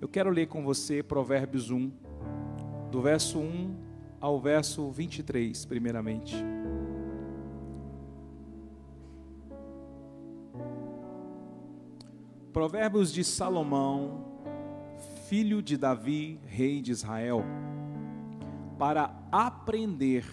Eu 0.00 0.08
quero 0.08 0.30
ler 0.30 0.48
com 0.48 0.62
você 0.62 1.02
Provérbios 1.02 1.70
1, 1.70 1.90
do 2.90 3.00
verso 3.00 3.38
1 3.38 3.76
ao 4.20 4.40
verso 4.40 4.90
23, 4.90 5.64
primeiramente. 5.64 6.34
Provérbios 12.52 13.12
de 13.12 13.24
Salomão, 13.24 14.24
filho 15.28 15.60
de 15.60 15.76
Davi, 15.76 16.38
rei 16.46 16.80
de 16.80 16.92
Israel, 16.92 17.44
para 18.78 19.14
aprender 19.32 20.24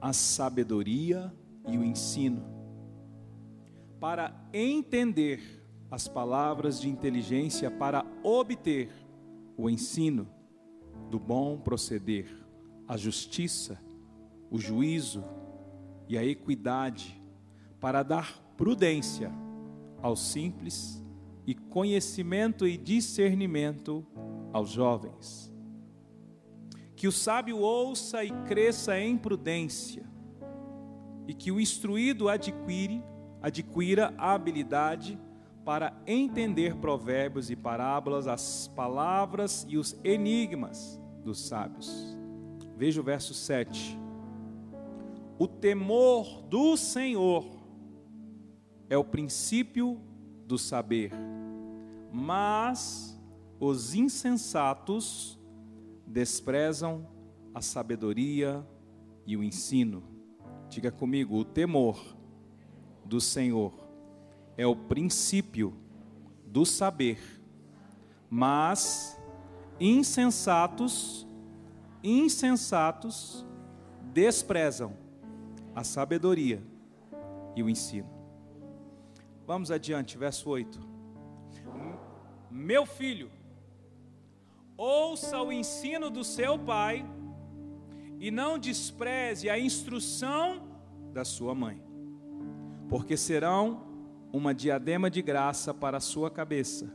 a 0.00 0.12
sabedoria 0.12 1.32
e 1.66 1.76
o 1.76 1.84
ensino, 1.84 2.44
para 3.98 4.34
entender 4.52 5.65
as 5.90 6.08
palavras 6.08 6.80
de 6.80 6.88
inteligência, 6.88 7.70
para 7.70 8.04
obter 8.22 8.90
o 9.56 9.70
ensino 9.70 10.28
do 11.10 11.18
bom 11.18 11.58
proceder, 11.58 12.26
a 12.88 12.96
justiça, 12.96 13.80
o 14.50 14.58
juízo 14.58 15.24
e 16.08 16.18
a 16.18 16.24
equidade, 16.24 17.20
para 17.80 18.02
dar 18.02 18.40
prudência 18.56 19.32
aos 20.02 20.20
simples 20.20 21.04
e 21.46 21.54
conhecimento 21.54 22.66
e 22.66 22.76
discernimento 22.76 24.04
aos 24.52 24.70
jovens. 24.70 25.52
Que 26.96 27.06
o 27.06 27.12
sábio 27.12 27.58
ouça 27.58 28.24
e 28.24 28.30
cresça 28.46 28.98
em 28.98 29.16
prudência, 29.16 30.04
e 31.28 31.34
que 31.34 31.52
o 31.52 31.60
instruído 31.60 32.28
adquire, 32.28 33.02
adquira 33.42 34.14
a 34.16 34.32
habilidade 34.32 35.18
para 35.66 35.92
entender 36.06 36.76
provérbios 36.76 37.50
e 37.50 37.56
parábolas, 37.56 38.26
as 38.26 38.68
palavras 38.68 39.66
e 39.68 39.76
os 39.76 39.98
enigmas 40.02 40.98
dos 41.22 41.40
sábios. 41.46 42.16
Veja 42.74 43.02
o 43.02 43.04
verso 43.04 43.34
7. 43.34 43.98
O 45.38 45.46
temor 45.46 46.40
do 46.48 46.74
Senhor 46.78 47.44
é 48.88 48.96
o 48.96 49.04
princípio 49.04 50.00
do 50.46 50.56
saber 50.56 51.12
mas 52.18 53.14
os 53.60 53.94
insensatos 53.94 55.38
desprezam 56.06 57.06
a 57.54 57.60
sabedoria 57.60 58.66
e 59.26 59.36
o 59.36 59.44
ensino. 59.44 60.02
Diga 60.70 60.90
comigo: 60.90 61.36
o 61.36 61.44
temor 61.44 62.16
do 63.04 63.20
Senhor 63.20 63.85
é 64.56 64.66
o 64.66 64.74
princípio 64.74 65.74
do 66.46 66.64
saber, 66.64 67.18
mas 68.30 69.20
insensatos, 69.78 71.26
insensatos 72.02 73.46
desprezam 74.12 74.96
a 75.74 75.84
sabedoria 75.84 76.62
e 77.54 77.62
o 77.62 77.68
ensino. 77.68 78.08
Vamos 79.46 79.70
adiante, 79.70 80.16
verso 80.16 80.48
8. 80.48 80.80
Meu 82.50 82.86
filho, 82.86 83.30
ouça 84.76 85.40
o 85.42 85.52
ensino 85.52 86.08
do 86.08 86.24
seu 86.24 86.58
pai 86.58 87.04
e 88.18 88.30
não 88.30 88.58
despreze 88.58 89.50
a 89.50 89.58
instrução 89.58 90.66
da 91.12 91.24
sua 91.24 91.54
mãe, 91.54 91.82
porque 92.88 93.16
serão 93.16 93.84
uma 94.32 94.54
diadema 94.54 95.10
de 95.10 95.22
graça 95.22 95.72
para 95.72 95.98
a 95.98 96.00
sua 96.00 96.30
cabeça 96.30 96.92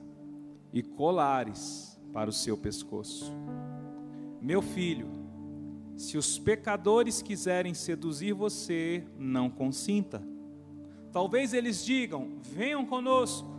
e 0.74 0.82
colares 0.82 2.00
para 2.14 2.30
o 2.30 2.34
seu 2.34 2.58
pescoço. 2.58 3.32
Meu 4.42 4.62
filho, 4.62 5.08
se 5.96 6.18
os 6.18 6.40
pecadores 6.40 7.22
quiserem 7.22 7.74
seduzir 7.74 8.34
você, 8.34 9.06
não 9.18 9.50
consinta. 9.50 10.22
Talvez 11.12 11.54
eles 11.54 11.84
digam: 11.84 12.40
venham 12.42 12.86
conosco 12.86 13.52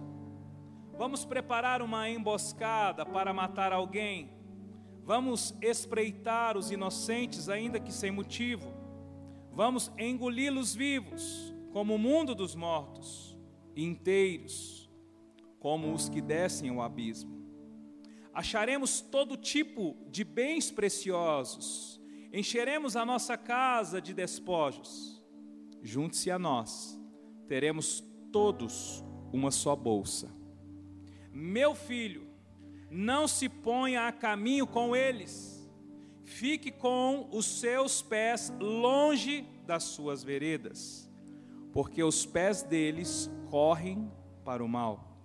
Vamos 1.02 1.24
preparar 1.24 1.82
uma 1.82 2.08
emboscada 2.08 3.04
para 3.04 3.32
matar 3.32 3.72
alguém. 3.72 4.30
Vamos 5.04 5.52
espreitar 5.60 6.56
os 6.56 6.70
inocentes, 6.70 7.48
ainda 7.48 7.80
que 7.80 7.92
sem 7.92 8.10
motivo. 8.10 8.72
Vamos 9.52 9.90
engoli-los 9.98 10.74
vivos, 10.74 11.52
como 11.72 11.96
o 11.96 11.98
mundo 11.98 12.34
dos 12.34 12.54
mortos, 12.54 13.31
inteiros, 13.76 14.90
como 15.58 15.92
os 15.92 16.08
que 16.08 16.20
descem 16.20 16.70
ao 16.70 16.80
abismo. 16.80 17.42
Acharemos 18.32 19.00
todo 19.00 19.36
tipo 19.36 19.96
de 20.10 20.24
bens 20.24 20.70
preciosos, 20.70 22.00
encheremos 22.32 22.96
a 22.96 23.04
nossa 23.04 23.36
casa 23.36 24.00
de 24.00 24.14
despojos. 24.14 25.22
Junte-se 25.82 26.30
a 26.30 26.38
nós, 26.38 26.98
teremos 27.46 28.02
todos 28.30 29.04
uma 29.32 29.50
só 29.50 29.76
bolsa 29.76 30.42
meu 31.32 31.74
filho, 31.74 32.28
não 32.90 33.26
se 33.26 33.48
ponha 33.48 34.06
a 34.06 34.12
caminho 34.12 34.66
com 34.66 34.94
eles, 34.94 35.66
fique 36.24 36.70
com 36.70 37.28
os 37.32 37.46
seus 37.46 38.02
pés 38.02 38.52
longe 38.60 39.46
das 39.66 39.84
suas 39.84 40.22
veredas, 40.22 41.10
porque 41.72 42.02
os 42.02 42.26
pés 42.26 42.62
deles 42.62 43.30
correm 43.50 44.10
para 44.44 44.64
o 44.64 44.68
mal 44.68 45.18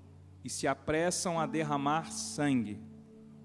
e 0.44 0.50
se 0.50 0.68
apressam 0.68 1.40
a 1.40 1.46
derramar 1.46 2.12
sangue, 2.12 2.80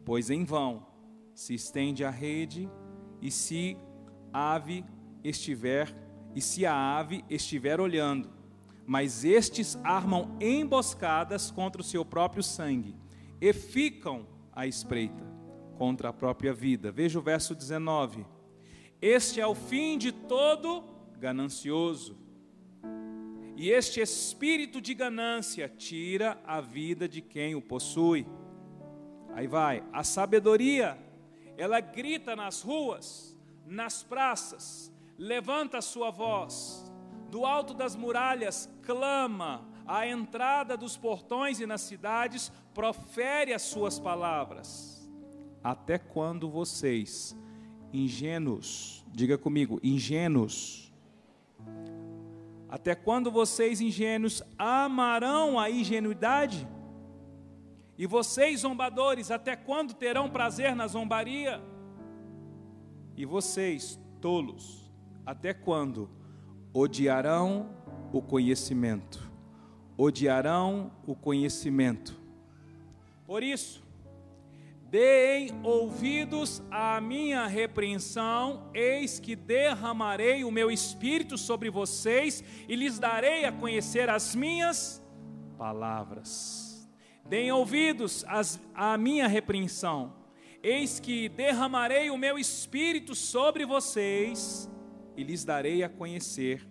pois 0.04 0.30
em 0.30 0.44
vão 0.44 0.86
se 1.34 1.54
estende 1.54 2.04
a 2.04 2.10
rede 2.10 2.68
e 3.20 3.30
se 3.30 3.76
ave 4.32 4.84
estiver 5.24 5.94
e 6.34 6.40
se 6.40 6.64
a 6.66 6.74
ave 6.74 7.24
estiver 7.28 7.80
olhando 7.80 8.42
mas 8.86 9.24
estes 9.24 9.76
armam 9.84 10.36
emboscadas 10.40 11.50
contra 11.50 11.80
o 11.80 11.84
seu 11.84 12.04
próprio 12.04 12.42
sangue 12.42 12.96
e 13.40 13.52
ficam 13.52 14.26
à 14.52 14.66
espreita 14.66 15.24
contra 15.76 16.08
a 16.08 16.12
própria 16.12 16.52
vida. 16.52 16.90
Veja 16.92 17.18
o 17.18 17.22
verso 17.22 17.54
19. 17.54 18.26
Este 19.00 19.40
é 19.40 19.46
o 19.46 19.54
fim 19.54 19.98
de 19.98 20.12
todo 20.12 20.84
ganancioso. 21.18 22.16
E 23.62 23.70
este 23.70 24.00
espírito 24.00 24.80
de 24.80 24.92
ganância 24.92 25.68
tira 25.68 26.36
a 26.44 26.60
vida 26.60 27.08
de 27.08 27.22
quem 27.22 27.54
o 27.54 27.62
possui. 27.62 28.26
Aí 29.34 29.46
vai, 29.46 29.84
a 29.92 30.02
sabedoria, 30.02 30.98
ela 31.56 31.78
grita 31.78 32.34
nas 32.34 32.60
ruas, 32.60 33.38
nas 33.64 34.02
praças, 34.02 34.92
levanta 35.16 35.78
a 35.78 35.80
sua 35.80 36.10
voz, 36.10 36.92
do 37.30 37.46
alto 37.46 37.72
das 37.72 37.94
muralhas 37.94 38.68
clama, 38.82 39.64
à 39.86 40.08
entrada 40.08 40.76
dos 40.76 40.96
portões 40.96 41.60
e 41.60 41.64
nas 41.64 41.82
cidades, 41.82 42.50
profere 42.74 43.54
as 43.54 43.62
suas 43.62 43.96
palavras. 43.96 45.08
Até 45.62 45.98
quando 45.98 46.50
vocês, 46.50 47.36
ingênuos, 47.92 49.06
diga 49.12 49.38
comigo, 49.38 49.78
ingênuos, 49.84 50.92
até 52.72 52.94
quando 52.94 53.30
vocês, 53.30 53.82
ingênuos, 53.82 54.42
amarão 54.56 55.60
a 55.60 55.68
ingenuidade? 55.68 56.66
E 57.98 58.06
vocês, 58.06 58.60
zombadores, 58.60 59.30
até 59.30 59.54
quando 59.54 59.92
terão 59.92 60.30
prazer 60.30 60.74
na 60.74 60.86
zombaria? 60.86 61.62
E 63.14 63.26
vocês, 63.26 64.00
tolos, 64.22 64.90
até 65.26 65.52
quando 65.52 66.08
odiarão 66.72 67.76
o 68.10 68.22
conhecimento. 68.22 69.30
Odiarão 69.94 70.90
o 71.06 71.14
conhecimento. 71.14 72.18
Por 73.26 73.42
isso, 73.42 73.84
deem 74.92 75.58
ouvidos 75.62 76.62
à 76.70 77.00
minha 77.00 77.46
repreensão, 77.46 78.68
eis 78.74 79.18
que 79.18 79.34
derramarei 79.34 80.44
o 80.44 80.50
meu 80.50 80.70
espírito 80.70 81.38
sobre 81.38 81.70
vocês 81.70 82.44
e 82.68 82.76
lhes 82.76 82.98
darei 82.98 83.46
a 83.46 83.52
conhecer 83.52 84.10
as 84.10 84.34
minhas 84.34 85.02
palavras. 85.56 86.86
Deem 87.24 87.50
ouvidos 87.50 88.22
às, 88.28 88.60
à 88.74 88.98
minha 88.98 89.26
repreensão, 89.26 90.12
eis 90.62 91.00
que 91.00 91.26
derramarei 91.26 92.10
o 92.10 92.18
meu 92.18 92.38
espírito 92.38 93.14
sobre 93.14 93.64
vocês 93.64 94.70
e 95.16 95.22
lhes 95.22 95.42
darei 95.42 95.82
a 95.82 95.88
conhecer 95.88 96.68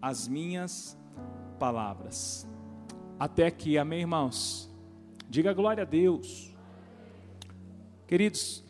as 0.00 0.26
minhas 0.26 0.98
palavras. 1.58 2.48
Até 3.20 3.46
aqui, 3.46 3.76
amém, 3.76 4.00
irmãos? 4.00 4.74
Diga 5.28 5.52
glória 5.52 5.82
a 5.82 5.86
Deus. 5.86 6.56
Queridos, 8.08 8.64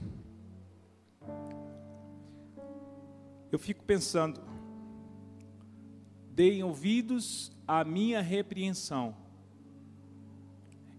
eu 3.51 3.59
fico 3.59 3.83
pensando, 3.85 4.43
deem 6.33 6.63
ouvidos 6.63 7.51
à 7.67 7.83
minha 7.85 8.21
repreensão 8.21 9.17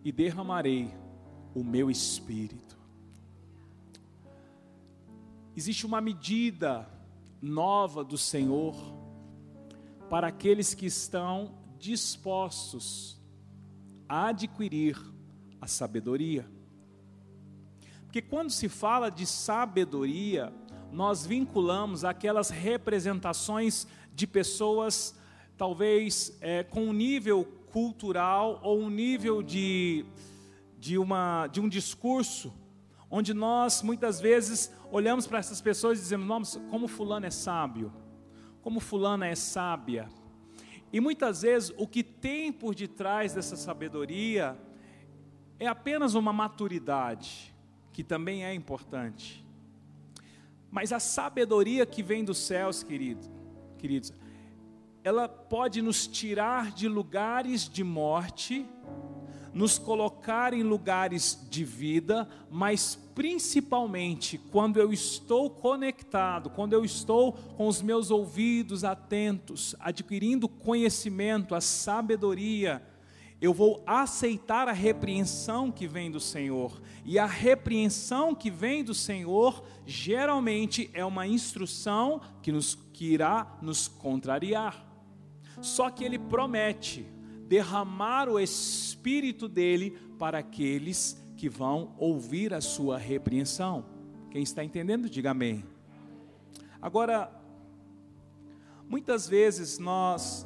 e 0.03 0.11
derramarei 0.11 0.91
o 1.53 1.63
meu 1.63 1.91
espírito. 1.91 2.79
existe 5.59 5.85
uma 5.85 5.99
medida 5.99 6.89
nova 7.41 8.01
do 8.01 8.17
Senhor 8.17 8.73
para 10.09 10.27
aqueles 10.27 10.73
que 10.73 10.85
estão 10.85 11.53
dispostos 11.77 13.19
a 14.07 14.27
adquirir 14.27 14.97
a 15.59 15.67
sabedoria. 15.67 16.49
Porque 18.09 18.23
quando 18.23 18.49
se 18.49 18.67
fala 18.67 19.11
de 19.11 19.23
sabedoria, 19.23 20.51
nós 20.91 21.27
vinculamos 21.27 22.03
aquelas 22.03 22.49
representações 22.49 23.85
de 24.15 24.25
pessoas, 24.25 25.15
talvez 25.55 26.35
é, 26.41 26.63
com 26.63 26.85
um 26.85 26.91
nível 26.91 27.45
cultural 27.71 28.59
ou 28.63 28.79
um 28.79 28.89
nível 28.89 29.43
de, 29.43 30.03
de, 30.79 30.97
uma, 30.97 31.45
de 31.51 31.61
um 31.61 31.69
discurso, 31.69 32.51
onde 33.11 33.31
nós 33.31 33.83
muitas 33.83 34.19
vezes 34.19 34.73
olhamos 34.91 35.27
para 35.27 35.37
essas 35.37 35.61
pessoas 35.61 35.99
e 35.99 36.01
dizemos: 36.01 36.25
Nossa, 36.25 36.59
como 36.61 36.87
Fulano 36.87 37.27
é 37.27 37.29
sábio, 37.29 37.93
como 38.63 38.79
Fulana 38.79 39.27
é 39.27 39.35
sábia. 39.35 40.09
E 40.91 40.99
muitas 40.99 41.43
vezes 41.43 41.71
o 41.77 41.85
que 41.85 42.01
tem 42.01 42.51
por 42.51 42.73
detrás 42.73 43.35
dessa 43.35 43.55
sabedoria 43.55 44.57
é 45.59 45.67
apenas 45.67 46.15
uma 46.15 46.33
maturidade, 46.33 47.48
que 47.99 48.03
também 48.05 48.45
é 48.45 48.53
importante. 48.53 49.45
Mas 50.71 50.93
a 50.93 51.01
sabedoria 51.01 51.85
que 51.85 52.01
vem 52.01 52.23
dos 52.23 52.37
céus, 52.37 52.81
querido, 52.81 53.29
queridos, 53.77 54.13
ela 55.03 55.27
pode 55.27 55.81
nos 55.81 56.07
tirar 56.07 56.71
de 56.71 56.87
lugares 56.87 57.67
de 57.67 57.83
morte, 57.83 58.65
nos 59.53 59.77
colocar 59.77 60.53
em 60.53 60.63
lugares 60.63 61.45
de 61.49 61.65
vida, 61.65 62.25
mas 62.49 62.95
principalmente 63.13 64.37
quando 64.37 64.79
eu 64.79 64.93
estou 64.93 65.49
conectado, 65.49 66.49
quando 66.49 66.71
eu 66.71 66.85
estou 66.85 67.33
com 67.33 67.67
os 67.67 67.81
meus 67.81 68.09
ouvidos 68.11 68.85
atentos, 68.85 69.75
adquirindo 69.77 70.47
conhecimento, 70.47 71.53
a 71.53 71.59
sabedoria, 71.59 72.81
eu 73.41 73.53
vou 73.53 73.81
aceitar 73.85 74.67
a 74.67 74.73
repreensão 74.73 75.71
que 75.71 75.87
vem 75.87 76.11
do 76.11 76.19
Senhor. 76.19 76.81
E 77.05 77.17
a 77.17 77.25
repreensão 77.25 78.35
que 78.35 78.51
vem 78.51 78.83
do 78.83 78.93
Senhor, 78.93 79.63
geralmente 79.85 80.89
é 80.93 81.05
uma 81.05 81.25
instrução 81.25 82.19
que, 82.41 82.51
nos, 82.51 82.75
que 82.91 83.05
irá 83.05 83.57
nos 83.61 83.87
contrariar. 83.87 84.85
Só 85.61 85.89
que 85.89 86.03
ele 86.03 86.19
promete 86.19 87.05
derramar 87.47 88.27
o 88.27 88.39
Espírito 88.39 89.47
dele 89.47 89.97
para 90.17 90.39
aqueles 90.39 91.17
que 91.37 91.47
vão 91.47 91.95
ouvir 91.97 92.53
a 92.53 92.59
sua 92.59 92.97
repreensão. 92.97 93.85
Quem 94.29 94.43
está 94.43 94.63
entendendo, 94.63 95.09
diga 95.09 95.31
amém. 95.31 95.63
Agora, 96.81 97.31
muitas 98.87 99.27
vezes 99.27 99.79
nós 99.79 100.45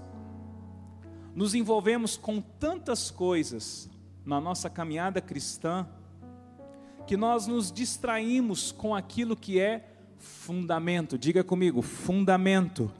nos 1.35 1.55
envolvemos 1.55 2.15
com 2.15 2.39
tantas 2.39 3.09
coisas 3.09 3.89
na 4.25 4.39
nossa 4.39 4.69
caminhada 4.69 5.19
cristã, 5.19 5.87
que 7.05 7.17
nós 7.17 7.47
nos 7.47 7.71
distraímos 7.71 8.71
com 8.71 8.95
aquilo 8.95 9.35
que 9.35 9.59
é 9.59 9.89
fundamento. 10.17 11.17
Diga 11.17 11.43
comigo, 11.43 11.81
fundamento. 11.81 12.91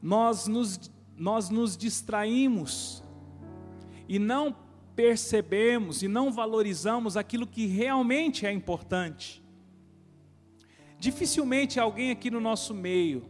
Nós 0.00 0.46
nos, 0.46 0.90
nós 1.16 1.50
nos 1.50 1.76
distraímos 1.76 3.02
e 4.08 4.18
não 4.18 4.54
percebemos 4.94 6.02
e 6.02 6.08
não 6.08 6.30
valorizamos 6.30 7.16
aquilo 7.16 7.46
que 7.46 7.66
realmente 7.66 8.46
é 8.46 8.52
importante. 8.52 9.42
Dificilmente 10.98 11.80
alguém 11.80 12.10
aqui 12.10 12.30
no 12.30 12.40
nosso 12.40 12.72
meio 12.72 13.24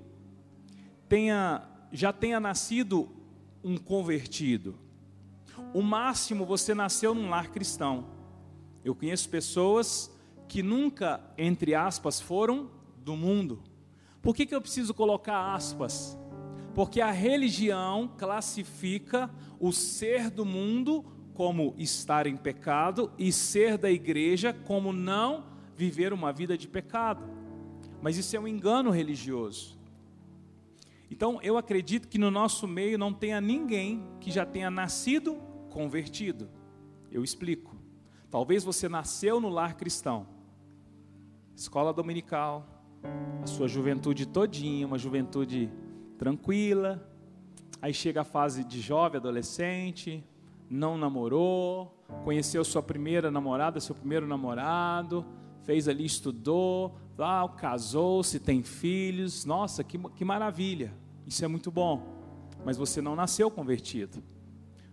tenha 1.09 1.67
já 1.91 2.13
tenha 2.13 2.41
nascido 2.41 3.09
um 3.63 3.77
convertido. 3.77 4.79
O 5.73 5.83
máximo 5.83 6.45
você 6.45 6.75
nasceu 6.75 7.15
num 7.15 7.29
lar 7.29 7.51
cristão. 7.51 8.07
Eu 8.85 8.95
conheço 8.95 9.29
pessoas 9.29 10.11
que 10.49 10.63
nunca, 10.63 11.21
entre 11.39 11.75
aspas, 11.75 12.21
foram 12.21 12.71
do 12.97 13.17
mundo. 13.17 13.63
Por 14.21 14.35
que, 14.35 14.47
que 14.47 14.55
eu 14.55 14.61
preciso 14.61 14.93
colocar 14.93 15.55
aspas? 15.55 16.19
Porque 16.75 17.01
a 17.01 17.11
religião 17.11 18.11
classifica 18.17 19.31
o 19.59 19.73
ser 19.73 20.31
do 20.31 20.45
mundo 20.45 21.05
como 21.35 21.75
estar 21.79 22.27
em 22.27 22.37
pecado 22.37 23.11
e 23.19 23.33
ser 23.33 23.79
da 23.79 23.91
igreja 23.91 24.53
como 24.53 24.93
não 24.93 25.45
viver 25.75 26.13
uma 26.13 26.33
vida 26.33 26.57
de 26.57 26.69
pecado. 26.69 27.25
Mas 28.01 28.17
isso 28.17 28.37
é 28.37 28.41
um 28.41 28.49
engano 28.49 28.91
religioso. 28.91 29.79
Então, 31.13 31.39
eu 31.43 31.59
acredito 31.59 32.09
que 32.09 32.17
no 32.17 32.31
nosso 32.31 32.67
meio 32.67 32.97
não 32.97 33.13
tenha 33.13 33.39
ninguém 33.39 34.03
que 34.19 34.31
já 34.31 34.47
tenha 34.47 34.71
nascido 34.71 35.35
convertido. 35.69 36.49
Eu 37.11 37.23
explico. 37.23 37.77
Talvez 38.31 38.65
você 38.65 38.89
nasceu 38.89 39.39
no 39.39 39.51
lar 39.51 39.77
cristão, 39.77 40.27
escola 41.55 41.93
dominical, 41.93 42.67
a 43.43 43.47
sua 43.47 43.69
juventude 43.69 44.25
todinha, 44.25 44.87
uma 44.87 44.97
juventude 44.97 45.71
tranquila. 46.17 47.07
Aí 47.83 47.93
chega 47.93 48.23
a 48.23 48.25
fase 48.25 48.65
de 48.65 48.81
jovem, 48.81 49.19
adolescente, 49.19 50.25
não 50.71 50.97
namorou, 50.97 51.95
conheceu 52.25 52.65
sua 52.65 52.83
primeira 52.83 53.31
namorada, 53.31 53.81
seu 53.81 53.95
primeiro 53.95 54.27
namorado, 54.27 55.27
fez 55.63 55.89
ali, 55.89 56.07
estudou, 56.07 56.97
lá, 57.19 57.47
casou-se, 57.51 58.41
tem 58.41 58.63
filhos. 58.63 59.45
Nossa, 59.45 59.85
que, 59.85 59.99
que 59.99 60.25
maravilha! 60.25 61.02
Isso 61.27 61.45
é 61.45 61.49
muito 61.49 61.71
bom, 61.71 62.03
mas 62.65 62.77
você 62.77 63.01
não 63.01 63.17
nasceu 63.17 63.51
convertido. 63.51 64.23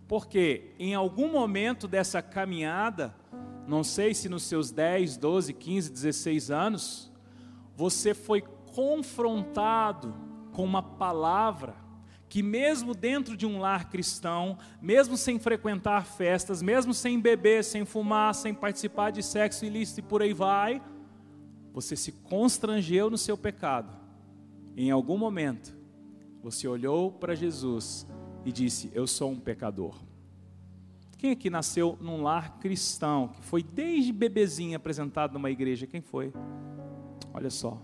Porque 0.06 0.72
em 0.78 0.94
algum 0.94 1.30
momento 1.30 1.86
dessa 1.86 2.20
caminhada, 2.20 3.14
não 3.66 3.84
sei 3.84 4.14
se 4.14 4.28
nos 4.28 4.42
seus 4.42 4.70
10, 4.70 5.16
12, 5.16 5.52
15, 5.52 5.92
16 5.92 6.50
anos, 6.50 7.12
você 7.76 8.14
foi 8.14 8.42
confrontado 8.74 10.14
com 10.52 10.64
uma 10.64 10.82
palavra 10.82 11.74
que, 12.28 12.42
mesmo 12.42 12.94
dentro 12.94 13.36
de 13.36 13.44
um 13.44 13.58
lar 13.58 13.90
cristão, 13.90 14.56
mesmo 14.80 15.16
sem 15.16 15.38
frequentar 15.38 16.06
festas, 16.06 16.62
mesmo 16.62 16.94
sem 16.94 17.18
beber, 17.20 17.64
sem 17.64 17.84
fumar, 17.84 18.34
sem 18.34 18.54
participar 18.54 19.10
de 19.10 19.22
sexo 19.22 19.64
ilícito 19.64 20.00
e 20.00 20.02
por 20.02 20.22
aí 20.22 20.32
vai, 20.32 20.80
você 21.72 21.96
se 21.96 22.12
constrangeu 22.12 23.10
no 23.10 23.18
seu 23.18 23.36
pecado. 23.36 23.96
Em 24.76 24.90
algum 24.90 25.18
momento, 25.18 25.76
você 26.42 26.66
olhou 26.66 27.12
para 27.12 27.34
Jesus 27.34 28.06
e 28.44 28.52
disse: 28.52 28.90
Eu 28.94 29.06
sou 29.06 29.30
um 29.30 29.38
pecador. 29.38 29.94
Quem 31.18 31.32
aqui 31.32 31.50
nasceu 31.50 31.98
num 32.00 32.22
lar 32.22 32.58
cristão, 32.58 33.28
que 33.28 33.42
foi 33.42 33.62
desde 33.62 34.10
bebezinho 34.10 34.76
apresentado 34.76 35.34
numa 35.34 35.50
igreja? 35.50 35.86
Quem 35.86 36.00
foi? 36.00 36.32
Olha 37.34 37.50
só. 37.50 37.80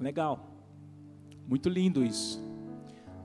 Legal. 0.00 0.48
Muito 1.46 1.68
lindo 1.68 2.02
isso. 2.02 2.42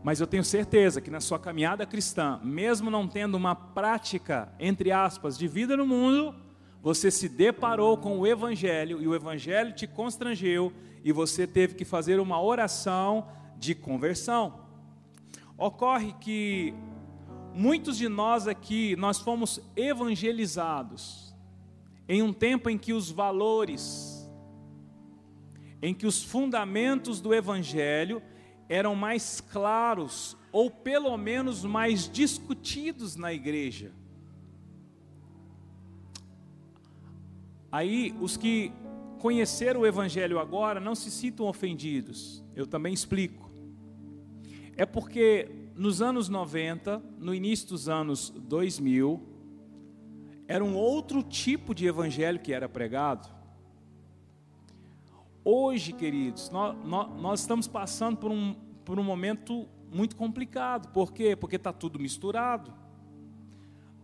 Mas 0.03 0.20
eu 0.20 0.27
tenho 0.27 0.43
certeza 0.43 1.00
que 1.00 1.12
na 1.12 1.20
sua 1.20 1.39
caminhada 1.39 1.86
cristã, 1.86 2.39
mesmo 2.43 2.89
não 2.89 3.08
tendo 3.08 3.36
uma 3.36 3.55
prática, 3.55 4.53
entre 4.60 4.91
aspas, 4.91 5.38
de 5.38 5.48
vida 5.48 5.77
no 5.77 5.86
mundo, 5.86 6.36
você 6.81 7.12
se 7.12 7.29
deparou 7.29 7.98
com 7.98 8.20
o 8.20 8.25
Evangelho 8.25 9.01
e 9.01 9.08
o 9.08 9.13
Evangelho 9.13 9.74
te 9.74 9.86
constrangeu 9.86 10.74
e 11.03 11.12
você 11.12 11.48
teve 11.48 11.75
que 11.75 11.86
fazer 11.86 12.20
uma 12.20 12.41
oração 12.41 13.27
de 13.58 13.74
conversão. 13.75 14.62
Ocorre 15.58 16.13
que 16.20 16.74
muitos 17.53 17.98
de 17.98 18.08
nós 18.08 18.48
aqui, 18.48 18.96
nós 18.96 19.20
fomos 19.20 19.60
evangelizados 19.75 21.36
em 22.08 22.22
um 22.22 22.34
tempo 22.34 22.70
em 22.70 22.77
que 22.77 22.93
os 22.93 23.10
valores, 23.10 24.29
em 25.81 25.93
que 25.93 26.05
os 26.05 26.24
fundamentos 26.24 27.22
do 27.22 27.34
evangelho 27.34 28.22
eram 28.67 28.96
mais 28.96 29.41
claros 29.41 30.38
ou 30.51 30.70
pelo 30.70 31.15
menos 31.17 31.63
mais 31.63 32.10
discutidos 32.10 33.15
na 33.15 33.34
igreja. 33.34 33.91
Aí 37.72 38.13
os 38.20 38.36
que 38.36 38.74
conheceram 39.22 39.82
o 39.82 39.86
Evangelho 39.86 40.40
agora 40.40 40.80
não 40.80 40.96
se 40.96 41.12
sintam 41.12 41.46
ofendidos. 41.46 42.44
Eu 42.56 42.66
também 42.66 42.92
explico. 42.92 43.51
É 44.75 44.84
porque 44.84 45.48
nos 45.75 46.01
anos 46.01 46.28
90, 46.28 47.01
no 47.20 47.34
início 47.34 47.70
dos 47.70 47.88
anos 47.88 48.32
2000, 48.32 49.22
era 50.48 50.63
um 50.63 50.75
outro 50.75 51.22
tipo 51.22 51.75
de 51.75 51.86
evangelho 51.86 52.40
que 52.40 52.51
era 52.51 52.68
pregado. 52.68 53.30
Hoje, 55.46 55.94
queridos, 55.94 56.50
nós, 56.50 56.75
nós, 56.84 57.22
nós 57.22 57.40
estamos 57.42 57.68
passando 57.68 58.18
por 58.18 58.32
um, 58.32 58.56
por 58.84 59.00
um 59.00 59.04
momento 59.04 59.68
muito 59.94 60.16
complicado. 60.16 60.92
Por 60.92 61.13
quê? 61.13 61.36
Porque 61.36 61.58
está 61.58 61.72
tudo 61.72 62.00
misturado. 62.00 62.74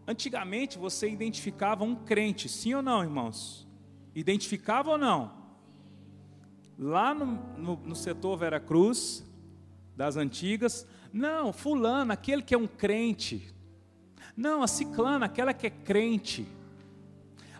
Antigamente 0.07 0.77
você 0.77 1.09
identificava 1.09 1.83
um 1.83 1.95
crente, 1.95 2.47
sim 2.47 2.75
ou 2.75 2.83
não, 2.83 3.03
irmãos? 3.03 3.66
Identificava 4.17 4.89
ou 4.89 4.97
não? 4.97 5.31
Lá 6.75 7.13
no, 7.13 7.25
no, 7.55 7.75
no 7.75 7.95
setor 7.95 8.35
Vera 8.35 8.59
Cruz, 8.59 9.23
das 9.95 10.17
antigas, 10.17 10.87
não, 11.13 11.53
fulano, 11.53 12.11
aquele 12.11 12.41
que 12.41 12.55
é 12.55 12.57
um 12.57 12.65
crente. 12.65 13.53
Não, 14.35 14.63
a 14.63 14.67
ciclana, 14.67 15.27
aquela 15.27 15.53
que 15.53 15.67
é 15.67 15.69
crente. 15.69 16.47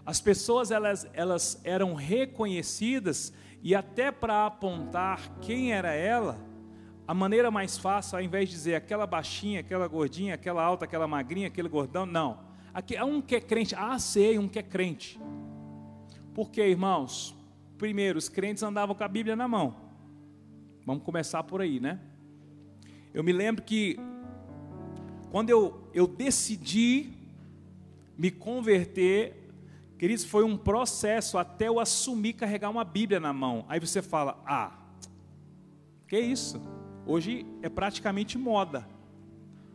As 0.04 0.20
pessoas 0.20 0.72
elas, 0.72 1.08
elas 1.14 1.62
eram 1.64 1.94
reconhecidas 1.94 3.32
e 3.62 3.76
até 3.76 4.12
para 4.12 4.48
apontar 4.48 5.38
quem 5.40 5.74
era 5.74 5.94
ela, 5.94 6.40
a 7.08 7.14
maneira 7.14 7.52
mais 7.52 7.78
fácil, 7.78 8.18
ao 8.18 8.24
invés 8.24 8.50
de 8.50 8.56
dizer 8.56 8.74
aquela 8.74 9.06
baixinha, 9.06 9.60
aquela 9.60 9.88
gordinha, 9.88 10.34
aquela 10.34 10.64
alta, 10.64 10.86
aquela 10.86 11.08
magrinha, 11.08 11.50
aquele 11.50 11.70
gordão, 11.70 12.08
não. 12.08 12.40
Aqui 12.74 13.00
um 13.00 13.22
que 13.22 13.36
é 13.36 13.42
crente, 13.42 13.76
ah, 13.76 14.00
sei, 14.00 14.40
um 14.40 14.48
que 14.48 14.58
é 14.58 14.64
crente. 14.64 15.20
Por 16.38 16.52
quê, 16.52 16.68
irmãos? 16.68 17.36
Primeiro, 17.80 18.20
os 18.20 18.30
crentes 18.30 18.62
andavam 18.62 18.94
com 18.94 19.04
a 19.04 19.08
Bíblia 19.08 19.36
na 19.36 19.48
mão. 19.48 19.76
Vamos 20.86 21.02
começar 21.02 21.42
por 21.42 21.62
aí, 21.62 21.80
né? 21.80 22.00
Eu 23.12 23.24
me 23.24 23.34
lembro 23.34 23.64
que 23.64 23.98
quando 25.32 25.50
eu, 25.50 25.90
eu 25.96 26.06
decidi 26.06 27.10
me 28.16 28.30
converter, 28.30 29.34
Queridos, 29.98 30.24
foi 30.26 30.44
um 30.44 30.56
processo 30.56 31.40
até 31.40 31.68
eu 31.70 31.80
assumir 31.80 32.34
carregar 32.34 32.70
uma 32.70 32.84
Bíblia 32.84 33.20
na 33.20 33.34
mão. 33.34 33.66
Aí 33.68 33.80
você 33.80 34.00
fala: 34.00 34.40
"Ah, 34.46 34.78
que 36.08 36.20
isso? 36.20 36.62
Hoje 37.04 37.48
é 37.64 37.68
praticamente 37.68 38.38
moda. 38.38 38.88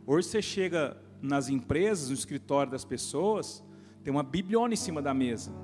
Hoje 0.07 0.29
você 0.29 0.41
chega 0.41 0.95
nas 1.21 1.49
empresas, 1.49 2.07
no 2.07 2.15
escritório 2.15 2.71
das 2.71 2.85
pessoas, 2.85 3.61
tem 4.01 4.13
uma 4.13 4.23
bibliona 4.23 4.73
em 4.73 4.77
cima 4.77 5.01
da 5.01 5.13
mesa. 5.13 5.62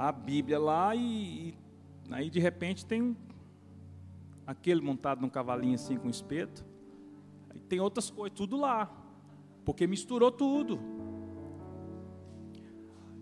A 0.00 0.10
Bíblia 0.12 0.58
lá 0.58 0.96
e, 0.96 1.50
e 1.50 1.54
aí 2.10 2.30
de 2.30 2.40
repente 2.40 2.86
tem 2.86 3.14
aquele 4.46 4.80
montado 4.80 5.20
num 5.20 5.28
cavalinho 5.28 5.74
assim 5.74 5.98
com 5.98 6.08
espeto. 6.08 6.64
Aí 7.50 7.60
tem 7.60 7.80
outras 7.80 8.08
coisas, 8.08 8.34
tudo 8.34 8.56
lá. 8.56 8.90
Porque 9.62 9.86
misturou 9.86 10.32
tudo. 10.32 10.80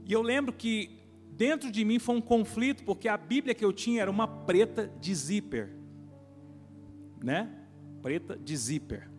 E 0.07 0.13
eu 0.13 0.23
lembro 0.23 0.53
que 0.53 1.01
dentro 1.33 1.69
de 1.73 1.85
mim 1.85 1.99
foi 1.99 2.15
um 2.15 2.21
conflito, 2.21 2.85
porque 2.85 3.09
a 3.09 3.17
Bíblia 3.17 3.57
que 3.57 3.65
eu 3.65 3.73
tinha 3.73 4.03
era 4.03 4.11
uma 4.11 4.29
preta 4.29 4.87
de 5.01 5.13
zíper. 5.17 5.75
Né? 7.21 7.51
Preta 8.01 8.39
de 8.39 8.57
zíper. 8.57 9.11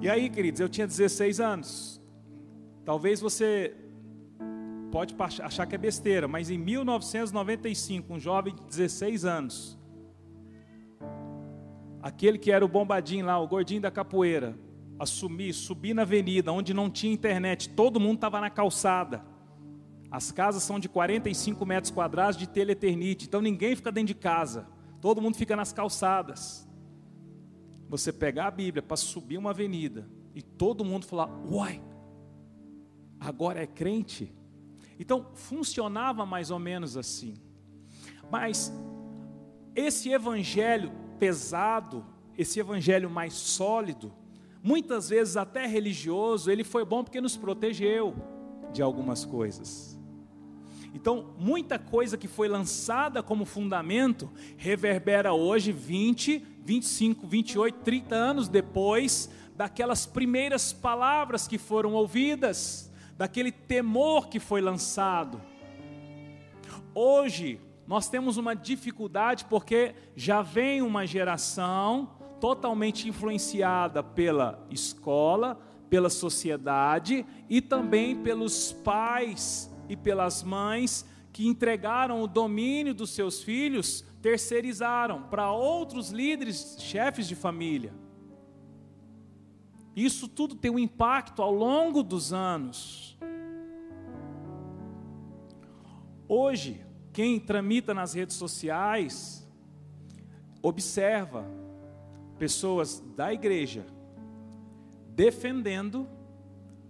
E 0.00 0.08
aí, 0.08 0.30
queridos, 0.30 0.60
eu 0.60 0.68
tinha 0.68 0.86
16 0.86 1.40
anos. 1.40 2.00
Talvez 2.84 3.18
você 3.18 3.74
pode 4.96 5.42
achar 5.42 5.66
que 5.66 5.74
é 5.74 5.78
besteira, 5.78 6.26
mas 6.26 6.50
em 6.50 6.58
1995, 6.58 8.14
um 8.14 8.18
jovem 8.18 8.54
de 8.54 8.62
16 8.64 9.24
anos, 9.24 9.78
aquele 12.02 12.38
que 12.38 12.50
era 12.50 12.64
o 12.64 12.68
bombadinho 12.68 13.26
lá, 13.26 13.38
o 13.38 13.48
gordinho 13.48 13.80
da 13.80 13.90
capoeira, 13.90 14.58
assumir, 14.98 15.52
subir 15.52 15.94
na 15.94 16.02
avenida, 16.02 16.52
onde 16.52 16.72
não 16.72 16.88
tinha 16.90 17.12
internet, 17.12 17.68
todo 17.70 18.00
mundo 18.00 18.16
estava 18.16 18.40
na 18.40 18.48
calçada 18.50 19.36
as 20.10 20.30
casas 20.30 20.62
são 20.62 20.78
de 20.78 20.88
45 20.88 21.64
metros 21.66 21.90
quadrados 21.90 22.38
de 22.38 22.46
teleternite, 22.46 23.26
então 23.26 23.40
ninguém 23.40 23.74
fica 23.74 23.90
dentro 23.90 24.08
de 24.08 24.14
casa, 24.14 24.66
todo 25.00 25.20
mundo 25.20 25.36
fica 25.36 25.56
nas 25.56 25.72
calçadas. 25.72 26.66
Você 27.88 28.12
pegar 28.12 28.46
a 28.46 28.50
Bíblia 28.50 28.82
para 28.82 28.96
subir 28.96 29.38
uma 29.38 29.50
avenida 29.50 30.08
e 30.34 30.42
todo 30.42 30.84
mundo 30.84 31.06
falar: 31.06 31.28
Uai, 31.46 31.82
agora 33.20 33.62
é 33.62 33.66
crente? 33.66 34.34
Então 34.98 35.26
funcionava 35.34 36.24
mais 36.24 36.50
ou 36.50 36.58
menos 36.58 36.96
assim. 36.96 37.34
Mas 38.30 38.72
esse 39.74 40.10
evangelho 40.10 40.90
pesado, 41.18 42.04
esse 42.36 42.58
evangelho 42.58 43.10
mais 43.10 43.34
sólido, 43.34 44.12
muitas 44.62 45.08
vezes 45.08 45.36
até 45.36 45.66
religioso, 45.66 46.50
ele 46.50 46.64
foi 46.64 46.84
bom 46.84 47.04
porque 47.04 47.20
nos 47.20 47.36
protegeu 47.36 48.14
de 48.72 48.82
algumas 48.82 49.24
coisas. 49.24 49.96
Então, 50.96 51.34
muita 51.38 51.78
coisa 51.78 52.16
que 52.16 52.26
foi 52.26 52.48
lançada 52.48 53.22
como 53.22 53.44
fundamento 53.44 54.30
reverbera 54.56 55.34
hoje 55.34 55.70
20, 55.70 56.38
25, 56.64 57.26
28, 57.26 57.78
30 57.80 58.14
anos 58.14 58.48
depois 58.48 59.28
daquelas 59.54 60.06
primeiras 60.06 60.72
palavras 60.72 61.46
que 61.46 61.58
foram 61.58 61.92
ouvidas, 61.92 62.85
daquele 63.16 63.50
temor 63.50 64.28
que 64.28 64.38
foi 64.38 64.60
lançado. 64.60 65.40
Hoje, 66.94 67.60
nós 67.86 68.08
temos 68.08 68.36
uma 68.36 68.54
dificuldade 68.54 69.44
porque 69.44 69.94
já 70.14 70.42
vem 70.42 70.82
uma 70.82 71.06
geração 71.06 72.10
totalmente 72.40 73.08
influenciada 73.08 74.02
pela 74.02 74.66
escola, 74.70 75.58
pela 75.88 76.10
sociedade 76.10 77.24
e 77.48 77.60
também 77.60 78.16
pelos 78.16 78.72
pais 78.72 79.70
e 79.88 79.96
pelas 79.96 80.42
mães 80.42 81.06
que 81.32 81.46
entregaram 81.46 82.22
o 82.22 82.26
domínio 82.26 82.94
dos 82.94 83.10
seus 83.10 83.42
filhos, 83.42 84.02
terceirizaram 84.22 85.22
para 85.24 85.52
outros 85.52 86.10
líderes, 86.10 86.76
chefes 86.80 87.28
de 87.28 87.34
família. 87.34 87.92
Isso 89.96 90.28
tudo 90.28 90.54
tem 90.54 90.70
um 90.70 90.78
impacto 90.78 91.40
ao 91.40 91.50
longo 91.50 92.02
dos 92.02 92.30
anos. 92.30 93.18
Hoje, 96.28 96.84
quem 97.14 97.40
tramita 97.40 97.94
nas 97.94 98.12
redes 98.12 98.36
sociais, 98.36 99.48
observa 100.60 101.46
pessoas 102.38 103.00
da 103.16 103.32
igreja 103.32 103.86
defendendo 105.14 106.06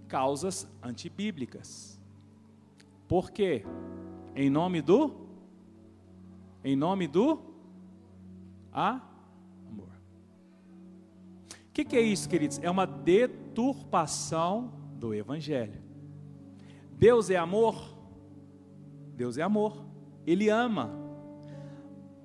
causas 0.09 0.69
antibíblicas. 0.83 2.01
Por 3.07 3.31
quê? 3.31 3.65
Em 4.35 4.51
nome 4.51 4.83
do? 4.83 5.29
Em 6.65 6.75
nome 6.75 7.07
do? 7.07 7.39
amor. 8.73 9.15
Que, 11.76 11.85
que 11.85 11.95
é 11.95 12.00
isso, 12.00 12.26
queridos? 12.26 12.59
É 12.62 12.71
uma 12.71 12.87
deturpação 12.87 14.73
do 14.95 15.12
Evangelho. 15.12 15.78
Deus 16.92 17.28
é 17.28 17.37
amor? 17.37 17.95
Deus 19.14 19.37
é 19.37 19.42
amor. 19.42 19.85
Ele 20.26 20.49
ama. 20.49 20.90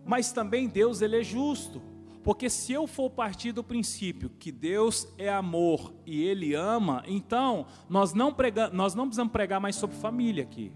Mas 0.06 0.32
também 0.32 0.70
Deus 0.70 1.02
ele 1.02 1.20
é 1.20 1.22
justo. 1.22 1.82
Porque 2.24 2.50
se 2.50 2.72
eu 2.72 2.88
for 2.88 3.10
partir 3.10 3.52
do 3.52 3.62
princípio 3.62 4.30
que 4.30 4.54
Deus 4.54 5.06
é 5.18 5.28
amor 5.28 5.94
e 6.06 6.24
Ele 6.24 6.54
ama, 6.54 7.04
então 7.06 7.66
nós 7.90 8.14
não, 8.14 8.34
prega, 8.34 8.70
nós 8.70 8.96
não 8.96 9.04
precisamos 9.04 9.34
pregar 9.34 9.60
mais 9.60 9.76
sobre 9.76 9.98
família 9.98 10.44
aqui. 10.44 10.72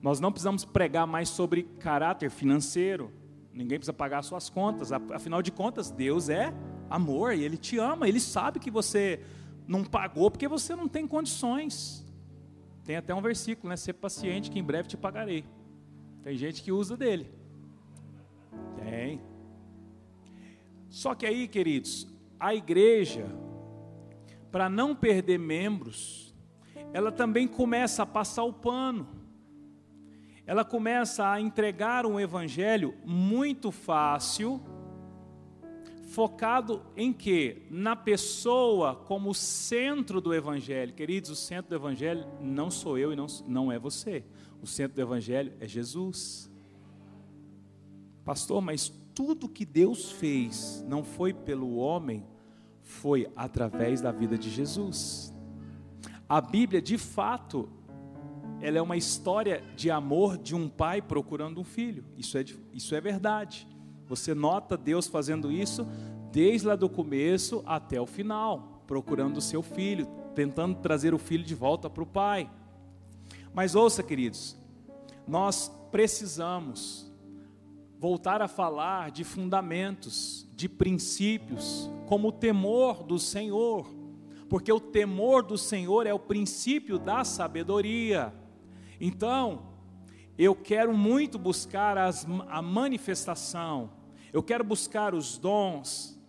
Nós 0.00 0.20
não 0.20 0.30
precisamos 0.30 0.64
pregar 0.64 1.08
mais 1.08 1.28
sobre 1.28 1.64
caráter 1.80 2.30
financeiro. 2.30 3.12
Ninguém 3.52 3.80
precisa 3.80 3.92
pagar 3.92 4.22
suas 4.22 4.48
contas. 4.48 4.92
Afinal 4.92 5.42
de 5.42 5.50
contas, 5.50 5.90
Deus 5.90 6.28
é 6.28 6.54
amor 6.88 7.34
e 7.34 7.44
Ele 7.44 7.56
te 7.56 7.78
ama. 7.78 8.08
Ele 8.08 8.20
sabe 8.20 8.58
que 8.58 8.70
você 8.70 9.20
não 9.66 9.84
pagou 9.84 10.30
porque 10.30 10.48
você 10.48 10.74
não 10.74 10.88
tem 10.88 11.06
condições. 11.06 12.04
Tem 12.84 12.96
até 12.96 13.14
um 13.14 13.22
versículo, 13.22 13.68
né? 13.68 13.76
Ser 13.76 13.94
paciente 13.94 14.50
que 14.50 14.58
em 14.58 14.64
breve 14.64 14.88
te 14.88 14.96
pagarei. 14.96 15.44
Tem 16.22 16.36
gente 16.36 16.62
que 16.62 16.70
usa 16.70 16.96
dele. 16.96 17.30
Tem. 18.76 19.20
Só 20.88 21.14
que 21.14 21.26
aí, 21.26 21.48
queridos, 21.48 22.06
a 22.38 22.54
igreja, 22.54 23.26
para 24.50 24.68
não 24.68 24.94
perder 24.94 25.38
membros, 25.38 26.34
ela 26.92 27.10
também 27.10 27.48
começa 27.48 28.02
a 28.02 28.06
passar 28.06 28.44
o 28.44 28.52
pano. 28.52 29.08
Ela 30.46 30.64
começa 30.64 31.28
a 31.28 31.40
entregar 31.40 32.04
um 32.06 32.20
evangelho 32.20 32.94
muito 33.04 33.72
fácil, 33.72 34.62
focado 36.14 36.80
em 36.96 37.12
quê? 37.12 37.62
Na 37.68 37.96
pessoa 37.96 38.94
como 38.94 39.34
centro 39.34 40.20
do 40.20 40.32
evangelho. 40.32 40.94
Queridos, 40.94 41.28
o 41.28 41.34
centro 41.34 41.70
do 41.70 41.74
evangelho 41.74 42.24
não 42.40 42.70
sou 42.70 42.96
eu 42.96 43.12
e 43.12 43.16
não, 43.16 43.26
não 43.48 43.72
é 43.72 43.80
você. 43.80 44.24
O 44.62 44.66
centro 44.66 44.94
do 44.94 45.02
evangelho 45.02 45.52
é 45.58 45.66
Jesus. 45.66 46.48
Pastor, 48.24 48.62
mas 48.62 48.88
tudo 49.12 49.48
que 49.48 49.64
Deus 49.64 50.12
fez 50.12 50.84
não 50.88 51.02
foi 51.02 51.34
pelo 51.34 51.74
homem, 51.74 52.24
foi 52.80 53.28
através 53.34 54.00
da 54.00 54.12
vida 54.12 54.38
de 54.38 54.50
Jesus. 54.50 55.34
A 56.28 56.40
Bíblia, 56.40 56.80
de 56.80 56.96
fato, 56.96 57.68
ela 58.60 58.78
é 58.78 58.82
uma 58.82 58.96
história 58.96 59.64
de 59.74 59.90
amor 59.90 60.38
de 60.38 60.54
um 60.54 60.68
pai 60.68 61.02
procurando 61.02 61.60
um 61.60 61.64
filho. 61.64 62.04
Isso 62.16 62.38
é, 62.38 62.44
isso 62.72 62.94
é 62.94 63.00
verdade. 63.00 63.66
Você 64.08 64.34
nota 64.34 64.76
Deus 64.76 65.06
fazendo 65.06 65.50
isso 65.50 65.86
desde 66.30 66.66
lá 66.66 66.76
do 66.76 66.88
começo 66.88 67.62
até 67.64 68.00
o 68.00 68.06
final, 68.06 68.82
procurando 68.86 69.38
o 69.38 69.42
seu 69.42 69.62
filho, 69.62 70.06
tentando 70.34 70.80
trazer 70.80 71.14
o 71.14 71.18
filho 71.18 71.44
de 71.44 71.54
volta 71.54 71.88
para 71.88 72.02
o 72.02 72.06
pai. 72.06 72.50
Mas 73.54 73.74
ouça, 73.74 74.02
queridos, 74.02 74.56
nós 75.26 75.70
precisamos 75.90 77.10
voltar 77.98 78.42
a 78.42 78.48
falar 78.48 79.10
de 79.10 79.24
fundamentos, 79.24 80.46
de 80.54 80.68
princípios, 80.68 81.88
como 82.06 82.28
o 82.28 82.32
temor 82.32 83.02
do 83.02 83.18
Senhor, 83.18 83.88
porque 84.48 84.72
o 84.72 84.80
temor 84.80 85.42
do 85.42 85.56
Senhor 85.56 86.06
é 86.06 86.12
o 86.12 86.18
princípio 86.18 86.98
da 86.98 87.24
sabedoria. 87.24 88.34
Então, 89.00 89.74
eu 90.36 90.54
quero 90.54 90.92
muito 90.92 91.38
buscar 91.38 91.96
as, 91.96 92.26
a 92.48 92.60
manifestação, 92.60 93.90
eu 94.34 94.42
quero 94.42 94.64
buscar 94.64 95.14
os 95.14 95.38
dons, 95.38 96.20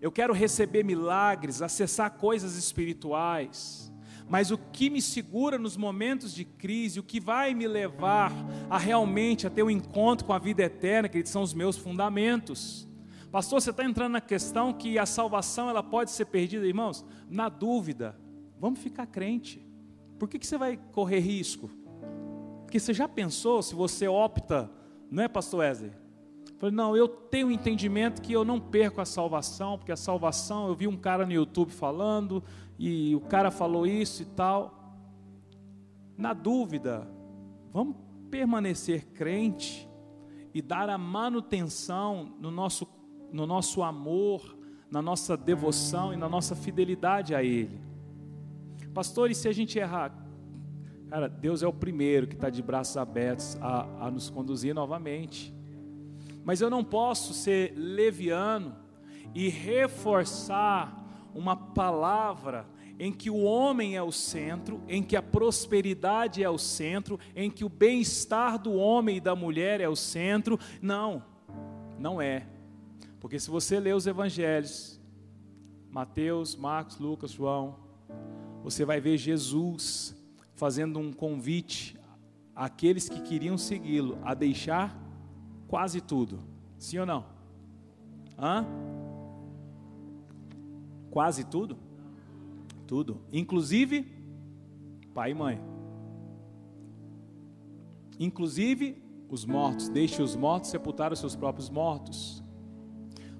eu 0.00 0.10
quero 0.10 0.34
receber 0.34 0.82
milagres, 0.82 1.62
acessar 1.62 2.10
coisas 2.10 2.56
espirituais. 2.56 3.92
Mas 4.28 4.50
o 4.50 4.58
que 4.58 4.90
me 4.90 5.00
segura 5.00 5.56
nos 5.56 5.76
momentos 5.76 6.34
de 6.34 6.44
crise, 6.44 6.98
o 6.98 7.04
que 7.04 7.20
vai 7.20 7.54
me 7.54 7.68
levar 7.68 8.32
a 8.68 8.76
realmente 8.76 9.46
a 9.46 9.50
ter 9.50 9.62
um 9.62 9.70
encontro 9.70 10.26
com 10.26 10.32
a 10.32 10.40
vida 10.40 10.64
eterna, 10.64 11.08
que 11.08 11.24
são 11.24 11.40
os 11.40 11.54
meus 11.54 11.78
fundamentos. 11.78 12.88
Pastor, 13.30 13.60
você 13.60 13.70
está 13.70 13.84
entrando 13.84 14.14
na 14.14 14.20
questão 14.20 14.72
que 14.72 14.98
a 14.98 15.06
salvação 15.06 15.70
ela 15.70 15.84
pode 15.84 16.10
ser 16.10 16.24
perdida, 16.24 16.66
irmãos? 16.66 17.04
Na 17.30 17.48
dúvida, 17.48 18.18
vamos 18.58 18.80
ficar 18.80 19.06
crente. 19.06 19.64
Por 20.18 20.28
que, 20.28 20.36
que 20.36 20.46
você 20.48 20.58
vai 20.58 20.76
correr 20.90 21.20
risco? 21.20 21.70
Porque 22.64 22.80
você 22.80 22.92
já 22.92 23.06
pensou 23.06 23.62
se 23.62 23.72
você 23.72 24.08
opta, 24.08 24.68
não 25.08 25.22
é, 25.22 25.28
Pastor 25.28 25.60
Wesley? 25.60 26.05
Falei, 26.58 26.74
não, 26.74 26.96
eu 26.96 27.06
tenho 27.06 27.48
um 27.48 27.50
entendimento 27.50 28.22
que 28.22 28.32
eu 28.32 28.44
não 28.44 28.58
perco 28.58 29.00
a 29.00 29.04
salvação, 29.04 29.76
porque 29.76 29.92
a 29.92 29.96
salvação, 29.96 30.68
eu 30.68 30.74
vi 30.74 30.88
um 30.88 30.96
cara 30.96 31.26
no 31.26 31.32
YouTube 31.32 31.70
falando, 31.70 32.42
e 32.78 33.14
o 33.14 33.20
cara 33.20 33.50
falou 33.50 33.86
isso 33.86 34.22
e 34.22 34.26
tal. 34.26 34.98
Na 36.16 36.32
dúvida, 36.32 37.06
vamos 37.72 37.96
permanecer 38.30 39.06
crente 39.08 39.86
e 40.54 40.62
dar 40.62 40.88
a 40.88 40.96
manutenção 40.96 42.34
no 42.40 42.50
nosso, 42.50 42.88
no 43.30 43.46
nosso 43.46 43.82
amor, 43.82 44.56
na 44.90 45.02
nossa 45.02 45.36
devoção 45.36 46.14
e 46.14 46.16
na 46.16 46.28
nossa 46.28 46.56
fidelidade 46.56 47.34
a 47.34 47.42
Ele. 47.42 47.80
Pastor, 48.94 49.30
e 49.30 49.34
se 49.34 49.46
a 49.46 49.52
gente 49.52 49.78
errar? 49.78 50.26
Cara, 51.08 51.28
Deus 51.28 51.62
é 51.62 51.66
o 51.66 51.72
primeiro 51.72 52.26
que 52.26 52.34
está 52.34 52.48
de 52.48 52.62
braços 52.62 52.96
abertos 52.96 53.56
a, 53.60 54.06
a 54.06 54.10
nos 54.10 54.30
conduzir 54.30 54.74
novamente. 54.74 55.55
Mas 56.46 56.60
eu 56.60 56.70
não 56.70 56.84
posso 56.84 57.34
ser 57.34 57.74
leviano 57.76 58.76
e 59.34 59.48
reforçar 59.48 61.28
uma 61.34 61.56
palavra 61.56 62.68
em 63.00 63.12
que 63.12 63.28
o 63.28 63.42
homem 63.42 63.96
é 63.96 64.02
o 64.02 64.12
centro, 64.12 64.80
em 64.86 65.02
que 65.02 65.16
a 65.16 65.22
prosperidade 65.22 66.44
é 66.44 66.48
o 66.48 66.56
centro, 66.56 67.18
em 67.34 67.50
que 67.50 67.64
o 67.64 67.68
bem-estar 67.68 68.60
do 68.60 68.74
homem 68.74 69.16
e 69.16 69.20
da 69.20 69.34
mulher 69.34 69.80
é 69.80 69.88
o 69.88 69.96
centro. 69.96 70.56
Não, 70.80 71.20
não 71.98 72.22
é. 72.22 72.46
Porque 73.18 73.40
se 73.40 73.50
você 73.50 73.80
ler 73.80 73.96
os 73.96 74.06
evangelhos, 74.06 75.00
Mateus, 75.90 76.54
Marcos, 76.54 76.96
Lucas, 77.00 77.32
João, 77.32 77.74
você 78.62 78.84
vai 78.84 79.00
ver 79.00 79.18
Jesus 79.18 80.14
fazendo 80.54 81.00
um 81.00 81.12
convite 81.12 81.98
àqueles 82.54 83.08
que 83.08 83.20
queriam 83.20 83.58
segui-lo 83.58 84.16
a 84.22 84.32
deixar 84.32 85.05
quase 85.68 86.00
tudo. 86.00 86.40
Sim 86.78 86.98
ou 86.98 87.06
não? 87.06 87.24
Hã? 88.38 88.66
Quase 91.10 91.44
tudo? 91.44 91.78
Tudo. 92.86 93.20
Inclusive, 93.32 94.06
pai 95.14 95.30
e 95.30 95.34
mãe. 95.34 95.60
Inclusive, 98.18 99.02
os 99.28 99.44
mortos. 99.44 99.88
Deixe 99.88 100.22
os 100.22 100.36
mortos 100.36 100.70
sepultar 100.70 101.12
os 101.12 101.18
seus 101.18 101.34
próprios 101.34 101.68
mortos. 101.68 102.42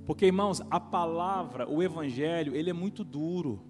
Porque, 0.05 0.27
irmãos, 0.27 0.63
a 0.71 0.79
palavra, 0.79 1.69
o 1.69 1.83
evangelho, 1.83 2.55
ele 2.55 2.71
é 2.71 2.73
muito 2.73 3.03
duro. 3.03 3.61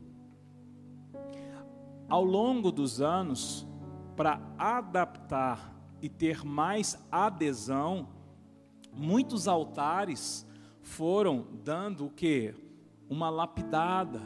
Ao 2.09 2.23
longo 2.23 2.71
dos 2.71 3.01
anos, 3.01 3.67
para 4.15 4.41
adaptar 4.57 5.75
e 6.01 6.09
ter 6.09 6.45
mais 6.45 6.97
adesão, 7.11 8.09
muitos 8.97 9.47
altares 9.47 10.47
foram 10.81 11.47
dando 11.63 12.07
o 12.07 12.11
que? 12.11 12.55
uma 13.09 13.31
lapidada 13.31 14.21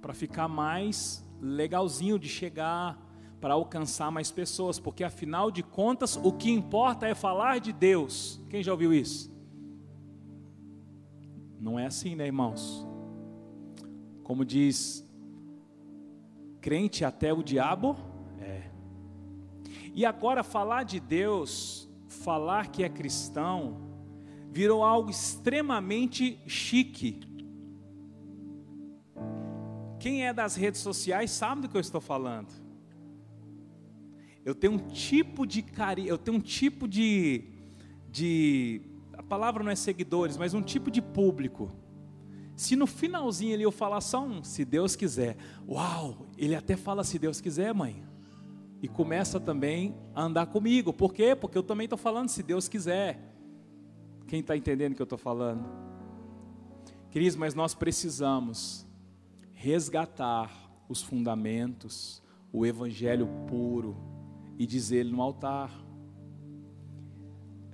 para 0.00 0.14
ficar 0.14 0.48
mais 0.48 1.24
legalzinho 1.40 2.18
de 2.18 2.28
chegar, 2.28 2.98
para 3.40 3.54
alcançar 3.54 4.10
mais 4.10 4.30
pessoas, 4.30 4.78
porque 4.78 5.02
afinal 5.02 5.50
de 5.50 5.62
contas 5.62 6.16
o 6.16 6.32
que 6.32 6.50
importa 6.50 7.06
é 7.06 7.14
falar 7.14 7.58
de 7.58 7.72
Deus. 7.72 8.40
Quem 8.48 8.62
já 8.62 8.72
ouviu 8.72 8.92
isso? 8.92 9.30
Não 11.58 11.78
é 11.78 11.86
assim, 11.86 12.14
né, 12.14 12.26
irmãos? 12.26 12.86
Como 14.22 14.44
diz, 14.44 15.06
crente 16.60 17.04
até 17.04 17.32
o 17.32 17.42
diabo 17.42 17.96
é. 18.38 18.70
E 19.94 20.06
agora 20.06 20.42
falar 20.42 20.84
de 20.84 21.00
Deus, 21.00 21.90
falar 22.06 22.68
que 22.68 22.84
é 22.84 22.88
cristão, 22.88 23.89
virou 24.50 24.82
algo 24.82 25.10
extremamente 25.10 26.40
chique. 26.46 27.20
Quem 29.98 30.26
é 30.26 30.32
das 30.32 30.56
redes 30.56 30.80
sociais 30.80 31.30
sabe 31.30 31.62
do 31.62 31.68
que 31.68 31.76
eu 31.76 31.80
estou 31.80 32.00
falando. 32.00 32.48
Eu 34.44 34.54
tenho 34.54 34.72
um 34.72 34.78
tipo 34.78 35.46
de 35.46 35.62
carinho, 35.62 36.08
eu 36.08 36.18
tenho 36.18 36.38
um 36.38 36.40
tipo 36.40 36.88
de, 36.88 37.44
de, 38.10 38.80
a 39.12 39.22
palavra 39.22 39.62
não 39.62 39.70
é 39.70 39.76
seguidores, 39.76 40.36
mas 40.36 40.54
um 40.54 40.62
tipo 40.62 40.90
de 40.90 41.02
público. 41.02 41.70
Se 42.56 42.74
no 42.74 42.86
finalzinho 42.86 43.52
ele 43.52 43.64
eu 43.64 43.70
falar 43.70 44.00
só 44.00 44.24
um, 44.24 44.42
se 44.42 44.64
Deus 44.64 44.96
quiser, 44.96 45.36
uau, 45.68 46.26
ele 46.36 46.54
até 46.54 46.76
fala 46.76 47.04
se 47.04 47.18
Deus 47.18 47.40
quiser, 47.40 47.72
mãe. 47.74 48.02
E 48.82 48.88
começa 48.88 49.38
também 49.38 49.94
a 50.14 50.22
andar 50.22 50.46
comigo. 50.46 50.92
Por 50.92 51.12
quê? 51.12 51.36
Porque 51.36 51.56
eu 51.56 51.62
também 51.62 51.84
estou 51.84 51.98
falando 51.98 52.30
se 52.30 52.42
Deus 52.42 52.66
quiser. 52.66 53.29
Quem 54.30 54.38
está 54.38 54.56
entendendo 54.56 54.92
o 54.92 54.94
que 54.94 55.02
eu 55.02 55.04
estou 55.04 55.18
falando? 55.18 55.68
Queridos, 57.10 57.34
mas 57.34 57.52
nós 57.52 57.74
precisamos 57.74 58.86
resgatar 59.52 60.70
os 60.88 61.02
fundamentos, 61.02 62.22
o 62.52 62.64
evangelho 62.64 63.28
puro 63.48 63.96
e 64.56 64.64
dizer 64.64 65.04
no 65.04 65.20
altar. 65.20 65.72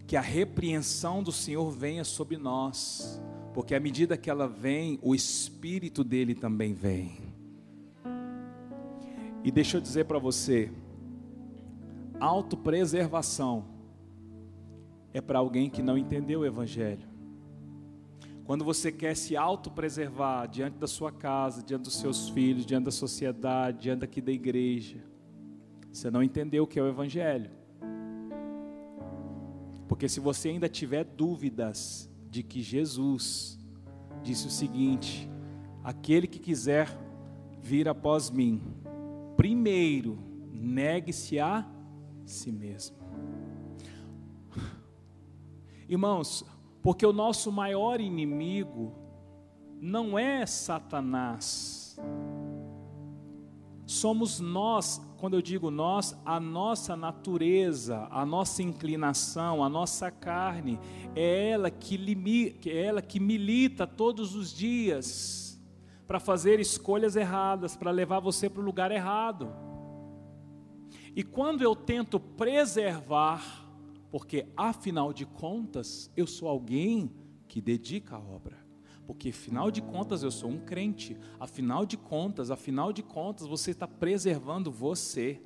Que 0.06 0.16
a 0.16 0.22
repreensão 0.22 1.22
do 1.22 1.30
Senhor 1.30 1.70
venha 1.70 2.04
sobre 2.04 2.38
nós, 2.38 3.20
porque 3.52 3.74
à 3.74 3.78
medida 3.78 4.16
que 4.16 4.30
ela 4.30 4.48
vem, 4.48 4.98
o 5.02 5.14
espírito 5.14 6.02
dele 6.02 6.34
também 6.34 6.72
vem. 6.72 7.18
E 9.44 9.50
deixa 9.50 9.76
eu 9.76 9.80
dizer 9.82 10.06
para 10.06 10.18
você, 10.18 10.72
autopreservação 12.18 13.75
é 15.16 15.20
para 15.22 15.38
alguém 15.38 15.70
que 15.70 15.82
não 15.82 15.96
entendeu 15.96 16.40
o 16.40 16.44
evangelho. 16.44 17.08
Quando 18.44 18.64
você 18.64 18.92
quer 18.92 19.16
se 19.16 19.34
autopreservar 19.34 20.46
diante 20.46 20.76
da 20.76 20.86
sua 20.86 21.10
casa, 21.10 21.62
diante 21.62 21.84
dos 21.84 21.96
seus 21.96 22.28
filhos, 22.28 22.66
diante 22.66 22.84
da 22.84 22.90
sociedade, 22.90 23.78
diante 23.80 24.04
aqui 24.04 24.20
da 24.20 24.30
igreja, 24.30 25.02
você 25.90 26.10
não 26.10 26.22
entendeu 26.22 26.64
o 26.64 26.66
que 26.66 26.78
é 26.78 26.82
o 26.82 26.86
Evangelho. 26.86 27.50
Porque 29.88 30.06
se 30.06 30.20
você 30.20 30.50
ainda 30.50 30.68
tiver 30.68 31.04
dúvidas 31.04 32.10
de 32.28 32.42
que 32.42 32.60
Jesus 32.60 33.58
disse 34.22 34.46
o 34.46 34.50
seguinte: 34.50 35.30
aquele 35.82 36.26
que 36.26 36.38
quiser 36.38 36.88
vir 37.62 37.88
após 37.88 38.30
mim, 38.30 38.62
primeiro 39.34 40.18
negue-se 40.52 41.40
a 41.40 41.66
si 42.26 42.52
mesmo. 42.52 43.05
Irmãos, 45.88 46.44
porque 46.82 47.06
o 47.06 47.12
nosso 47.12 47.50
maior 47.52 48.00
inimigo 48.00 48.92
não 49.80 50.18
é 50.18 50.44
Satanás. 50.46 51.98
Somos 53.84 54.40
nós, 54.40 55.00
quando 55.16 55.34
eu 55.34 55.42
digo 55.42 55.70
nós, 55.70 56.20
a 56.24 56.40
nossa 56.40 56.96
natureza, 56.96 58.08
a 58.10 58.26
nossa 58.26 58.62
inclinação, 58.62 59.62
a 59.62 59.68
nossa 59.68 60.10
carne, 60.10 60.80
é 61.14 61.50
ela 61.50 61.70
que, 61.70 61.96
limita, 61.96 62.68
é 62.68 62.84
ela 62.84 63.00
que 63.00 63.20
milita 63.20 63.86
todos 63.86 64.34
os 64.34 64.52
dias 64.52 65.60
para 66.06 66.18
fazer 66.18 66.58
escolhas 66.58 67.14
erradas, 67.14 67.76
para 67.76 67.92
levar 67.92 68.18
você 68.18 68.50
para 68.50 68.60
o 68.60 68.64
lugar 68.64 68.90
errado. 68.90 69.52
E 71.14 71.22
quando 71.22 71.62
eu 71.62 71.74
tento 71.74 72.18
preservar 72.18 73.65
porque 74.10 74.46
afinal 74.56 75.12
de 75.12 75.26
contas 75.26 76.10
eu 76.16 76.26
sou 76.26 76.48
alguém 76.48 77.10
que 77.48 77.60
dedica 77.60 78.16
a 78.16 78.20
obra. 78.20 78.64
Porque 79.06 79.28
afinal 79.28 79.70
de 79.70 79.80
contas 79.80 80.22
eu 80.22 80.30
sou 80.30 80.50
um 80.50 80.58
crente, 80.58 81.16
afinal 81.38 81.86
de 81.86 81.96
contas, 81.96 82.50
afinal 82.50 82.92
de 82.92 83.02
contas 83.02 83.46
você 83.46 83.70
está 83.70 83.86
preservando 83.86 84.70
você. 84.70 85.40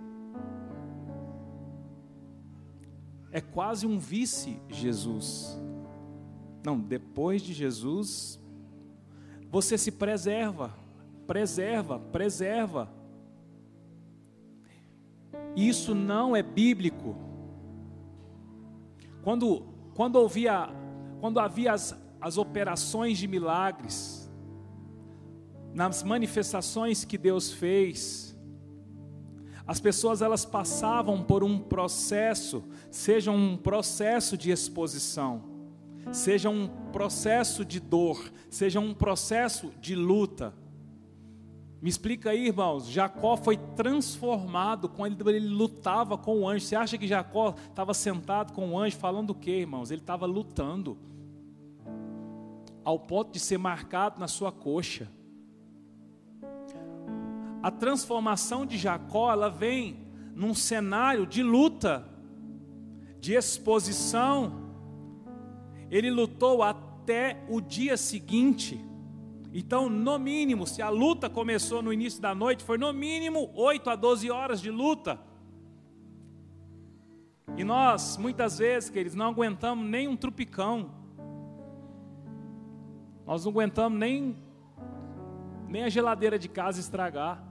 é 3.32 3.40
quase 3.40 3.86
um 3.86 3.98
vice-Jesus. 3.98 5.58
Não, 6.64 6.78
depois 6.78 7.42
de 7.42 7.52
Jesus, 7.52 8.40
você 9.48 9.78
se 9.78 9.92
preserva, 9.92 10.76
preserva, 11.26 11.98
preserva. 11.98 12.92
Isso 15.56 15.94
não 15.94 16.34
é 16.34 16.42
bíblico. 16.42 17.16
Quando, 19.22 19.62
quando, 19.94 20.16
ouvia, 20.16 20.68
quando 21.20 21.38
havia 21.38 21.72
as, 21.72 21.94
as 22.20 22.38
operações 22.38 23.18
de 23.18 23.26
milagres, 23.26 24.30
nas 25.74 26.02
manifestações 26.02 27.04
que 27.04 27.16
Deus 27.16 27.52
fez, 27.52 28.36
as 29.66 29.78
pessoas 29.78 30.20
elas 30.20 30.44
passavam 30.44 31.22
por 31.22 31.44
um 31.44 31.58
processo, 31.58 32.64
seja 32.90 33.30
um 33.30 33.56
processo 33.56 34.36
de 34.36 34.50
exposição, 34.50 35.44
seja 36.10 36.50
um 36.50 36.66
processo 36.90 37.64
de 37.64 37.78
dor, 37.78 38.32
seja 38.48 38.80
um 38.80 38.92
processo 38.92 39.72
de 39.80 39.94
luta. 39.94 40.52
Me 41.80 41.88
explica 41.88 42.30
aí, 42.30 42.48
irmãos. 42.48 42.88
Jacó 42.88 43.36
foi 43.36 43.56
transformado 43.56 44.88
quando 44.88 45.30
ele 45.30 45.48
lutava 45.48 46.18
com 46.18 46.40
o 46.40 46.48
anjo. 46.48 46.66
Você 46.66 46.76
acha 46.76 46.98
que 46.98 47.06
Jacó 47.06 47.54
estava 47.68 47.94
sentado 47.94 48.52
com 48.52 48.70
o 48.70 48.78
anjo 48.78 48.96
falando 48.98 49.30
o 49.30 49.34
quê, 49.34 49.60
irmãos? 49.60 49.90
Ele 49.90 50.02
estava 50.02 50.26
lutando, 50.26 50.98
ao 52.84 52.98
ponto 52.98 53.32
de 53.32 53.40
ser 53.40 53.56
marcado 53.56 54.20
na 54.20 54.28
sua 54.28 54.52
coxa. 54.52 55.10
A 57.62 57.70
transformação 57.70 58.66
de 58.66 58.76
Jacó, 58.76 59.32
ela 59.32 59.48
vem 59.48 60.06
num 60.34 60.54
cenário 60.54 61.26
de 61.26 61.42
luta, 61.42 62.06
de 63.18 63.34
exposição. 63.34 64.70
Ele 65.90 66.10
lutou 66.10 66.62
até 66.62 67.42
o 67.48 67.60
dia 67.60 67.96
seguinte. 67.96 68.84
Então, 69.52 69.88
no 69.88 70.18
mínimo, 70.18 70.66
se 70.66 70.80
a 70.80 70.88
luta 70.88 71.28
começou 71.28 71.82
no 71.82 71.92
início 71.92 72.20
da 72.20 72.34
noite, 72.34 72.62
foi 72.62 72.78
no 72.78 72.92
mínimo 72.92 73.50
8 73.54 73.90
a 73.90 73.96
12 73.96 74.30
horas 74.30 74.60
de 74.60 74.70
luta. 74.70 75.18
E 77.56 77.64
nós, 77.64 78.16
muitas 78.16 78.58
vezes, 78.58 78.90
queridos, 78.90 79.16
não 79.16 79.26
aguentamos 79.26 79.84
nem 79.84 80.06
um 80.06 80.16
trupicão. 80.16 80.92
Nós 83.26 83.44
não 83.44 83.50
aguentamos 83.50 83.98
nem, 83.98 84.36
nem 85.68 85.82
a 85.82 85.88
geladeira 85.88 86.38
de 86.38 86.48
casa 86.48 86.78
estragar. 86.78 87.44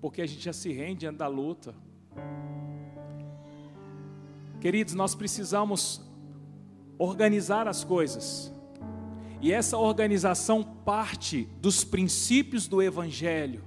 Porque 0.00 0.20
a 0.20 0.26
gente 0.26 0.42
já 0.42 0.52
se 0.52 0.72
rende 0.72 1.00
diante 1.00 1.18
da 1.18 1.28
luta. 1.28 1.74
Queridos, 4.60 4.94
nós 4.94 5.14
precisamos 5.14 6.04
organizar 6.98 7.68
as 7.68 7.84
coisas. 7.84 8.52
E 9.40 9.52
essa 9.52 9.76
organização 9.76 10.62
parte 10.62 11.48
dos 11.60 11.84
princípios 11.84 12.66
do 12.66 12.82
Evangelho. 12.82 13.62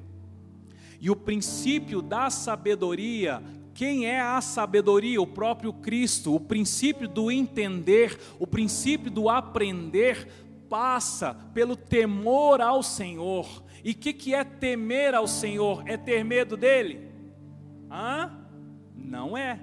E 0.99 1.09
o 1.09 1.15
princípio 1.15 2.01
da 2.01 2.29
sabedoria, 2.29 3.41
quem 3.73 4.05
é 4.05 4.19
a 4.19 4.41
sabedoria? 4.41 5.21
O 5.21 5.27
próprio 5.27 5.71
Cristo. 5.71 6.35
O 6.35 6.39
princípio 6.39 7.07
do 7.07 7.31
entender, 7.31 8.19
o 8.37 8.45
princípio 8.45 9.09
do 9.09 9.29
aprender, 9.29 10.27
passa 10.69 11.33
pelo 11.53 11.75
temor 11.75 12.61
ao 12.61 12.83
Senhor. 12.83 13.63
E 13.83 13.91
o 13.91 13.95
que, 13.95 14.11
que 14.11 14.33
é 14.33 14.43
temer 14.43 15.15
ao 15.15 15.27
Senhor? 15.27 15.83
É 15.85 15.95
ter 15.95 16.23
medo 16.23 16.57
dele? 16.57 17.09
Hã? 17.89 18.37
Não 18.93 19.37
é. 19.37 19.59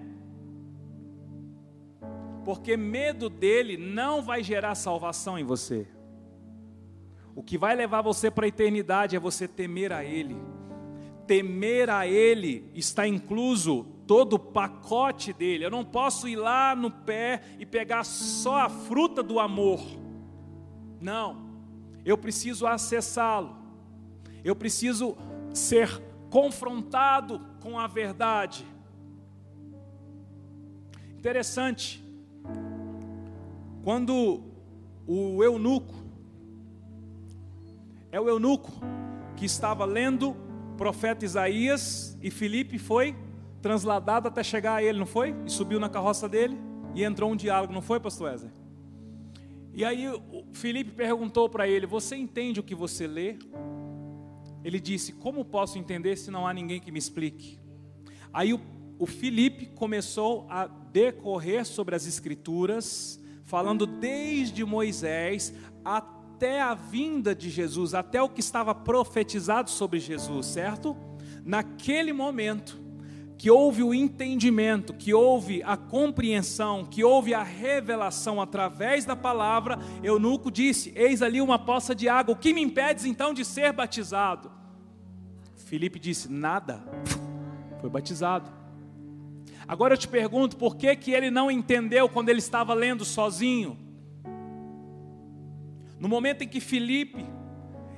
Porque 2.45 2.77
medo 2.77 3.29
dele 3.29 3.77
não 3.77 4.23
vai 4.23 4.43
gerar 4.43 4.75
salvação 4.75 5.39
em 5.39 5.45
você. 5.45 5.87
O 7.37 7.43
que 7.43 7.59
vai 7.59 7.77
levar 7.77 8.01
você 8.01 8.31
para 8.31 8.47
a 8.47 8.49
eternidade 8.49 9.15
é 9.15 9.21
você 9.21 9.47
temer 9.47 9.93
a 9.93 10.03
Ele. 10.03 10.35
Temer 11.27 11.91
a 11.91 12.07
Ele 12.07 12.71
está 12.75 13.07
incluso 13.07 13.85
todo 14.07 14.33
o 14.33 14.39
pacote 14.39 15.35
dele. 15.35 15.63
Eu 15.63 15.71
não 15.71 15.85
posso 15.85 16.27
ir 16.27 16.37
lá 16.37 16.75
no 16.75 16.91
pé 16.91 17.43
e 17.59 17.67
pegar 17.67 18.05
só 18.05 18.61
a 18.61 18.71
fruta 18.71 19.23
do 19.23 19.39
amor. 19.39 19.81
Não. 20.99 21.45
Eu 22.07 22.17
preciso 22.17 22.67
acessá-lo. 22.67 23.55
Eu 24.43 24.57
preciso 24.57 25.15
ser 25.53 26.03
confrontado 26.31 27.39
com 27.61 27.79
a 27.79 27.87
verdade. 27.87 28.65
Interessante. 31.19 32.03
Quando 33.85 34.43
o 35.07 35.45
eunuco 35.45 36.06
é 38.17 38.21
o 38.21 38.31
eunuco 38.31 38.73
que 39.37 39.45
estava 39.45 39.85
lendo 39.85 40.35
profeta 40.79 41.23
Isaías 41.23 42.17
e 42.23 42.31
Filipe 42.31 42.79
foi 42.79 43.15
transladado 43.61 44.27
até 44.27 44.43
chegar 44.43 44.77
a 44.77 44.83
ele, 44.83 44.99
não 44.99 45.05
foi? 45.05 45.37
E 45.45 45.51
subiu 45.51 45.79
na 45.79 45.91
carroça 45.91 46.27
dele 46.27 46.57
e 46.95 47.05
entrou 47.05 47.31
um 47.31 47.37
diálogo, 47.37 47.75
não 47.75 47.83
foi, 47.83 48.01
pastor 48.01 48.31
Wesley? 48.31 48.51
E 49.75 49.85
aí 49.85 50.09
o 50.09 50.47
Filipe 50.55 50.93
perguntou 50.93 51.47
para 51.51 51.69
ele: 51.69 51.85
Você 51.85 52.17
entende 52.17 52.59
o 52.59 52.63
que 52.63 52.75
você 52.75 53.07
lê? 53.07 53.37
Ele 54.65 54.81
disse: 54.81 55.13
Como 55.13 55.45
posso 55.45 55.79
entender 55.79 56.17
se 56.17 56.31
não 56.31 56.47
há 56.47 56.55
ninguém 56.55 56.81
que 56.81 56.91
me 56.91 56.99
explique? 56.99 57.59
Aí 58.33 58.55
o, 58.55 58.61
o 58.99 59.07
começou 59.75 60.47
a 60.49 60.67
decorrer 60.67 61.67
sobre 61.67 61.95
as 61.95 62.07
Escrituras, 62.07 63.23
falando 63.45 63.87
desde 63.87 64.65
Moisés 64.65 65.53
até 65.85 66.16
até 66.37 66.61
a 66.61 66.75
vinda 66.75 67.35
de 67.35 67.49
Jesus, 67.49 67.95
até 67.95 68.21
o 68.21 68.29
que 68.29 68.41
estava 68.41 68.75
profetizado 68.75 69.71
sobre 69.71 69.99
Jesus, 69.99 70.45
certo? 70.45 70.95
Naquele 71.43 72.13
momento, 72.13 72.79
que 73.39 73.51
houve 73.51 73.83
o 73.83 73.95
entendimento, 73.95 74.93
que 74.93 75.15
houve 75.15 75.63
a 75.63 75.79
compreensão, 75.79 76.85
que 76.85 77.03
houve 77.03 77.33
a 77.33 77.43
revelação 77.43 78.39
através 78.39 79.07
da 79.07 79.17
palavra, 79.17 79.79
Eunuco 80.03 80.51
disse: 80.51 80.93
Eis 80.95 81.23
ali 81.23 81.41
uma 81.41 81.59
poça 81.59 81.95
de 81.95 82.07
água, 82.07 82.35
o 82.35 82.39
que 82.39 82.53
me 82.53 82.61
impede 82.61 83.09
então 83.09 83.33
de 83.33 83.43
ser 83.43 83.73
batizado? 83.73 84.51
Felipe 85.55 85.99
disse: 85.99 86.31
Nada, 86.31 86.85
foi 87.81 87.89
batizado. 87.89 88.51
Agora 89.67 89.95
eu 89.95 89.99
te 89.99 90.07
pergunto, 90.07 90.59
por 90.59 90.77
que, 90.77 90.95
que 90.97 91.13
ele 91.13 91.31
não 91.31 91.51
entendeu 91.51 92.11
quando 92.11 92.29
ele 92.29 92.41
estava 92.41 92.75
lendo 92.75 93.07
sozinho? 93.07 93.86
No 95.99 96.09
momento 96.09 96.43
em 96.43 96.49
que 96.49 96.61
Filipe, 96.61 97.25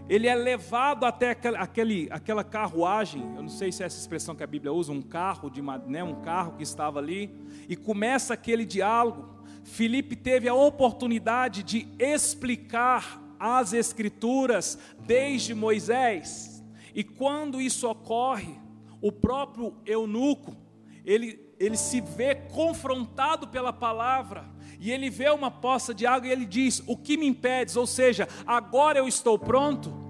ele 0.09 0.27
é 0.27 0.35
levado 0.35 1.05
até 1.05 1.31
aquele, 1.31 2.09
aquela 2.11 2.43
carruagem, 2.43 3.23
eu 3.37 3.43
não 3.43 3.49
sei 3.49 3.71
se 3.71 3.83
é 3.83 3.87
essa 3.87 3.99
expressão 3.99 4.35
que 4.35 4.43
a 4.43 4.47
Bíblia 4.47 4.73
usa, 4.73 4.93
um 4.93 5.03
carro 5.03 5.51
de 5.51 5.61
né, 5.61 6.03
um 6.03 6.23
carro 6.23 6.53
que 6.53 6.63
estava 6.63 6.99
ali, 6.99 7.31
e 7.69 7.77
começa 7.77 8.33
aquele 8.33 8.65
diálogo. 8.65 9.45
Filipe 9.65 10.17
teve 10.17 10.49
a 10.49 10.55
oportunidade 10.55 11.63
de 11.63 11.89
explicar 11.99 13.21
as 13.39 13.73
escrituras 13.73 14.79
desde 15.01 15.55
Moisés. 15.55 16.65
E 16.95 17.05
quando 17.05 17.61
isso 17.61 17.89
ocorre, 17.89 18.59
o 19.01 19.13
próprio 19.13 19.77
eunuco, 19.85 20.57
ele, 21.05 21.39
ele 21.59 21.77
se 21.77 22.01
vê 22.01 22.35
confrontado 22.35 23.47
pela 23.49 23.73
palavra 23.73 24.45
e 24.81 24.91
ele 24.93 25.11
vê 25.11 25.29
uma 25.31 25.51
poça 25.51 25.93
de 25.93 26.07
água 26.07 26.29
e 26.29 26.33
ele 26.33 26.45
diz: 26.45 26.83
O 26.87 26.97
que 26.97 27.17
me 27.17 27.27
impedes? 27.27 27.77
Ou 27.77 27.87
seja, 27.87 28.29
agora 28.47 28.99
eu 28.99 29.09
estou 29.09 29.39
pronto. 29.39 30.09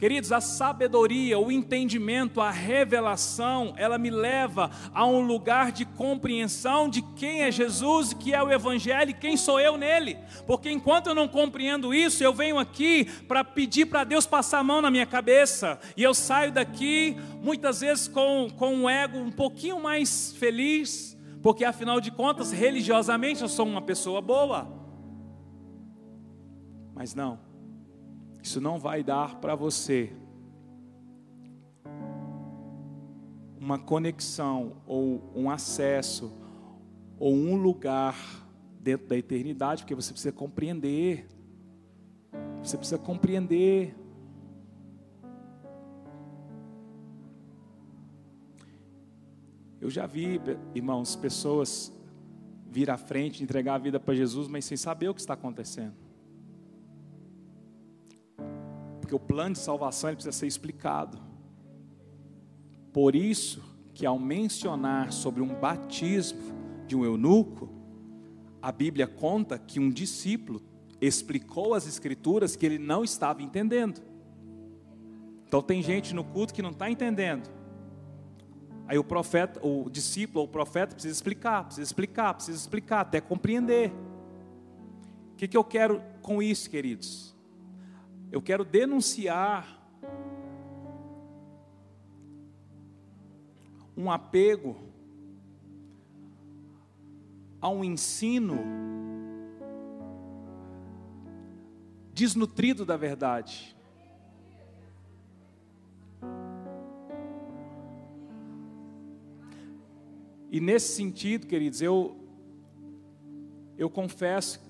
Queridos, 0.00 0.32
a 0.32 0.40
sabedoria, 0.40 1.38
o 1.38 1.52
entendimento, 1.52 2.40
a 2.40 2.50
revelação, 2.50 3.74
ela 3.76 3.98
me 3.98 4.08
leva 4.08 4.70
a 4.94 5.04
um 5.04 5.20
lugar 5.20 5.70
de 5.70 5.84
compreensão 5.84 6.88
de 6.88 7.02
quem 7.02 7.42
é 7.42 7.52
Jesus, 7.52 8.14
que 8.14 8.32
é 8.32 8.42
o 8.42 8.50
Evangelho 8.50 9.10
e 9.10 9.14
quem 9.14 9.36
sou 9.36 9.60
eu 9.60 9.76
nele. 9.76 10.16
Porque 10.46 10.70
enquanto 10.70 11.08
eu 11.08 11.14
não 11.14 11.28
compreendo 11.28 11.92
isso, 11.92 12.24
eu 12.24 12.32
venho 12.32 12.58
aqui 12.58 13.04
para 13.28 13.44
pedir 13.44 13.84
para 13.88 14.02
Deus 14.02 14.24
passar 14.24 14.60
a 14.60 14.64
mão 14.64 14.80
na 14.80 14.90
minha 14.90 15.04
cabeça, 15.04 15.78
e 15.94 16.02
eu 16.02 16.14
saio 16.14 16.50
daqui 16.50 17.18
muitas 17.42 17.82
vezes 17.82 18.08
com, 18.08 18.48
com 18.56 18.74
um 18.74 18.88
ego 18.88 19.18
um 19.18 19.30
pouquinho 19.30 19.82
mais 19.82 20.32
feliz, 20.32 21.14
porque 21.42 21.64
afinal 21.64 22.00
de 22.00 22.10
contas, 22.10 22.52
religiosamente 22.52 23.42
eu 23.42 23.48
sou 23.48 23.66
uma 23.66 23.80
pessoa 23.82 24.20
boa. 24.20 24.68
Mas 26.94 27.14
não, 27.14 27.38
isso 28.42 28.60
não 28.60 28.78
vai 28.78 29.02
dar 29.02 29.36
para 29.36 29.54
você 29.54 30.12
uma 33.58 33.78
conexão 33.78 34.82
ou 34.86 35.30
um 35.34 35.50
acesso 35.50 36.32
ou 37.18 37.34
um 37.34 37.56
lugar 37.56 38.16
dentro 38.80 39.06
da 39.06 39.16
eternidade, 39.16 39.82
porque 39.82 39.94
você 39.94 40.12
precisa 40.12 40.32
compreender. 40.32 41.28
Você 42.62 42.76
precisa 42.76 42.98
compreender 42.98 43.94
Eu 49.80 49.88
já 49.88 50.06
vi, 50.06 50.40
irmãos, 50.74 51.16
pessoas 51.16 51.90
vir 52.70 52.90
à 52.90 52.98
frente, 52.98 53.42
entregar 53.42 53.74
a 53.74 53.78
vida 53.78 53.98
para 53.98 54.14
Jesus, 54.14 54.46
mas 54.46 54.64
sem 54.64 54.76
saber 54.76 55.08
o 55.08 55.14
que 55.14 55.20
está 55.20 55.34
acontecendo. 55.34 55.94
Porque 59.00 59.14
o 59.14 59.18
plano 59.18 59.54
de 59.54 59.58
salvação 59.58 60.12
precisa 60.12 60.32
ser 60.32 60.46
explicado. 60.46 61.18
Por 62.92 63.16
isso 63.16 63.62
que 63.94 64.04
ao 64.04 64.18
mencionar 64.18 65.12
sobre 65.12 65.42
um 65.42 65.58
batismo 65.58 66.40
de 66.86 66.94
um 66.94 67.04
eunuco, 67.04 67.68
a 68.60 68.70
Bíblia 68.70 69.06
conta 69.06 69.58
que 69.58 69.80
um 69.80 69.90
discípulo 69.90 70.62
explicou 71.00 71.72
as 71.72 71.86
escrituras 71.86 72.54
que 72.54 72.66
ele 72.66 72.78
não 72.78 73.02
estava 73.02 73.42
entendendo. 73.42 74.02
Então 75.46 75.62
tem 75.62 75.82
gente 75.82 76.14
no 76.14 76.22
culto 76.22 76.52
que 76.52 76.62
não 76.62 76.70
está 76.70 76.90
entendendo. 76.90 77.59
Aí 78.90 78.98
o 78.98 79.04
profeta, 79.04 79.64
o 79.64 79.88
discípulo, 79.88 80.42
o 80.42 80.48
profeta 80.48 80.96
precisa 80.96 81.14
explicar, 81.14 81.62
precisa 81.62 81.84
explicar, 81.84 82.34
precisa 82.34 82.58
explicar, 82.58 83.02
até 83.02 83.20
compreender. 83.20 83.92
O 85.32 85.36
que, 85.36 85.46
que 85.46 85.56
eu 85.56 85.62
quero 85.62 86.02
com 86.20 86.42
isso, 86.42 86.68
queridos? 86.68 87.32
Eu 88.32 88.42
quero 88.42 88.64
denunciar 88.64 89.80
um 93.96 94.10
apego 94.10 94.76
a 97.60 97.68
um 97.68 97.84
ensino 97.84 98.58
desnutrido 102.12 102.84
da 102.84 102.96
verdade. 102.96 103.76
E 110.50 110.60
nesse 110.60 110.94
sentido, 110.94 111.46
queridos, 111.46 111.80
eu 111.80 112.16
eu 113.78 113.88
confesso 113.88 114.60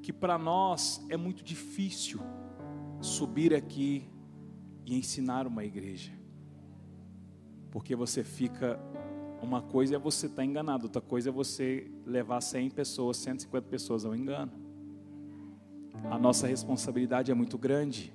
que 0.00 0.12
para 0.12 0.38
nós 0.38 1.04
é 1.10 1.16
muito 1.16 1.44
difícil 1.44 2.20
subir 3.00 3.52
aqui 3.52 4.08
e 4.86 4.96
ensinar 4.96 5.46
uma 5.46 5.64
igreja. 5.64 6.12
Porque 7.70 7.94
você 7.94 8.24
fica 8.24 8.80
uma 9.42 9.60
coisa 9.60 9.96
é 9.96 9.98
você 9.98 10.26
estar 10.26 10.36
tá 10.36 10.44
enganado, 10.44 10.84
outra 10.84 11.02
coisa 11.02 11.28
é 11.28 11.32
você 11.32 11.90
levar 12.06 12.40
100 12.40 12.70
pessoas, 12.70 13.18
150 13.18 13.68
pessoas 13.68 14.04
ao 14.04 14.14
engano. 14.16 14.52
A 16.10 16.18
nossa 16.18 16.46
responsabilidade 16.46 17.30
é 17.30 17.34
muito 17.34 17.58
grande. 17.58 18.12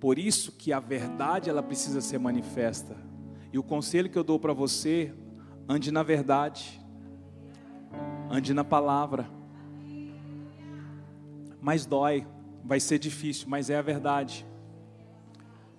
Por 0.00 0.18
isso 0.18 0.52
que 0.52 0.72
a 0.72 0.80
verdade 0.80 1.48
ela 1.48 1.62
precisa 1.62 2.00
ser 2.00 2.18
manifesta. 2.18 2.96
E 3.52 3.58
o 3.58 3.62
conselho 3.62 4.10
que 4.10 4.18
eu 4.18 4.24
dou 4.24 4.38
para 4.38 4.52
você, 4.52 5.14
ande 5.68 5.90
na 5.90 6.02
verdade, 6.02 6.80
ande 8.30 8.52
na 8.52 8.64
palavra. 8.64 9.28
Mas 11.60 11.86
dói, 11.86 12.26
vai 12.64 12.80
ser 12.80 12.98
difícil, 12.98 13.48
mas 13.48 13.70
é 13.70 13.76
a 13.76 13.82
verdade. 13.82 14.46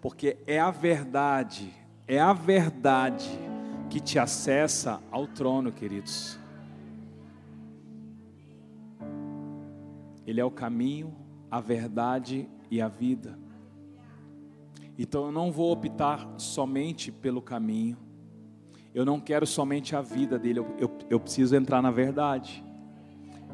Porque 0.01 0.37
é 0.45 0.59
a 0.59 0.71
verdade, 0.71 1.73
é 2.07 2.19
a 2.19 2.33
verdade 2.33 3.27
que 3.89 3.99
te 3.99 4.19
acessa 4.19 5.01
ao 5.11 5.27
trono, 5.27 5.71
queridos. 5.71 6.39
Ele 10.25 10.41
é 10.41 10.45
o 10.45 10.51
caminho, 10.51 11.15
a 11.49 11.61
verdade 11.61 12.49
e 12.69 12.81
a 12.81 12.87
vida. 12.89 13.39
Então 14.97 15.25
eu 15.25 15.31
não 15.31 15.51
vou 15.51 15.71
optar 15.71 16.27
somente 16.37 17.11
pelo 17.11 17.41
caminho, 17.41 17.97
eu 18.93 19.05
não 19.05 19.19
quero 19.19 19.45
somente 19.45 19.95
a 19.95 20.01
vida 20.01 20.39
dele, 20.39 20.59
eu, 20.59 20.75
eu, 20.79 20.97
eu 21.09 21.19
preciso 21.19 21.55
entrar 21.55 21.81
na 21.81 21.91
verdade. 21.91 22.63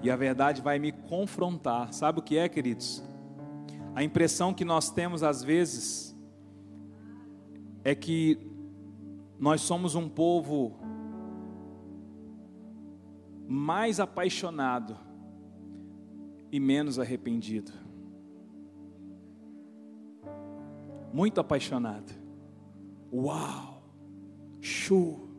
E 0.01 0.09
a 0.09 0.15
verdade 0.15 0.61
vai 0.61 0.79
me 0.79 0.91
confrontar. 0.91 1.93
Sabe 1.93 2.19
o 2.19 2.21
que 2.21 2.37
é, 2.37 2.47
queridos? 2.47 3.03
A 3.95 4.03
impressão 4.03 4.53
que 4.53 4.65
nós 4.65 4.89
temos 4.89 5.21
às 5.21 5.43
vezes 5.43 6.15
é 7.83 7.93
que 7.93 8.39
nós 9.37 9.61
somos 9.61 9.95
um 9.95 10.07
povo 10.07 10.79
mais 13.47 13.99
apaixonado 13.99 14.97
e 16.51 16.59
menos 16.59 16.97
arrependido. 16.97 17.82
Muito 21.13 21.39
apaixonado. 21.39 22.11
Uau! 23.13 23.83
Chu! 24.59 25.29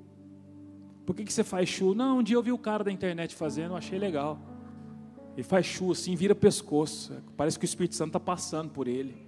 Por 1.04 1.14
que, 1.14 1.24
que 1.24 1.32
você 1.32 1.42
faz 1.42 1.68
chu? 1.68 1.94
Não, 1.94 2.18
um 2.18 2.22
dia 2.22 2.37
eu 2.37 2.42
vi 2.42 2.52
o 2.52 2.58
cara 2.58 2.84
da 2.84 2.92
internet 2.92 3.34
fazendo, 3.34 3.74
achei 3.74 3.98
legal. 3.98 4.38
Ele 5.34 5.42
faz 5.42 5.66
chu 5.66 5.90
assim, 5.90 6.14
vira 6.14 6.34
pescoço. 6.34 7.12
Parece 7.37 7.58
que 7.58 7.64
o 7.64 7.66
Espírito 7.66 7.96
Santo 7.96 8.10
está 8.10 8.20
passando 8.20 8.70
por 8.70 8.87
ele. 8.87 9.26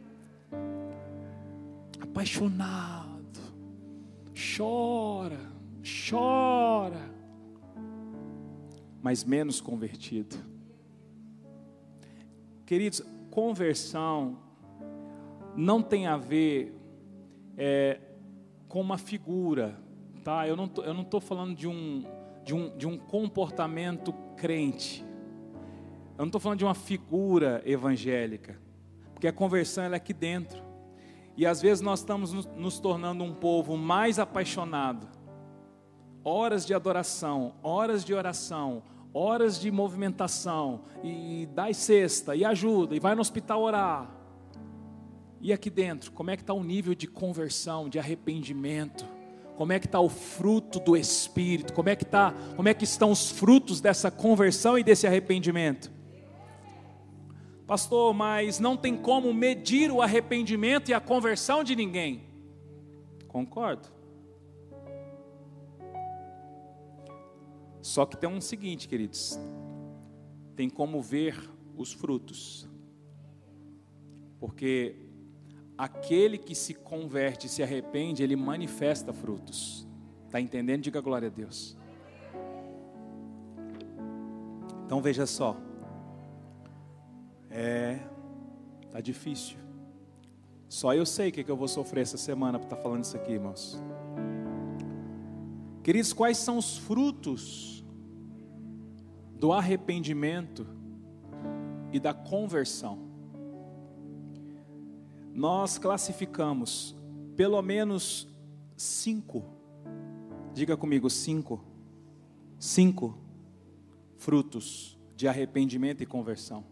Apaixonado. 2.00 3.16
Chora, 4.56 5.40
chora. 6.08 7.10
Mas 9.02 9.24
menos 9.24 9.60
convertido. 9.60 10.36
Queridos, 12.64 13.02
conversão 13.30 14.45
não 15.56 15.82
tem 15.82 16.06
a 16.06 16.16
ver 16.16 16.78
é, 17.56 17.98
com 18.68 18.80
uma 18.80 18.98
figura, 18.98 19.80
tá? 20.22 20.46
Eu 20.46 20.56
não 20.56 20.68
tô, 20.68 20.82
eu 20.82 20.92
não 20.92 21.02
estou 21.02 21.20
falando 21.20 21.54
de 21.54 21.66
um, 21.66 22.04
de, 22.44 22.54
um, 22.54 22.76
de 22.76 22.86
um 22.86 22.98
comportamento 22.98 24.12
crente. 24.36 25.04
Eu 26.12 26.20
não 26.20 26.26
estou 26.26 26.40
falando 26.40 26.58
de 26.58 26.64
uma 26.64 26.74
figura 26.74 27.62
evangélica, 27.64 28.58
porque 29.12 29.26
a 29.26 29.32
conversão 29.32 29.84
é 29.84 29.94
aqui 29.94 30.12
dentro. 30.12 30.62
E 31.36 31.46
às 31.46 31.60
vezes 31.60 31.82
nós 31.82 32.00
estamos 32.00 32.32
nos, 32.32 32.78
tornando 32.78 33.22
um 33.22 33.34
povo 33.34 33.76
mais 33.76 34.18
apaixonado. 34.18 35.06
Horas 36.24 36.64
de 36.64 36.72
adoração, 36.72 37.54
horas 37.62 38.04
de 38.04 38.14
oração, 38.14 38.82
horas 39.12 39.60
de 39.60 39.70
movimentação, 39.70 40.80
e 41.04 41.46
dá 41.54 41.72
cesta, 41.72 42.34
e 42.34 42.44
ajuda, 42.44 42.96
e 42.96 43.00
vai 43.00 43.14
no 43.14 43.20
hospital 43.20 43.62
orar. 43.62 44.15
E 45.40 45.52
aqui 45.52 45.70
dentro, 45.70 46.10
como 46.12 46.30
é 46.30 46.36
que 46.36 46.42
está 46.42 46.54
o 46.54 46.64
nível 46.64 46.94
de 46.94 47.06
conversão, 47.06 47.88
de 47.88 47.98
arrependimento? 47.98 49.06
Como 49.56 49.72
é 49.72 49.78
que 49.78 49.86
está 49.86 50.00
o 50.00 50.08
fruto 50.08 50.78
do 50.78 50.96
Espírito? 50.96 51.72
Como 51.72 51.88
é 51.88 51.96
que 51.96 52.04
tá, 52.04 52.34
como 52.56 52.68
é 52.68 52.74
que 52.74 52.84
estão 52.84 53.10
os 53.10 53.30
frutos 53.30 53.80
dessa 53.80 54.10
conversão 54.10 54.78
e 54.78 54.84
desse 54.84 55.06
arrependimento? 55.06 55.90
Pastor, 57.66 58.14
mas 58.14 58.60
não 58.60 58.76
tem 58.76 58.96
como 58.96 59.32
medir 59.34 59.90
o 59.90 60.00
arrependimento 60.00 60.90
e 60.90 60.94
a 60.94 61.00
conversão 61.00 61.64
de 61.64 61.74
ninguém. 61.74 62.22
Concordo. 63.26 63.88
Só 67.82 68.04
que 68.04 68.16
tem 68.16 68.28
um 68.28 68.40
seguinte, 68.40 68.88
queridos: 68.88 69.38
tem 70.54 70.68
como 70.68 71.00
ver 71.00 71.36
os 71.76 71.92
frutos. 71.92 72.68
Porque 74.38 75.05
aquele 75.76 76.38
que 76.38 76.54
se 76.54 76.74
converte, 76.74 77.48
se 77.48 77.62
arrepende, 77.62 78.22
ele 78.22 78.36
manifesta 78.36 79.12
frutos. 79.12 79.86
Está 80.26 80.40
entendendo? 80.40 80.82
Diga 80.82 81.00
glória 81.00 81.28
a 81.28 81.30
Deus. 81.30 81.76
Então 84.84 85.00
veja 85.00 85.26
só. 85.26 85.56
É. 87.50 87.98
Tá 88.90 89.00
difícil. 89.00 89.56
Só 90.68 90.94
eu 90.94 91.06
sei 91.06 91.28
o 91.28 91.32
que, 91.32 91.44
que 91.44 91.50
eu 91.50 91.56
vou 91.56 91.68
sofrer 91.68 92.02
essa 92.02 92.16
semana 92.16 92.58
para 92.58 92.66
estar 92.66 92.76
tá 92.76 92.82
falando 92.82 93.04
isso 93.04 93.16
aqui, 93.16 93.32
irmãos. 93.32 93.80
Queridos, 95.82 96.12
quais 96.12 96.38
são 96.38 96.58
os 96.58 96.78
frutos 96.78 97.84
do 99.38 99.52
arrependimento 99.52 100.66
e 101.92 102.00
da 102.00 102.12
conversão? 102.12 103.05
Nós 105.36 105.76
classificamos 105.76 106.96
pelo 107.36 107.60
menos 107.60 108.26
cinco, 108.74 109.44
diga 110.54 110.78
comigo, 110.78 111.10
cinco, 111.10 111.62
cinco 112.58 113.18
frutos 114.16 114.98
de 115.14 115.28
arrependimento 115.28 116.02
e 116.02 116.06
conversão. 116.06 116.64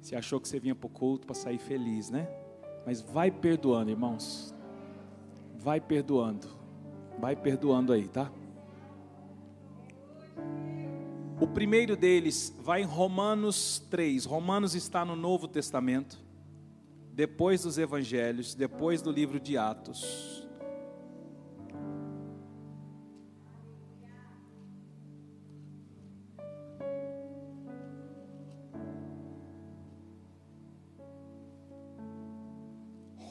Você 0.00 0.16
achou 0.16 0.40
que 0.40 0.48
você 0.48 0.58
vinha 0.58 0.74
para 0.74 0.88
o 0.88 0.90
culto 0.90 1.24
para 1.24 1.36
sair 1.36 1.58
feliz, 1.58 2.10
né? 2.10 2.28
Mas 2.84 3.00
vai 3.00 3.30
perdoando, 3.30 3.90
irmãos. 3.92 4.52
Vai 5.56 5.80
perdoando. 5.80 6.48
Vai 7.20 7.36
perdoando 7.36 7.92
aí, 7.92 8.08
tá? 8.08 8.32
O 11.40 11.46
primeiro 11.46 11.96
deles 11.96 12.52
vai 12.60 12.82
em 12.82 12.86
Romanos 12.86 13.78
3. 13.88 14.24
Romanos 14.24 14.74
está 14.74 15.04
no 15.04 15.14
Novo 15.14 15.46
Testamento 15.46 16.29
depois 17.12 17.62
dos 17.62 17.78
evangelhos, 17.78 18.54
depois 18.54 19.02
do 19.02 19.10
livro 19.10 19.38
de 19.38 19.56
Atos. 19.56 20.48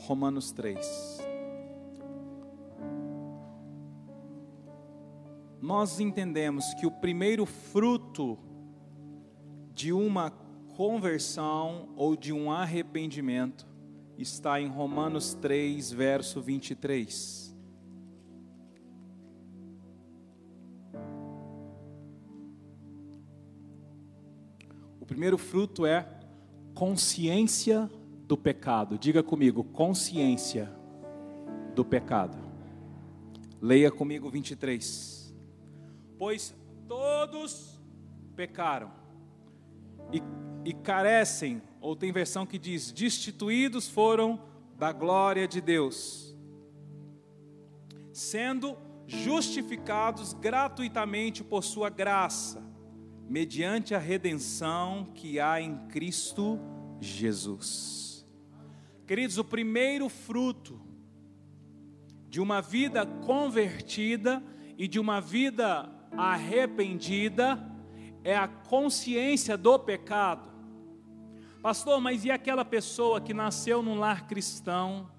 Romanos 0.09 0.51
3. 0.51 1.19
Nós 5.61 5.99
entendemos 5.99 6.73
que 6.73 6.87
o 6.87 6.91
primeiro 6.91 7.45
fruto 7.45 8.39
de 9.71 9.93
uma 9.93 10.31
conversão 10.79 11.89
ou 11.97 12.15
de 12.15 12.31
um 12.31 12.49
arrependimento 12.49 13.67
está 14.17 14.61
em 14.61 14.69
Romanos 14.69 15.33
3, 15.33 15.91
verso 15.91 16.41
23. 16.41 17.53
O 25.01 25.05
primeiro 25.05 25.37
fruto 25.37 25.85
é 25.85 26.07
consciência 26.73 27.91
do 28.25 28.37
pecado. 28.37 28.97
Diga 28.97 29.21
comigo, 29.21 29.65
consciência 29.65 30.73
do 31.75 31.83
pecado. 31.83 32.37
Leia 33.61 33.91
comigo 33.91 34.29
23. 34.29 35.35
Pois 36.17 36.55
todos 36.87 37.77
pecaram 38.33 38.97
e, 40.11 40.21
e 40.65 40.73
carecem, 40.73 41.61
ou 41.79 41.95
tem 41.95 42.11
versão 42.11 42.45
que 42.45 42.57
diz: 42.57 42.91
destituídos 42.91 43.87
foram 43.87 44.41
da 44.77 44.91
glória 44.91 45.47
de 45.47 45.61
Deus, 45.61 46.35
sendo 48.13 48.77
justificados 49.07 50.33
gratuitamente 50.33 51.43
por 51.43 51.63
Sua 51.63 51.89
graça, 51.89 52.63
mediante 53.27 53.95
a 53.95 53.99
redenção 53.99 55.09
que 55.13 55.39
há 55.39 55.59
em 55.61 55.87
Cristo 55.87 56.59
Jesus. 56.99 58.25
Queridos, 59.07 59.37
o 59.37 59.43
primeiro 59.43 60.07
fruto 60.07 60.79
de 62.29 62.39
uma 62.39 62.61
vida 62.61 63.05
convertida 63.05 64.43
e 64.77 64.87
de 64.87 64.99
uma 64.99 65.19
vida 65.19 65.89
arrependida 66.15 67.68
é 68.29 68.37
a 68.37 68.47
consciência 68.47 69.57
do 69.57 69.79
pecado. 69.79 70.47
Pastor, 71.63 71.99
mas 71.99 72.23
e 72.23 72.29
aquela 72.29 72.63
pessoa 72.63 73.19
que 73.19 73.33
nasceu 73.33 73.81
num 73.81 73.97
lar 73.97 74.27
cristão, 74.27 75.09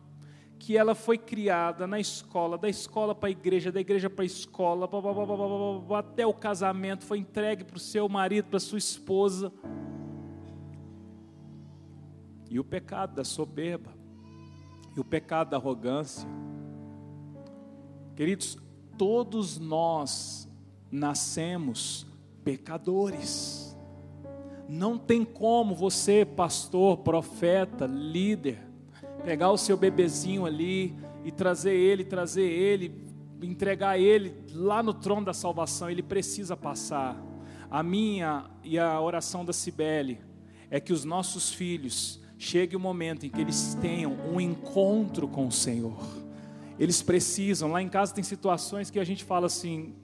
que 0.60 0.76
ela 0.76 0.94
foi 0.94 1.18
criada 1.18 1.88
na 1.88 1.98
escola, 1.98 2.56
da 2.56 2.68
escola 2.68 3.12
para 3.12 3.28
a 3.28 3.32
igreja, 3.32 3.72
da 3.72 3.80
igreja 3.80 4.08
para 4.08 4.22
a 4.22 4.26
escola, 4.26 4.86
blá, 4.86 5.00
blá, 5.00 5.80
blá, 5.80 5.98
até 5.98 6.24
o 6.24 6.32
casamento, 6.32 7.04
foi 7.04 7.18
entregue 7.18 7.64
para 7.64 7.76
o 7.76 7.80
seu 7.80 8.08
marido, 8.08 8.46
para 8.46 8.60
sua 8.60 8.78
esposa. 8.78 9.52
E 12.48 12.60
o 12.60 12.64
pecado 12.64 13.16
da 13.16 13.24
soberba, 13.24 13.92
e 14.96 15.00
o 15.00 15.04
pecado 15.04 15.50
da 15.50 15.56
arrogância. 15.56 16.28
Queridos, 18.14 18.56
todos 18.96 19.58
nós 19.58 20.48
nascemos 20.92 22.09
pecadores. 22.44 23.76
Não 24.68 24.96
tem 24.96 25.24
como 25.24 25.74
você, 25.74 26.24
pastor, 26.24 26.98
profeta, 26.98 27.86
líder, 27.86 28.58
pegar 29.24 29.50
o 29.50 29.58
seu 29.58 29.76
bebezinho 29.76 30.46
ali 30.46 30.94
e 31.24 31.30
trazer 31.30 31.74
ele, 31.74 32.04
trazer 32.04 32.48
ele, 32.48 33.04
entregar 33.42 33.98
ele 33.98 34.34
lá 34.52 34.82
no 34.82 34.94
trono 34.94 35.26
da 35.26 35.34
salvação. 35.34 35.90
Ele 35.90 36.02
precisa 36.02 36.56
passar. 36.56 37.20
A 37.70 37.82
minha 37.82 38.50
e 38.64 38.78
a 38.78 39.00
oração 39.00 39.44
da 39.44 39.52
Cibele 39.52 40.20
é 40.70 40.80
que 40.80 40.92
os 40.92 41.04
nossos 41.04 41.52
filhos 41.52 42.20
chegue 42.38 42.74
o 42.74 42.80
momento 42.80 43.26
em 43.26 43.28
que 43.28 43.40
eles 43.40 43.76
tenham 43.80 44.16
um 44.32 44.40
encontro 44.40 45.28
com 45.28 45.46
o 45.46 45.52
Senhor. 45.52 45.98
Eles 46.78 47.02
precisam. 47.02 47.70
Lá 47.70 47.82
em 47.82 47.88
casa 47.88 48.14
tem 48.14 48.24
situações 48.24 48.90
que 48.90 48.98
a 48.98 49.04
gente 49.04 49.22
fala 49.22 49.46
assim: 49.46 49.94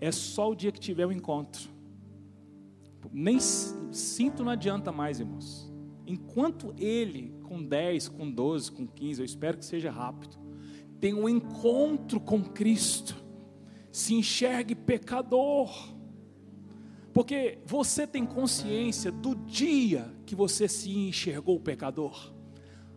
é 0.00 0.12
só 0.12 0.50
o 0.50 0.54
dia 0.54 0.72
que 0.72 0.80
tiver 0.80 1.06
o 1.06 1.12
encontro. 1.12 1.68
Nem 3.12 3.38
sinto 3.40 4.44
não 4.44 4.52
adianta 4.52 4.92
mais, 4.92 5.20
irmãos. 5.20 5.72
Enquanto 6.06 6.74
ele, 6.78 7.34
com 7.42 7.62
10, 7.62 8.08
com 8.08 8.30
12, 8.30 8.72
com 8.72 8.86
15, 8.86 9.20
eu 9.20 9.24
espero 9.24 9.58
que 9.58 9.64
seja 9.64 9.90
rápido, 9.90 10.38
tem 11.00 11.14
um 11.14 11.28
encontro 11.28 12.20
com 12.20 12.42
Cristo, 12.42 13.14
se 13.92 14.14
enxergue 14.14 14.74
pecador. 14.74 15.70
Porque 17.12 17.58
você 17.64 18.06
tem 18.06 18.24
consciência 18.24 19.10
do 19.10 19.34
dia 19.34 20.14
que 20.24 20.34
você 20.34 20.68
se 20.68 20.90
enxergou 20.90 21.58
pecador, 21.60 22.32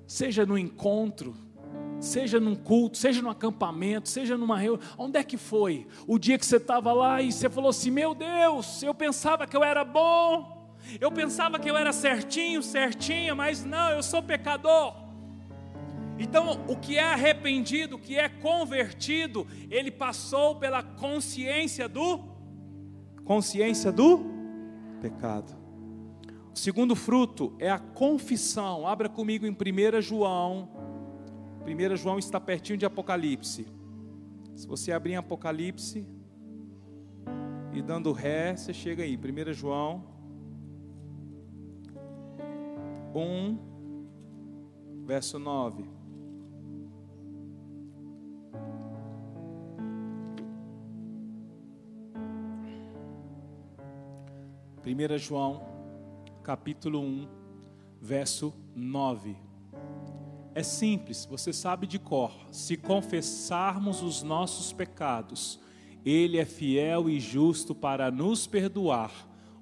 seja 0.06 0.46
no 0.46 0.58
encontro, 0.58 1.36
seja 2.02 2.40
num 2.40 2.56
culto, 2.56 2.98
seja 2.98 3.22
num 3.22 3.30
acampamento, 3.30 4.10
seja 4.10 4.36
numa 4.36 4.58
reunião, 4.58 4.86
onde 4.98 5.20
é 5.20 5.24
que 5.24 5.38
foi? 5.38 5.88
O 6.08 6.18
dia 6.18 6.38
que 6.38 6.46
você 6.46 6.58
estava 6.58 6.92
lá 6.92 7.22
e 7.22 7.32
você 7.32 7.50
falou 7.50 7.70
assim: 7.70 7.92
Meu 7.92 8.16
Deus, 8.16 8.82
eu 8.82 8.94
pensava 8.94 9.46
que 9.46 9.56
eu 9.56 9.64
era 9.64 9.86
bom, 9.86 10.76
eu 11.00 11.12
pensava 11.12 11.60
que 11.60 11.70
eu 11.70 11.78
era 11.78 11.94
certinho, 11.94 12.64
certinha, 12.64 13.36
mas 13.36 13.64
não, 13.64 13.92
eu 13.92 14.02
sou 14.02 14.22
pecador. 14.22 14.96
Então, 16.18 16.64
o 16.68 16.76
que 16.76 16.98
é 16.98 17.04
arrependido, 17.04 17.96
o 17.96 18.00
que 18.00 18.18
é 18.18 18.28
convertido, 18.28 19.48
ele 19.70 19.90
passou 19.90 20.56
pela 20.56 20.84
consciência 20.84 21.88
do 21.88 22.20
consciência 23.24 23.92
do 23.92 24.26
pecado. 25.00 25.56
O 26.54 26.58
segundo 26.58 26.96
fruto 26.96 27.56
é 27.60 27.70
a 27.70 27.80
confissão. 27.80 28.86
Abra 28.86 29.08
comigo 29.08 29.46
em 29.46 29.52
1 29.52 30.02
João 30.02 30.81
1 31.66 31.96
João 31.96 32.18
está 32.18 32.40
pertinho 32.40 32.78
de 32.78 32.86
Apocalipse. 32.86 33.68
Se 34.56 34.68
você 34.68 34.92
abrir 34.92 35.14
em 35.14 35.18
Apocalipse 35.18 36.08
e 37.74 37.82
dando 37.82 38.12
ré, 38.12 38.56
você 38.56 38.74
chega 38.74 39.04
aí. 39.04 39.18
1 39.18 39.54
João 39.54 40.04
1, 43.14 43.58
verso 45.06 45.38
9. 45.38 46.02
Primeira 54.82 55.18
João, 55.18 55.62
capítulo 56.44 57.00
1, 57.02 57.28
verso 58.02 58.54
9. 58.76 59.51
É 60.54 60.64
simples, 60.64 61.26
você 61.26 61.54
sabe 61.54 61.88
de 61.88 61.98
cor. 61.98 62.32
Se 62.52 62.76
confessarmos 62.76 64.02
os 64.02 64.22
nossos 64.22 64.74
pecados, 64.74 65.60
Ele 66.06 66.38
é 66.38 66.46
fiel 66.46 67.10
e 67.10 67.20
justo 67.20 67.74
para 67.74 68.12
nos 68.12 68.48
perdoar 68.48 69.12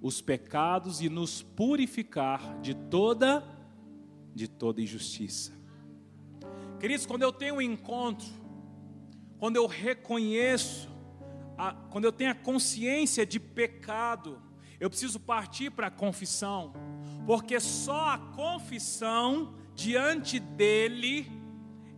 os 0.02 0.20
pecados 0.22 1.02
e 1.02 1.10
nos 1.10 1.42
purificar 1.44 2.60
de 2.62 2.74
toda 2.74 3.44
de 4.34 4.48
toda 4.48 4.82
injustiça. 4.82 5.52
Queridos, 6.80 7.06
quando 7.06 7.24
eu 7.24 7.34
tenho 7.34 7.56
um 7.56 7.62
encontro, 7.62 8.28
quando 9.38 9.58
eu 9.58 9.68
reconheço, 9.68 10.88
a, 11.58 11.74
quando 11.74 12.06
eu 12.06 12.12
tenho 12.12 12.32
a 12.32 12.36
consciência 12.36 13.26
de 13.26 13.40
pecado, 13.40 14.42
eu 14.80 14.90
preciso 14.90 15.20
partir 15.20 15.72
para 15.72 15.88
a 15.88 15.92
confissão, 15.92 16.72
porque 17.26 17.60
só 17.60 18.12
a 18.12 18.18
confissão 18.18 19.59
diante 19.80 20.40
dele 20.40 21.26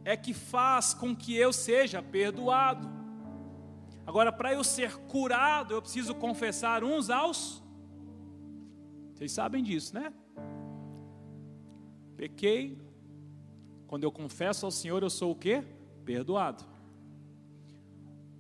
é 0.05 0.15
que 0.15 0.33
faz 0.33 0.93
com 0.93 1.15
que 1.15 1.35
eu 1.35 1.51
seja 1.51 2.01
perdoado. 2.01 2.87
Agora, 4.05 4.31
para 4.31 4.53
eu 4.53 4.63
ser 4.63 4.97
curado, 5.07 5.73
eu 5.73 5.81
preciso 5.81 6.13
confessar 6.13 6.83
uns 6.83 7.09
aos. 7.09 7.63
Vocês 9.13 9.31
sabem 9.31 9.63
disso, 9.63 9.95
né? 9.95 10.13
Pequei. 12.15 12.77
Quando 13.87 14.03
eu 14.03 14.11
confesso 14.11 14.65
ao 14.65 14.71
Senhor, 14.71 15.01
eu 15.01 15.09
sou 15.09 15.31
o 15.31 15.35
quê? 15.35 15.63
Perdoado. 16.05 16.63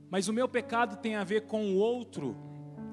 Mas 0.09 0.27
o 0.27 0.33
meu 0.33 0.47
pecado 0.47 0.97
tem 0.97 1.15
a 1.15 1.23
ver 1.23 1.47
com 1.47 1.73
o 1.73 1.77
outro. 1.77 2.35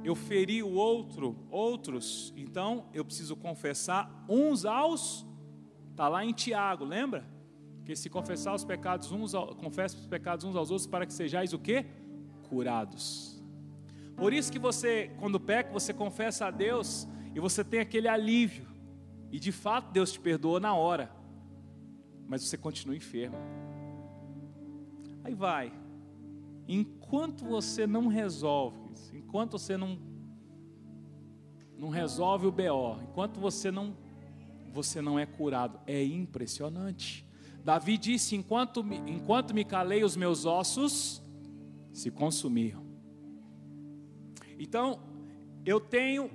Eu 0.02 0.14
feri 0.14 0.62
o 0.62 0.72
outro, 0.72 1.36
outros. 1.50 2.32
Então, 2.36 2.86
eu 2.94 3.04
preciso 3.04 3.36
confessar 3.36 4.24
uns 4.28 4.64
aos 4.64 5.27
Está 5.98 6.06
lá 6.06 6.24
em 6.24 6.32
Tiago, 6.32 6.84
lembra? 6.84 7.26
Que 7.84 7.96
se 7.96 8.08
confessar 8.08 8.54
os 8.54 8.64
pecados 8.64 9.10
uns, 9.10 9.32
confessa 9.56 9.96
os 9.96 10.06
pecados 10.06 10.44
uns 10.44 10.54
aos 10.54 10.70
outros 10.70 10.86
para 10.86 11.04
que 11.04 11.12
sejais 11.12 11.52
o 11.52 11.58
quê? 11.58 11.86
Curados. 12.48 13.42
Por 14.16 14.32
isso 14.32 14.52
que 14.52 14.60
você, 14.60 15.10
quando 15.18 15.40
peca, 15.40 15.72
você 15.72 15.92
confessa 15.92 16.46
a 16.46 16.52
Deus 16.52 17.08
e 17.34 17.40
você 17.40 17.64
tem 17.64 17.80
aquele 17.80 18.06
alívio. 18.06 18.64
E 19.32 19.40
de 19.40 19.50
fato 19.50 19.90
Deus 19.90 20.12
te 20.12 20.20
perdoou 20.20 20.60
na 20.60 20.72
hora. 20.72 21.10
Mas 22.28 22.44
você 22.44 22.56
continua 22.56 22.94
enfermo. 22.94 23.36
Aí 25.24 25.34
vai. 25.34 25.72
Enquanto 26.68 27.44
você 27.44 27.88
não 27.88 28.06
resolve, 28.06 28.78
enquanto 29.12 29.58
você 29.58 29.76
não 29.76 29.98
não 31.76 31.88
resolve 31.88 32.46
o 32.46 32.52
BO, 32.52 33.02
enquanto 33.02 33.40
você 33.40 33.72
não 33.72 33.96
você 34.78 35.02
não 35.02 35.18
é 35.18 35.26
curado. 35.26 35.80
É 35.86 36.02
impressionante. 36.02 37.26
Davi 37.64 37.98
disse: 37.98 38.36
enquanto, 38.36 38.84
enquanto 39.06 39.52
me 39.52 39.64
calei, 39.64 40.04
os 40.04 40.16
meus 40.16 40.44
ossos 40.44 41.22
se 41.92 42.10
consumiam. 42.10 42.86
Então, 44.58 45.00
eu 45.64 45.80
tenho, 45.80 46.30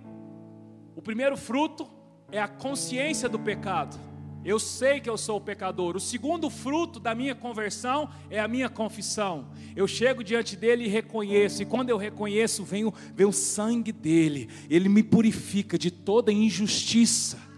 o 0.95 1.01
primeiro 1.01 1.37
fruto 1.37 1.87
é 2.31 2.39
a 2.39 2.47
consciência 2.47 3.29
do 3.29 3.39
pecado. 3.39 3.97
Eu 4.45 4.59
sei 4.59 4.99
que 4.99 5.09
eu 5.09 5.17
sou 5.17 5.39
pecador. 5.39 5.95
O 5.95 6.01
segundo 6.01 6.49
fruto 6.49 6.99
da 6.99 7.15
minha 7.15 7.33
conversão 7.33 8.09
é 8.29 8.41
a 8.41 8.47
minha 8.47 8.67
confissão. 8.67 9.47
Eu 9.73 9.87
chego 9.87 10.21
diante 10.21 10.57
dele 10.57 10.83
e 10.83 10.89
reconheço. 10.89 11.61
E 11.61 11.65
quando 11.65 11.89
eu 11.89 11.97
reconheço, 11.97 12.61
vem 12.65 12.83
o, 12.83 12.93
vem 13.15 13.25
o 13.25 13.31
sangue 13.31 13.93
dele. 13.93 14.49
Ele 14.69 14.89
me 14.89 15.01
purifica 15.01 15.77
de 15.77 15.89
toda 15.89 16.29
injustiça. 16.29 17.52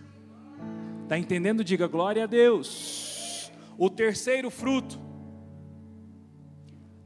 Está 1.06 1.20
entendendo? 1.20 1.64
Diga 1.64 1.86
glória 1.86 2.24
a 2.24 2.26
Deus. 2.26 3.52
O 3.78 3.92
terceiro 3.92 4.50
fruto, 4.50 5.00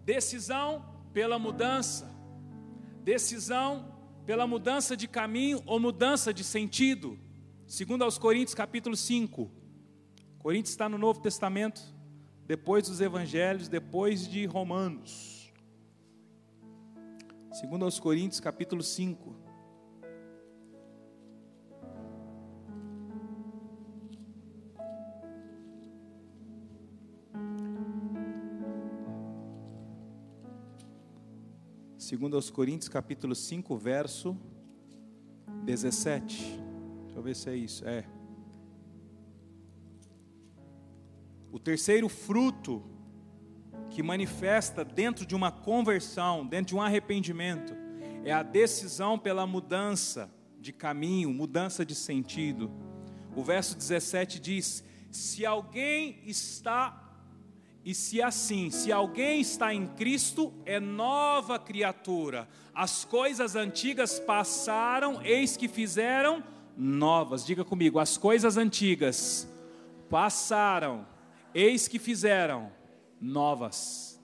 decisão 0.06 0.86
pela 1.12 1.38
mudança. 1.38 2.10
Decisão 3.04 3.93
pela 4.26 4.47
mudança 4.47 4.95
de 4.95 5.06
caminho 5.06 5.62
ou 5.66 5.82
mudança 5.82 6.34
de 6.34 6.45
sentido. 6.45 7.20
Segundo 7.68 8.06
aos 8.06 8.18
Coríntios 8.18 8.56
capítulo 8.56 8.95
5. 8.95 9.52
Coríntios 10.38 10.72
está 10.72 10.88
no 10.88 10.97
Novo 10.97 11.20
Testamento, 11.20 11.82
depois 12.45 12.88
dos 12.88 13.02
Evangelhos, 13.02 13.68
depois 13.68 14.26
de 14.30 14.45
Romanos. 14.45 15.52
Segundo 17.52 17.84
aos 17.84 18.00
Coríntios, 18.00 18.39
capítulo 18.39 18.82
5. 18.82 19.49
Segundo 32.10 32.36
aos 32.36 32.49
Coríntios, 32.49 32.89
capítulo 32.89 33.36
5, 33.36 33.78
verso 33.78 34.36
17. 35.64 36.60
Deixa 37.03 37.16
eu 37.16 37.22
ver 37.22 37.36
se 37.36 37.49
é 37.51 37.55
isso. 37.55 37.88
É. 37.88 38.03
O 41.51 41.60
terceiro 41.60 42.10
fruto 42.10 42.84
que 43.91 44.01
manifesta 44.01 44.84
dentro 44.84 45.24
de 45.24 45.36
uma 45.36 45.51
conversão, 45.51 46.47
dentro 46.47 46.70
de 46.70 46.76
um 46.78 46.82
arrependimento, 46.82 47.76
é 48.26 48.32
a 48.32 48.41
decisão 48.41 49.20
pela 49.20 49.45
mudança 49.45 50.34
de 50.60 50.74
caminho, 50.74 51.32
mudança 51.32 51.86
de 51.86 51.93
sentido. 51.93 52.72
O 53.36 53.43
verso 53.43 53.78
17 53.78 54.39
diz: 54.39 54.84
Se 55.12 55.45
alguém 55.45 56.24
está, 56.26 57.09
e 57.84 57.93
se 57.95 58.21
assim, 58.21 58.69
se 58.69 58.91
alguém 58.91 59.39
está 59.39 59.73
em 59.73 59.88
Cristo, 59.88 60.53
é 60.65 60.80
nova 60.80 61.57
criatura, 61.57 62.47
as 62.73 63.05
coisas 63.05 63.55
antigas 63.55 64.19
passaram, 64.19 65.21
eis 65.23 65.55
que 65.55 65.67
fizeram 65.67 66.43
novas. 66.77 67.45
Diga 67.45 67.63
comigo, 67.63 67.99
as 67.99 68.17
coisas 68.17 68.57
antigas 68.57 69.47
passaram 70.09 71.05
eis 71.53 71.88
que 71.88 71.99
fizeram 71.99 72.71
novas. 73.19 74.19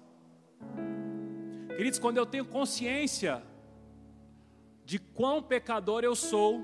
Queridos, 1.75 1.99
quando 1.99 2.17
eu 2.17 2.25
tenho 2.25 2.45
consciência 2.45 3.43
de 4.85 4.99
quão 4.99 5.41
pecador 5.41 6.03
eu 6.03 6.15
sou, 6.15 6.63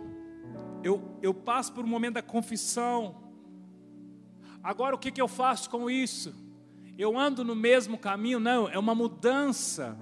eu, 0.83 1.17
eu 1.21 1.33
passo 1.33 1.73
por 1.73 1.83
um 1.83 1.87
momento 1.87 2.15
da 2.15 2.21
confissão. 2.21 3.15
Agora 4.63 4.95
o 4.95 4.99
que, 4.99 5.11
que 5.11 5.21
eu 5.21 5.27
faço 5.27 5.69
com 5.69 5.89
isso? 5.89 6.33
Eu 6.97 7.17
ando 7.17 7.43
no 7.43 7.55
mesmo 7.55 7.97
caminho? 7.97 8.39
Não, 8.39 8.67
é 8.67 8.77
uma 8.77 8.93
mudança 8.93 9.97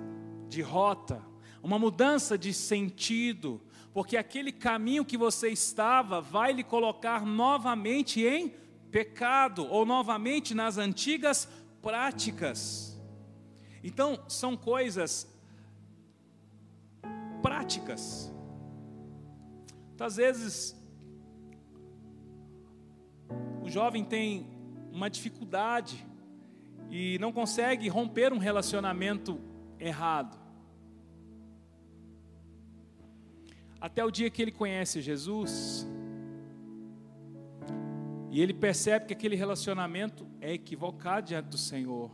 de 0.47 0.61
rota, 0.61 1.23
uma 1.61 1.77
mudança 1.77 2.37
de 2.37 2.53
sentido, 2.53 3.61
porque 3.93 4.17
aquele 4.17 4.51
caminho 4.51 5.05
que 5.05 5.17
você 5.17 5.49
estava 5.49 6.21
vai 6.21 6.51
lhe 6.51 6.63
colocar 6.63 7.25
novamente 7.25 8.25
em 8.25 8.53
pecado, 8.91 9.67
ou 9.67 9.85
novamente 9.85 10.53
nas 10.53 10.77
antigas 10.77 11.47
práticas. 11.81 12.99
Então, 13.83 14.19
são 14.27 14.57
coisas 14.57 15.27
práticas. 17.41 18.33
Às 19.99 20.15
vezes, 20.15 20.75
o 23.61 23.69
jovem 23.69 24.03
tem 24.03 24.47
uma 24.91 25.09
dificuldade 25.09 26.08
e 26.89 27.17
não 27.19 27.31
consegue 27.31 27.87
romper 27.87 28.33
um 28.33 28.37
relacionamento 28.37 29.39
errado. 29.79 30.37
Até 33.79 34.03
o 34.03 34.11
dia 34.11 34.29
que 34.29 34.41
ele 34.41 34.51
conhece 34.51 35.01
Jesus, 35.01 35.87
e 38.31 38.41
ele 38.41 38.53
percebe 38.53 39.05
que 39.05 39.13
aquele 39.13 39.35
relacionamento 39.35 40.27
é 40.39 40.53
equivocado 40.53 41.27
diante 41.27 41.47
do 41.47 41.57
Senhor. 41.57 42.11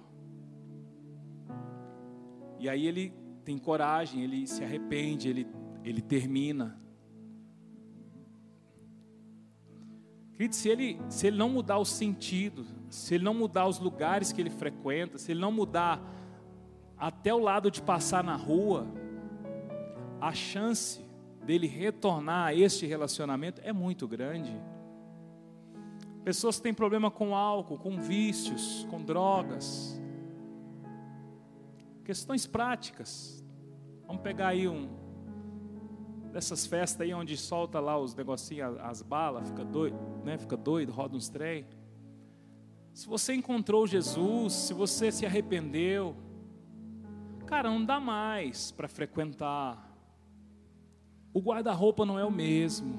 E 2.60 2.70
aí 2.70 2.86
ele 2.88 3.14
tem 3.44 3.58
coragem, 3.58 4.24
ele 4.24 4.48
se 4.48 4.64
arrepende, 4.64 5.30
ele, 5.30 5.48
ele 5.84 6.02
termina. 6.02 6.80
Querido, 10.34 10.56
se 10.56 10.70
ele, 10.70 11.00
se 11.10 11.28
ele 11.28 11.38
não 11.38 11.50
mudar 11.50 11.78
o 11.78 11.86
sentido, 11.86 12.66
se 12.96 13.16
ele 13.16 13.24
não 13.24 13.34
mudar 13.34 13.68
os 13.68 13.80
lugares 13.80 14.32
que 14.32 14.42
ele 14.42 14.50
frequenta, 14.50 15.18
se 15.18 15.32
ele 15.32 15.40
não 15.40 15.52
mudar 15.52 16.02
até 16.98 17.34
o 17.34 17.40
lado 17.40 17.70
de 17.70 17.82
passar 17.82 18.24
na 18.24 18.36
rua, 18.36 18.88
a 20.20 20.34
chance 20.34 21.04
dele 21.44 21.68
retornar 21.68 22.48
a 22.48 22.54
este 22.54 22.86
relacionamento 22.86 23.62
é 23.64 23.72
muito 23.72 24.08
grande. 24.08 24.52
Pessoas 26.24 26.58
que 26.58 26.64
têm 26.64 26.74
problema 26.74 27.12
com 27.12 27.36
álcool, 27.36 27.78
com 27.78 28.02
vícios, 28.02 28.88
com 28.90 29.04
drogas. 29.04 30.02
Questões 32.04 32.48
práticas. 32.48 33.44
Vamos 34.08 34.24
pegar 34.24 34.48
aí 34.48 34.68
um 34.68 34.90
dessas 36.32 36.66
festas 36.66 37.02
aí 37.02 37.14
onde 37.14 37.38
solta 37.38 37.80
lá 37.80 37.98
os 37.98 38.14
negocinhos, 38.16 38.78
as 38.82 39.02
balas, 39.02 39.48
fica 39.48 39.64
doido, 39.64 39.98
né? 40.24 40.38
Fica 40.38 40.58
doido, 40.58 40.92
roda 40.92 41.16
uns 41.16 41.30
trem. 41.30 41.66
Se 42.96 43.10
você 43.10 43.34
encontrou 43.34 43.86
Jesus, 43.86 44.54
se 44.54 44.74
você 44.74 45.12
se 45.12 45.26
arrependeu, 45.26 46.16
cara, 47.46 47.70
não 47.70 47.84
dá 47.84 48.00
mais 48.00 48.72
para 48.72 48.88
frequentar. 48.88 49.94
O 51.34 51.42
guarda-roupa 51.42 52.06
não 52.06 52.18
é 52.18 52.24
o 52.24 52.32
mesmo. 52.32 52.98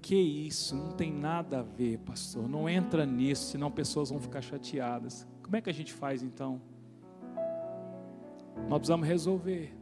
Que 0.00 0.16
isso, 0.16 0.74
não 0.74 0.92
tem 0.92 1.12
nada 1.12 1.58
a 1.58 1.62
ver, 1.62 1.98
pastor. 1.98 2.48
Não 2.48 2.66
entra 2.66 3.04
nisso, 3.04 3.50
senão 3.50 3.70
pessoas 3.70 4.08
vão 4.08 4.18
ficar 4.18 4.40
chateadas. 4.40 5.26
Como 5.42 5.54
é 5.56 5.60
que 5.60 5.68
a 5.68 5.74
gente 5.74 5.92
faz 5.92 6.22
então? 6.22 6.58
Nós 8.66 8.78
precisamos 8.78 9.06
resolver. 9.06 9.76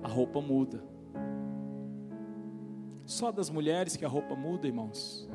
A 0.00 0.06
roupa 0.06 0.40
muda. 0.40 0.80
Só 3.08 3.32
das 3.32 3.48
mulheres 3.48 3.96
que 3.96 4.04
a 4.04 4.08
roupa 4.08 4.36
muda, 4.36 4.66
irmãos. 4.66 5.26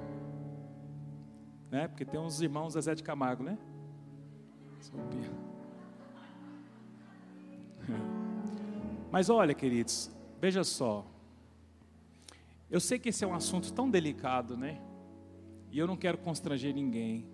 Né? 1.71 1.88
Porque 1.88 2.05
tem 2.05 2.19
uns 2.19 2.39
irmãos 2.39 2.74
Zé 2.74 2.93
de 2.93 3.01
Camargo, 3.01 3.43
né? 3.43 3.57
Mas 9.11 9.28
olha, 9.28 9.55
queridos, 9.55 10.11
veja 10.39 10.63
só. 10.63 11.03
Eu 12.69 12.80
sei 12.80 12.99
que 12.99 13.09
esse 13.09 13.24
é 13.24 13.28
um 13.28 13.34
assunto 13.34 13.74
tão 13.74 13.89
delicado, 13.89 14.55
né? 14.55 14.80
E 15.71 15.80
eu 15.80 15.88
não 15.88 15.97
quero 15.97 16.19
constranger 16.19 16.76
ninguém. 16.76 17.28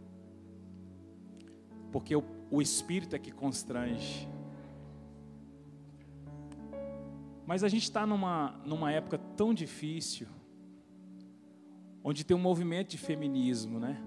Porque 1.92 2.16
o, 2.16 2.24
o 2.50 2.62
Espírito 2.62 3.14
é 3.14 3.20
que 3.20 3.34
constrange. 3.34 4.26
Mas 7.50 7.64
a 7.64 7.68
gente 7.68 7.82
está 7.82 8.06
numa, 8.06 8.62
numa 8.64 8.92
época 8.92 9.18
tão 9.18 9.56
difícil, 9.56 10.28
onde 12.04 12.24
tem 12.24 12.38
um 12.38 12.40
movimento 12.40 12.90
de 12.90 13.00
feminismo, 13.00 13.80
né? 13.80 14.00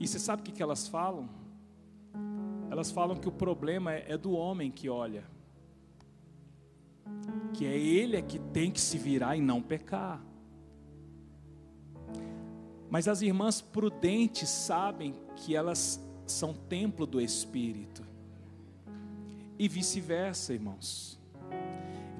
E 0.00 0.08
você 0.08 0.18
sabe 0.18 0.40
o 0.40 0.44
que, 0.46 0.52
que 0.52 0.62
elas 0.62 0.88
falam? 0.88 1.28
Elas 2.70 2.90
falam 2.90 3.14
que 3.14 3.28
o 3.28 3.32
problema 3.32 3.92
é, 3.92 4.12
é 4.12 4.16
do 4.16 4.32
homem 4.32 4.70
que 4.70 4.88
olha 4.88 5.24
que 7.52 7.66
é 7.66 7.76
ele 7.76 8.16
é 8.16 8.22
que 8.22 8.38
tem 8.38 8.70
que 8.70 8.80
se 8.80 8.96
virar 8.96 9.36
e 9.36 9.40
não 9.42 9.60
pecar. 9.60 10.24
Mas 12.90 13.06
as 13.06 13.20
irmãs 13.20 13.60
prudentes 13.60 14.48
sabem 14.48 15.14
que 15.36 15.54
elas 15.54 16.00
são 16.26 16.54
templo 16.54 17.06
do 17.06 17.20
Espírito. 17.20 18.02
E 19.58 19.68
vice-versa, 19.68 20.54
irmãos. 20.54 21.22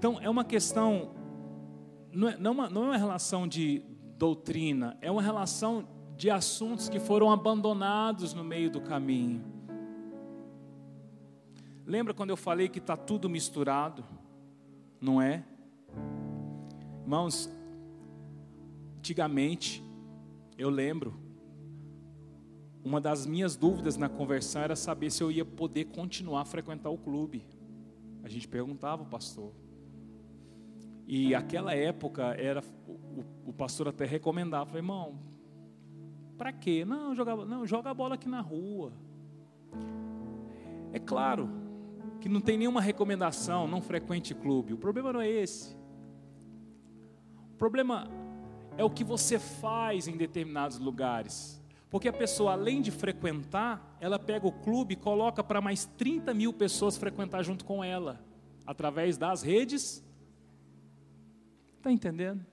Então 0.04 0.20
é 0.20 0.28
uma 0.28 0.44
questão, 0.44 1.14
não 2.12 2.28
é, 2.28 2.36
não 2.36 2.50
é, 2.50 2.52
uma, 2.52 2.68
não 2.68 2.82
é 2.82 2.86
uma 2.88 2.96
relação 2.98 3.48
de, 3.48 3.82
doutrina, 4.18 4.98
é 5.00 5.10
uma 5.10 5.22
relação 5.22 5.88
de 6.14 6.28
assuntos 6.28 6.90
que 6.90 7.00
foram 7.00 7.32
abandonados 7.32 8.34
no 8.34 8.44
meio 8.44 8.70
do 8.70 8.82
caminho. 8.82 9.42
Lembra 11.86 12.12
quando 12.12 12.28
eu 12.28 12.36
falei 12.36 12.68
que 12.68 12.80
está 12.80 12.98
tudo 12.98 13.30
misturado? 13.30 14.04
Não 15.00 15.22
é? 15.22 15.42
Irmãos, 17.00 17.50
antigamente, 18.98 19.82
eu 20.58 20.68
lembro, 20.68 21.18
uma 22.84 23.00
das 23.00 23.24
minhas 23.24 23.56
dúvidas 23.56 23.96
na 23.96 24.10
conversão 24.10 24.60
era 24.60 24.76
saber 24.76 25.10
se 25.10 25.22
eu 25.22 25.32
ia 25.32 25.46
poder 25.46 25.86
continuar 25.86 26.42
a 26.42 26.44
frequentar 26.44 26.90
o 26.90 26.98
clube. 26.98 27.46
A 28.22 28.28
gente 28.28 28.46
perguntava 28.46 29.02
pastor. 29.06 29.63
E 31.06 31.34
aquela 31.34 31.74
época 31.74 32.34
era 32.38 32.62
o, 32.86 33.50
o 33.50 33.52
pastor 33.52 33.88
até 33.88 34.04
recomendava, 34.04 34.66
falei, 34.66 34.80
irmão, 34.80 35.18
para 36.36 36.52
quê? 36.52 36.84
Não, 36.84 37.14
joga, 37.14 37.36
não, 37.44 37.66
joga 37.66 37.90
a 37.90 37.94
bola 37.94 38.14
aqui 38.14 38.28
na 38.28 38.40
rua. 38.40 38.92
É 40.92 40.98
claro 40.98 41.48
que 42.20 42.28
não 42.28 42.40
tem 42.40 42.56
nenhuma 42.56 42.80
recomendação, 42.80 43.66
não 43.68 43.80
frequente 43.80 44.34
clube. 44.34 44.72
O 44.72 44.78
problema 44.78 45.12
não 45.12 45.20
é 45.20 45.28
esse. 45.28 45.76
O 47.52 47.56
problema 47.56 48.08
é 48.76 48.84
o 48.84 48.90
que 48.90 49.04
você 49.04 49.38
faz 49.38 50.08
em 50.08 50.16
determinados 50.16 50.78
lugares. 50.78 51.62
Porque 51.90 52.08
a 52.08 52.12
pessoa, 52.12 52.52
além 52.52 52.82
de 52.82 52.90
frequentar, 52.90 53.96
ela 54.00 54.18
pega 54.18 54.46
o 54.46 54.52
clube 54.52 54.94
e 54.94 54.96
coloca 54.96 55.44
para 55.44 55.60
mais 55.60 55.84
30 55.84 56.34
mil 56.34 56.52
pessoas 56.52 56.96
frequentar 56.96 57.44
junto 57.44 57.64
com 57.64 57.84
ela, 57.84 58.20
através 58.66 59.16
das 59.16 59.42
redes. 59.42 60.03
Está 61.84 61.92
entendendo? 61.92 62.46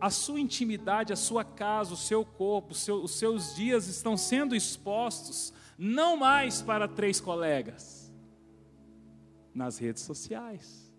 A 0.00 0.08
sua 0.08 0.40
intimidade, 0.40 1.12
a 1.12 1.16
sua 1.16 1.44
casa, 1.44 1.92
o 1.92 1.96
seu 1.96 2.24
corpo, 2.24 2.72
seu, 2.72 3.02
os 3.02 3.10
seus 3.18 3.54
dias 3.54 3.86
estão 3.86 4.16
sendo 4.16 4.56
expostos, 4.56 5.52
não 5.76 6.16
mais 6.16 6.62
para 6.62 6.88
três 6.88 7.20
colegas, 7.20 8.10
nas 9.54 9.76
redes 9.76 10.04
sociais. 10.04 10.90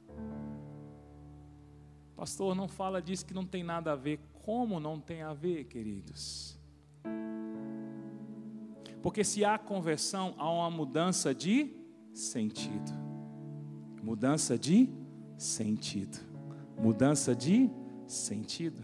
Pastor, 2.16 2.54
não 2.54 2.68
fala 2.68 3.02
disso 3.02 3.26
que 3.26 3.34
não 3.34 3.44
tem 3.44 3.64
nada 3.64 3.94
a 3.94 3.96
ver. 3.96 4.20
Como 4.44 4.80
não 4.80 5.00
tem 5.00 5.24
a 5.24 5.34
ver, 5.34 5.64
queridos? 5.64 6.60
Porque 9.02 9.24
se 9.24 9.44
há 9.44 9.58
conversão, 9.58 10.36
há 10.38 10.48
uma 10.48 10.70
mudança 10.70 11.34
de 11.34 11.76
sentido. 12.14 12.92
Mudança 14.04 14.60
de 14.60 14.96
sentido. 15.38 16.18
Mudança 16.80 17.36
de 17.36 17.70
sentido. 18.08 18.84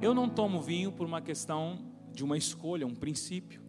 Eu 0.00 0.12
não 0.12 0.28
tomo 0.28 0.60
vinho 0.60 0.92
por 0.92 1.06
uma 1.06 1.20
questão 1.20 1.78
de 2.12 2.24
uma 2.24 2.36
escolha, 2.36 2.86
um 2.86 2.94
princípio. 2.94 3.62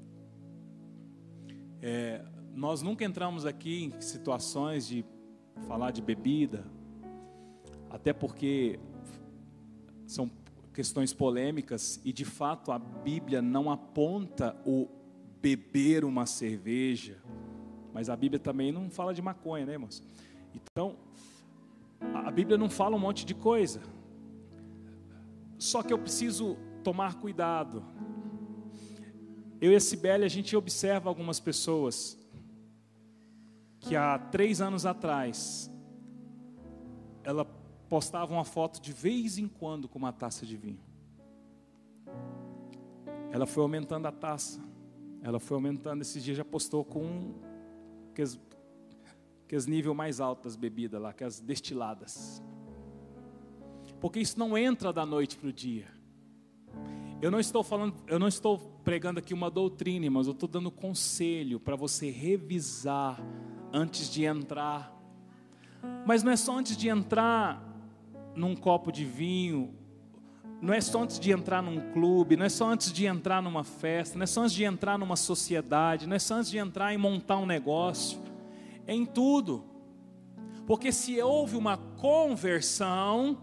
É, 1.82 2.26
nós 2.54 2.82
nunca 2.82 3.04
entramos 3.04 3.46
aqui 3.46 3.86
em 3.86 4.02
situações 4.02 4.88
de 4.88 5.06
falar 5.68 5.92
de 5.92 6.02
bebida, 6.02 6.66
até 7.90 8.12
porque 8.12 8.80
são 10.06 10.30
questões 10.74 11.14
polêmicas 11.14 12.02
e 12.04 12.12
de 12.12 12.26
fato 12.26 12.72
a 12.72 12.78
Bíblia 12.78 13.42
não 13.42 13.72
aponta 13.72 14.56
o 14.66 14.88
beber 15.42 16.04
uma 16.04 16.26
cerveja, 16.26 17.22
mas 17.96 18.10
a 18.10 18.16
Bíblia 18.18 18.38
também 18.38 18.74
não 18.74 18.90
fala 18.90 19.14
de 19.14 19.22
maconha, 19.22 19.66
né, 19.66 19.72
irmãos? 19.72 20.04
Então, 20.54 20.98
a 22.14 22.30
Bíblia 22.30 22.58
não 22.58 22.70
fala 22.70 22.94
um 22.94 23.00
monte 23.00 23.26
de 23.26 23.34
coisa. 23.34 23.82
Só 25.58 25.82
que 25.82 25.94
eu 25.94 25.98
preciso 25.98 26.58
tomar 26.84 27.16
cuidado. 27.16 27.86
Eu 29.62 29.72
e 29.72 29.78
a 29.78 29.80
Sibeli, 29.80 30.26
a 30.26 30.28
gente 30.28 30.58
observa 30.58 31.08
algumas 31.08 31.40
pessoas 31.40 32.18
que 33.80 33.96
há 33.96 34.20
três 34.20 34.60
anos 34.60 34.86
atrás, 34.86 35.72
ela 37.24 37.46
postava 37.88 38.34
uma 38.34 38.44
foto 38.44 38.82
de 38.82 38.92
vez 38.92 39.38
em 39.38 39.48
quando 39.48 39.88
com 39.88 39.98
uma 39.98 40.12
taça 40.12 40.46
de 40.46 40.58
vinho. 40.58 40.84
Ela 43.32 43.46
foi 43.46 43.64
aumentando 43.64 44.06
a 44.06 44.12
taça. 44.12 44.60
Ela 45.22 45.40
foi 45.40 45.56
aumentando. 45.56 46.02
Esses 46.02 46.22
dias 46.22 46.36
já 46.36 46.44
postou 46.44 46.84
com 46.84 47.55
que 48.16 48.22
as, 48.22 48.40
que 49.48 49.56
as 49.56 49.68
nível 49.68 49.94
mais 49.94 50.20
alto 50.20 50.46
das 50.46 50.56
bebidas 50.56 51.00
lá, 51.00 51.14
que 51.14 51.24
as 51.24 51.40
destiladas. 51.40 52.42
Porque 54.00 54.20
isso 54.20 54.40
não 54.40 54.58
entra 54.58 54.92
da 54.92 55.06
noite 55.06 55.38
para 55.38 55.50
o 55.50 55.54
dia. 55.54 55.88
Eu 57.22 57.30
não 57.30 57.40
estou 57.40 57.64
falando, 57.64 57.96
eu 58.08 58.18
não 58.18 58.28
estou 58.28 58.58
pregando 58.84 59.20
aqui 59.20 59.34
uma 59.34 59.50
doutrina, 59.50 60.10
mas 60.10 60.28
eu 60.28 60.34
estou 60.34 60.48
dando 60.48 60.72
conselho 60.72 61.60
para 61.60 61.76
você 61.76 62.10
revisar 62.10 63.20
antes 63.74 64.10
de 64.10 64.24
entrar. 64.24 64.94
Mas 66.06 66.24
não 66.24 66.32
é 66.32 66.36
só 66.36 66.58
antes 66.58 66.78
de 66.78 66.88
entrar 66.90 67.64
num 68.36 68.56
copo 68.56 68.92
de 68.92 69.06
vinho, 69.06 69.74
não 70.66 70.74
é 70.74 70.82
só 70.82 71.04
antes 71.04 71.20
de 71.20 71.32
entrar 71.32 71.62
num 71.62 71.92
clube, 71.92 72.36
não 72.36 72.44
é 72.44 72.50
só 72.50 72.68
antes 72.68 72.92
de 72.92 73.06
entrar 73.06 73.40
numa 73.40 73.64
festa, 73.64 74.18
não 74.18 74.24
é 74.24 74.26
só 74.26 74.42
antes 74.42 74.56
de 74.56 74.64
entrar 74.64 74.98
numa 74.98 75.16
sociedade, 75.16 76.08
não 76.08 76.16
é 76.16 76.20
só 76.20 76.36
antes 76.36 76.50
de 76.50 76.58
entrar 76.58 76.92
e 76.92 76.98
montar 76.98 77.38
um 77.38 77.46
negócio, 77.46 78.20
é 78.88 78.94
em 78.96 79.06
tudo. 79.06 79.64
Porque 80.66 80.92
se 80.92 81.22
houve 81.22 81.56
uma 81.56 81.78
conversão, 81.78 83.38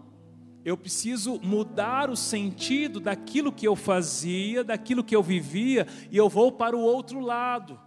eu 0.65 0.75
preciso 0.75 1.39
mudar 1.41 2.09
o 2.09 2.15
sentido 2.17 2.99
daquilo 2.99 3.53
que 3.53 3.65
eu 3.65 3.75
fazia, 3.77 4.61
daquilo 4.61 5.01
que 5.01 5.15
eu 5.15 5.23
vivia, 5.23 5.87
e 6.11 6.17
eu 6.17 6.27
vou 6.27 6.51
para 6.51 6.75
o 6.75 6.81
outro 6.81 7.21
lado. 7.21 7.79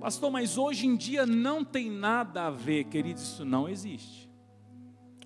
Pastor, 0.00 0.32
mas 0.32 0.58
hoje 0.58 0.88
em 0.88 0.96
dia 0.96 1.24
não 1.24 1.64
tem 1.64 1.88
nada 1.92 2.48
a 2.48 2.50
ver, 2.50 2.84
queridos, 2.84 3.22
isso 3.22 3.44
não 3.44 3.68
existe. 3.68 4.28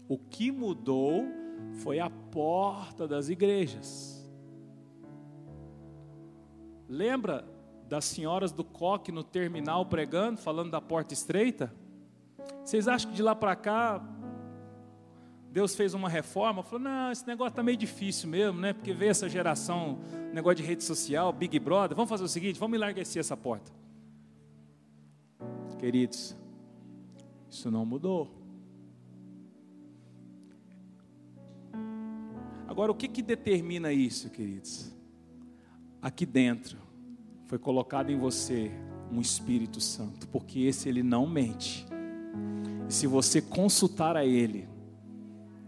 O 0.07 0.19
que 0.19 0.53
mudou 0.53 1.38
foi 1.79 2.01
a 2.01 2.11
porta 2.11 3.07
das 3.07 3.29
igrejas. 3.29 4.29
Lembra 6.89 7.45
das 7.89 8.05
senhoras 8.05 8.53
do 8.53 8.65
coque 8.65 9.13
no 9.13 9.23
terminal 9.25 9.87
pregando, 9.87 10.41
falando 10.41 10.71
da 10.71 10.81
porta 10.81 11.15
estreita? 11.15 11.73
Vocês 12.65 12.89
acham 12.89 13.11
que 13.11 13.17
de 13.17 13.23
lá 13.23 13.35
para 13.35 13.55
cá 13.57 14.03
Deus 15.51 15.75
fez 15.75 15.95
uma 15.95 16.09
reforma? 16.09 16.63
Falou: 16.63 16.81
não, 16.81 17.13
esse 17.13 17.27
negócio 17.27 17.51
está 17.51 17.63
meio 17.63 17.77
difícil 17.77 18.29
mesmo, 18.29 18.61
né? 18.61 18.73
Porque 18.73 18.93
veio 18.93 19.11
essa 19.11 19.29
geração, 19.29 19.99
negócio 20.33 20.57
de 20.57 20.63
rede 20.63 20.85
social, 20.85 21.33
Big 21.33 21.59
Brother. 21.59 21.97
Vamos 21.97 22.11
fazer 22.11 22.25
o 22.25 22.29
seguinte: 22.29 22.59
vamos 22.59 22.77
enlarguecer 22.77 23.21
essa 23.21 23.37
porta. 23.37 23.73
Queridos, 25.79 26.37
isso 27.49 27.71
não 27.71 27.87
mudou. 27.87 28.38
Agora, 32.79 32.93
o 32.93 32.95
que, 32.95 33.09
que 33.09 33.23
determina 33.23 33.93
isso, 33.93 34.31
queridos? 34.31 34.95
Aqui 36.01 36.25
dentro 36.25 36.79
foi 37.49 37.59
colocado 37.59 38.13
em 38.13 38.17
você 38.17 38.71
um 39.11 39.21
Espírito 39.21 39.81
Santo, 39.81 40.29
porque 40.29 40.61
esse 40.61 40.89
ele 40.89 41.03
não 41.03 41.27
mente. 41.27 41.85
E 42.89 42.95
se 42.95 43.09
você 43.09 43.43
consultar 43.43 44.17
a 44.17 44.25
ele, 44.25 44.69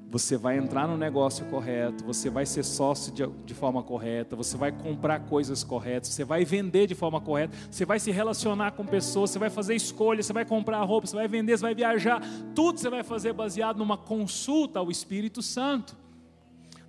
você 0.09 0.37
vai 0.37 0.57
entrar 0.57 0.87
no 0.87 0.97
negócio 0.97 1.45
correto, 1.47 2.05
você 2.05 2.31
vai 2.31 2.47
ser 2.47 2.63
sócio 2.63 3.13
de, 3.13 3.27
de, 3.45 3.55
forma 3.55 3.83
correta, 3.83 4.37
você 4.37 4.57
vai 4.57 4.71
comprar 4.71 5.19
coisas 5.19 5.65
corretas, 5.65 6.11
você 6.11 6.23
vai 6.23 6.45
vender 6.45 6.87
de 6.87 6.95
forma 6.95 7.21
correta, 7.21 7.57
você 7.69 7.85
vai 7.85 7.99
se 7.99 8.13
relacionar 8.13 8.71
com 8.71 8.87
pessoas, 8.87 9.31
você 9.31 9.39
vai 9.41 9.51
fazer 9.51 9.75
escolhas, 9.75 10.27
você 10.27 10.33
vai 10.33 10.45
comprar 10.45 10.81
roupa, 10.85 11.09
você 11.09 11.17
vai 11.17 11.27
vender, 11.27 11.59
você 11.59 11.63
vai 11.63 11.75
viajar, 11.75 12.23
tudo 12.55 12.79
você 12.79 12.89
vai 12.89 13.03
fazer 13.03 13.33
baseado 13.33 13.79
numa 13.79 13.99
consulta 13.99 14.79
ao 14.79 14.93
Espírito 14.93 15.43
Santo. 15.43 15.99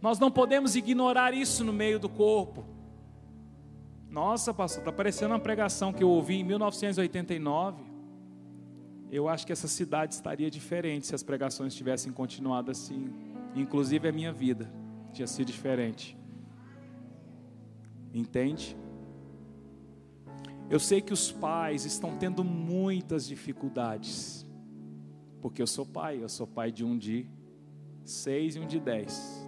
Nós 0.02 0.18
não 0.18 0.32
podemos 0.32 0.76
ignorar 0.76 1.34
isso 1.34 1.64
no 1.64 1.72
meio 1.72 2.00
do 2.00 2.10
corpo. 2.10 2.66
Nossa, 4.10 4.54
pastor, 4.54 4.82
está 4.82 4.92
parecendo 4.92 5.34
uma 5.34 5.40
pregação 5.40 5.94
que 5.94 6.04
eu 6.04 6.10
ouvi 6.10 6.36
em 6.36 6.44
1989. 6.44 7.84
Eu 9.12 9.30
acho 9.30 9.46
que 9.46 9.54
essa 9.54 9.68
cidade 9.68 10.14
estaria 10.14 10.50
diferente 10.50 11.08
se 11.08 11.14
as 11.14 11.22
pregações 11.22 11.76
tivessem 11.76 12.12
continuado 12.12 12.72
assim. 12.72 13.14
Inclusive 13.56 14.08
a 14.08 14.12
minha 14.12 14.34
vida 14.34 14.72
tinha 15.14 15.28
sido 15.28 15.48
diferente. 15.48 16.18
Entende? 18.14 18.76
Eu 20.70 20.80
sei 20.80 21.02
que 21.02 21.14
os 21.14 21.32
pais 21.32 21.86
estão 21.86 22.18
tendo 22.18 22.44
muitas 22.44 23.28
dificuldades. 23.28 24.48
Porque 25.42 25.62
eu 25.62 25.68
sou 25.68 25.86
pai, 25.86 26.24
eu 26.24 26.30
sou 26.30 26.48
pai 26.48 26.72
de 26.72 26.84
um 26.84 26.98
de 26.98 27.28
seis 28.04 28.56
e 28.56 28.60
um 28.60 28.66
de 28.66 28.80
dez. 28.80 29.41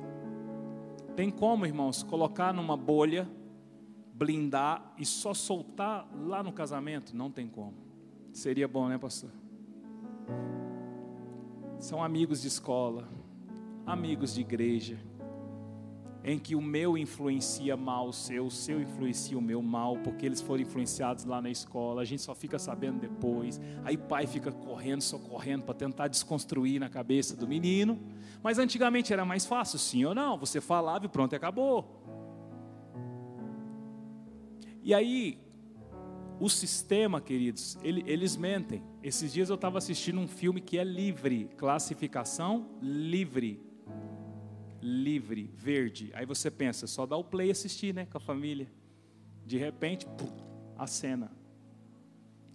Tem 1.16 1.30
como, 1.30 1.66
irmãos, 1.66 2.04
colocar 2.04 2.54
numa 2.54 2.76
bolha, 2.76 3.30
blindar 4.14 4.94
e 4.98 5.06
só 5.06 5.34
soltar 5.34 6.08
lá 6.16 6.42
no 6.42 6.52
casamento? 6.52 7.16
Não 7.16 7.30
tem 7.30 7.48
como. 7.48 7.74
Seria 8.32 8.68
bom, 8.68 8.88
né, 8.88 8.98
pastor? 8.98 9.30
são 11.84 12.02
amigos 12.02 12.42
de 12.42 12.48
escola, 12.48 13.10
amigos 13.86 14.34
de 14.34 14.40
igreja, 14.40 14.98
em 16.24 16.40
que 16.40 16.56
o 16.56 16.62
meu 16.62 16.98
influencia 16.98 17.76
mal 17.76 18.08
o 18.08 18.14
seu, 18.14 18.46
o 18.46 18.52
seu 18.52 18.82
influencia 18.82 19.38
o 19.38 19.42
meu 19.42 19.62
mal, 19.62 19.98
porque 19.98 20.26
eles 20.26 20.40
foram 20.40 20.62
influenciados 20.62 21.26
lá 21.26 21.42
na 21.42 21.50
escola, 21.50 22.02
a 22.02 22.06
gente 22.06 22.22
só 22.22 22.34
fica 22.34 22.58
sabendo 22.58 23.02
depois. 23.02 23.60
Aí 23.84 23.98
pai 23.98 24.26
fica 24.26 24.50
correndo, 24.50 25.02
socorrendo 25.02 25.66
para 25.66 25.74
tentar 25.74 26.08
desconstruir 26.08 26.80
na 26.80 26.88
cabeça 26.88 27.36
do 27.36 27.46
menino. 27.46 28.00
Mas 28.44 28.60
antigamente 28.60 29.14
era 29.14 29.24
mais 29.24 29.46
fácil, 29.46 29.80
sim 29.80 30.04
ou 30.06 30.14
não? 30.14 30.38
Você 30.38 30.60
falava 30.60 31.06
e 31.06 31.10
pronto, 31.10 31.36
acabou. 31.36 32.04
E 34.84 34.94
aí, 34.94 35.40
o 36.40 36.50
sistema, 36.50 37.22
queridos, 37.22 37.78
ele, 37.82 38.04
eles 38.06 38.36
mentem. 38.36 38.84
Esses 39.02 39.32
dias 39.32 39.50
eu 39.50 39.56
estava 39.56 39.78
assistindo 39.78 40.20
um 40.20 40.28
filme 40.28 40.60
que 40.60 40.78
é 40.78 40.84
livre, 40.84 41.50
classificação 41.58 42.68
livre 42.82 43.74
livre, 44.84 45.50
verde. 45.56 46.12
Aí 46.14 46.26
você 46.26 46.52
pensa, 46.52 46.86
só 46.86 47.06
dá 47.06 47.16
o 47.16 47.24
play 47.24 47.50
assistir, 47.50 47.94
né, 47.94 48.06
com 48.06 48.18
a 48.18 48.22
família. 48.22 48.70
De 49.46 49.58
repente, 49.58 50.06
pum, 50.06 50.30
a 50.78 50.86
cena. 50.86 51.32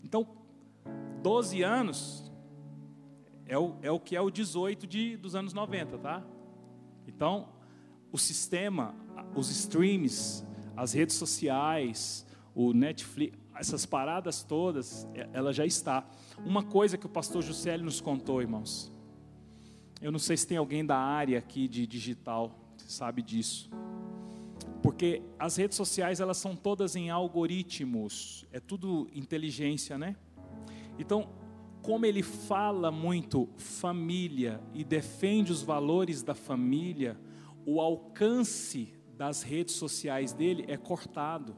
Então, 0.04 0.28
12 1.22 1.62
anos 1.62 2.30
é 3.48 3.58
o, 3.58 3.76
é 3.82 3.90
o 3.90 3.98
que 3.98 4.14
é 4.14 4.20
o 4.20 4.30
18 4.30 4.86
de, 4.86 5.16
dos 5.16 5.34
anos 5.34 5.52
90, 5.52 5.98
tá? 5.98 6.22
Então, 7.06 7.48
o 8.12 8.18
sistema, 8.18 8.94
os 9.34 9.50
streams, 9.50 10.44
as 10.76 10.92
redes 10.92 11.16
sociais, 11.16 12.26
o 12.54 12.72
Netflix, 12.72 13.36
essas 13.56 13.84
paradas 13.84 14.42
todas, 14.42 15.08
é, 15.14 15.28
ela 15.32 15.52
já 15.52 15.66
está. 15.66 16.08
Uma 16.44 16.62
coisa 16.62 16.96
que 16.96 17.06
o 17.06 17.08
pastor 17.08 17.42
Juscelio 17.42 17.84
nos 17.84 18.00
contou, 18.00 18.40
irmãos. 18.40 18.92
Eu 20.00 20.12
não 20.12 20.18
sei 20.18 20.36
se 20.36 20.46
tem 20.46 20.56
alguém 20.56 20.84
da 20.84 20.96
área 20.96 21.38
aqui 21.38 21.66
de 21.66 21.86
digital 21.86 22.56
que 22.76 22.92
sabe 22.92 23.22
disso. 23.22 23.68
Porque 24.82 25.22
as 25.38 25.56
redes 25.56 25.76
sociais, 25.76 26.20
elas 26.20 26.36
são 26.36 26.54
todas 26.54 26.94
em 26.94 27.10
algoritmos, 27.10 28.46
é 28.52 28.60
tudo 28.60 29.08
inteligência, 29.12 29.98
né? 29.98 30.14
Então, 30.98 31.28
como 31.88 32.04
ele 32.04 32.22
fala 32.22 32.92
muito 32.92 33.48
família 33.56 34.60
e 34.74 34.84
defende 34.84 35.50
os 35.50 35.62
valores 35.62 36.22
da 36.22 36.34
família, 36.34 37.18
o 37.64 37.80
alcance 37.80 38.92
das 39.16 39.42
redes 39.42 39.74
sociais 39.76 40.34
dele 40.34 40.66
é 40.68 40.76
cortado. 40.76 41.56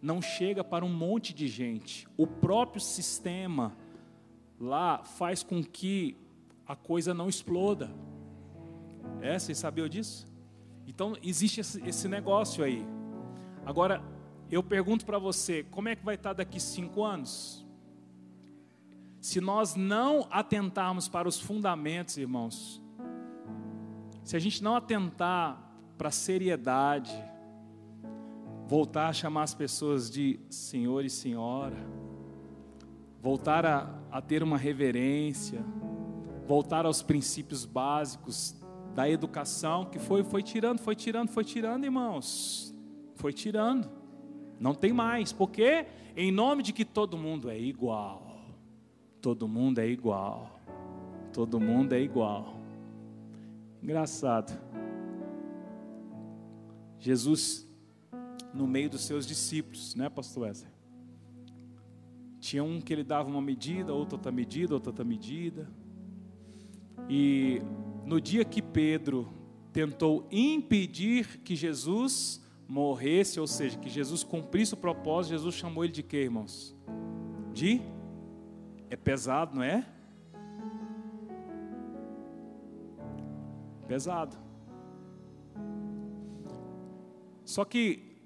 Não 0.00 0.22
chega 0.22 0.64
para 0.64 0.82
um 0.82 0.88
monte 0.88 1.34
de 1.34 1.46
gente. 1.46 2.08
O 2.16 2.26
próprio 2.26 2.80
sistema 2.80 3.76
lá 4.58 5.04
faz 5.04 5.42
com 5.42 5.62
que 5.62 6.16
a 6.66 6.74
coisa 6.74 7.12
não 7.12 7.28
exploda. 7.28 7.94
É, 9.20 9.38
vocês 9.38 9.58
sabiam 9.58 9.86
disso? 9.90 10.26
Então 10.86 11.18
existe 11.22 11.60
esse, 11.60 12.08
negócio 12.08 12.64
aí. 12.64 12.82
Agora, 13.66 14.02
eu 14.50 14.62
pergunto 14.62 15.04
para 15.04 15.18
você, 15.18 15.64
como 15.64 15.90
é 15.90 15.94
que 15.94 16.02
vai 16.02 16.14
estar 16.14 16.32
daqui 16.32 16.58
cinco 16.58 17.04
anos? 17.04 17.65
Se 19.26 19.40
nós 19.40 19.74
não 19.74 20.28
atentarmos 20.30 21.08
para 21.08 21.28
os 21.28 21.40
fundamentos, 21.40 22.16
irmãos, 22.16 22.80
se 24.22 24.36
a 24.36 24.38
gente 24.38 24.62
não 24.62 24.76
atentar 24.76 25.60
para 25.98 26.10
a 26.10 26.12
seriedade, 26.12 27.12
voltar 28.68 29.08
a 29.08 29.12
chamar 29.12 29.42
as 29.42 29.52
pessoas 29.52 30.08
de 30.08 30.38
senhor 30.48 31.04
e 31.04 31.10
senhora, 31.10 31.76
voltar 33.20 33.66
a, 33.66 34.00
a 34.12 34.22
ter 34.22 34.44
uma 34.44 34.56
reverência, 34.56 35.60
voltar 36.46 36.86
aos 36.86 37.02
princípios 37.02 37.64
básicos 37.64 38.54
da 38.94 39.10
educação, 39.10 39.86
que 39.86 39.98
foi, 39.98 40.22
foi 40.22 40.40
tirando, 40.40 40.78
foi 40.78 40.94
tirando, 40.94 41.30
foi 41.30 41.42
tirando, 41.42 41.82
irmãos. 41.82 42.72
Foi 43.16 43.32
tirando. 43.32 43.90
Não 44.60 44.72
tem 44.72 44.92
mais. 44.92 45.32
Porque 45.32 45.84
em 46.16 46.30
nome 46.30 46.62
de 46.62 46.72
que 46.72 46.84
todo 46.84 47.18
mundo 47.18 47.50
é 47.50 47.58
igual. 47.58 48.25
Todo 49.20 49.48
mundo 49.48 49.78
é 49.78 49.88
igual. 49.88 50.60
Todo 51.32 51.60
mundo 51.60 51.92
é 51.92 52.00
igual. 52.00 52.56
Engraçado. 53.82 54.58
Jesus, 56.98 57.68
no 58.52 58.66
meio 58.66 58.90
dos 58.90 59.02
seus 59.02 59.26
discípulos, 59.26 59.94
né, 59.94 60.08
pastor 60.08 60.44
Wesley? 60.44 60.72
Tinha 62.40 62.64
um 62.64 62.80
que 62.80 62.92
ele 62.92 63.04
dava 63.04 63.28
uma 63.28 63.42
medida, 63.42 63.92
outra 63.92 64.16
outra 64.16 64.32
medida, 64.32 64.74
outra 64.74 64.90
outra 64.90 65.04
medida. 65.04 65.68
E 67.08 67.60
no 68.04 68.20
dia 68.20 68.44
que 68.44 68.62
Pedro 68.62 69.28
tentou 69.72 70.26
impedir 70.30 71.40
que 71.44 71.54
Jesus 71.54 72.42
morresse, 72.68 73.38
ou 73.38 73.46
seja, 73.46 73.78
que 73.78 73.88
Jesus 73.88 74.24
cumprisse 74.24 74.74
o 74.74 74.76
propósito, 74.76 75.32
Jesus 75.32 75.54
chamou 75.54 75.84
ele 75.84 75.92
de 75.92 76.02
quê, 76.02 76.22
irmãos? 76.22 76.74
De? 77.52 77.80
É 78.88 78.96
pesado, 78.96 79.56
não 79.56 79.62
é? 79.62 79.84
Pesado. 83.88 84.36
Só 87.44 87.64
que 87.64 88.16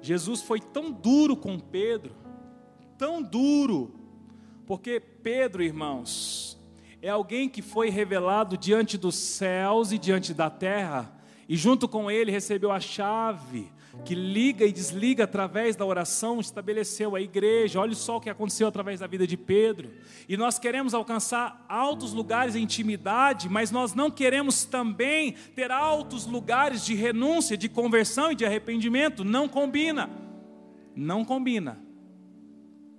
Jesus 0.00 0.42
foi 0.42 0.60
tão 0.60 0.90
duro 0.90 1.36
com 1.36 1.58
Pedro, 1.58 2.14
tão 2.96 3.22
duro, 3.22 3.94
porque 4.66 5.00
Pedro, 5.00 5.62
irmãos, 5.62 6.58
é 7.02 7.08
alguém 7.08 7.48
que 7.48 7.62
foi 7.62 7.90
revelado 7.90 8.56
diante 8.56 8.96
dos 8.96 9.14
céus 9.14 9.92
e 9.92 9.98
diante 9.98 10.32
da 10.32 10.48
terra, 10.48 11.12
e 11.48 11.56
junto 11.56 11.88
com 11.88 12.10
ele 12.10 12.30
recebeu 12.30 12.72
a 12.72 12.80
chave 12.80 13.70
que 14.04 14.14
liga 14.14 14.64
e 14.64 14.72
desliga 14.72 15.24
através 15.24 15.74
da 15.74 15.84
oração, 15.84 16.38
estabeleceu 16.38 17.16
a 17.16 17.20
igreja. 17.20 17.80
Olha 17.80 17.94
só 17.94 18.16
o 18.16 18.20
que 18.20 18.30
aconteceu 18.30 18.68
através 18.68 19.00
da 19.00 19.06
vida 19.06 19.26
de 19.26 19.36
Pedro. 19.36 19.90
E 20.28 20.36
nós 20.36 20.58
queremos 20.58 20.94
alcançar 20.94 21.64
altos 21.68 22.12
lugares 22.12 22.54
em 22.54 22.62
intimidade, 22.62 23.48
mas 23.48 23.70
nós 23.70 23.94
não 23.94 24.10
queremos 24.10 24.64
também 24.64 25.32
ter 25.54 25.70
altos 25.70 26.26
lugares 26.26 26.84
de 26.84 26.94
renúncia, 26.94 27.56
de 27.56 27.68
conversão 27.68 28.30
e 28.30 28.36
de 28.36 28.44
arrependimento. 28.44 29.24
Não 29.24 29.48
combina. 29.48 30.08
Não 30.94 31.24
combina. 31.24 31.78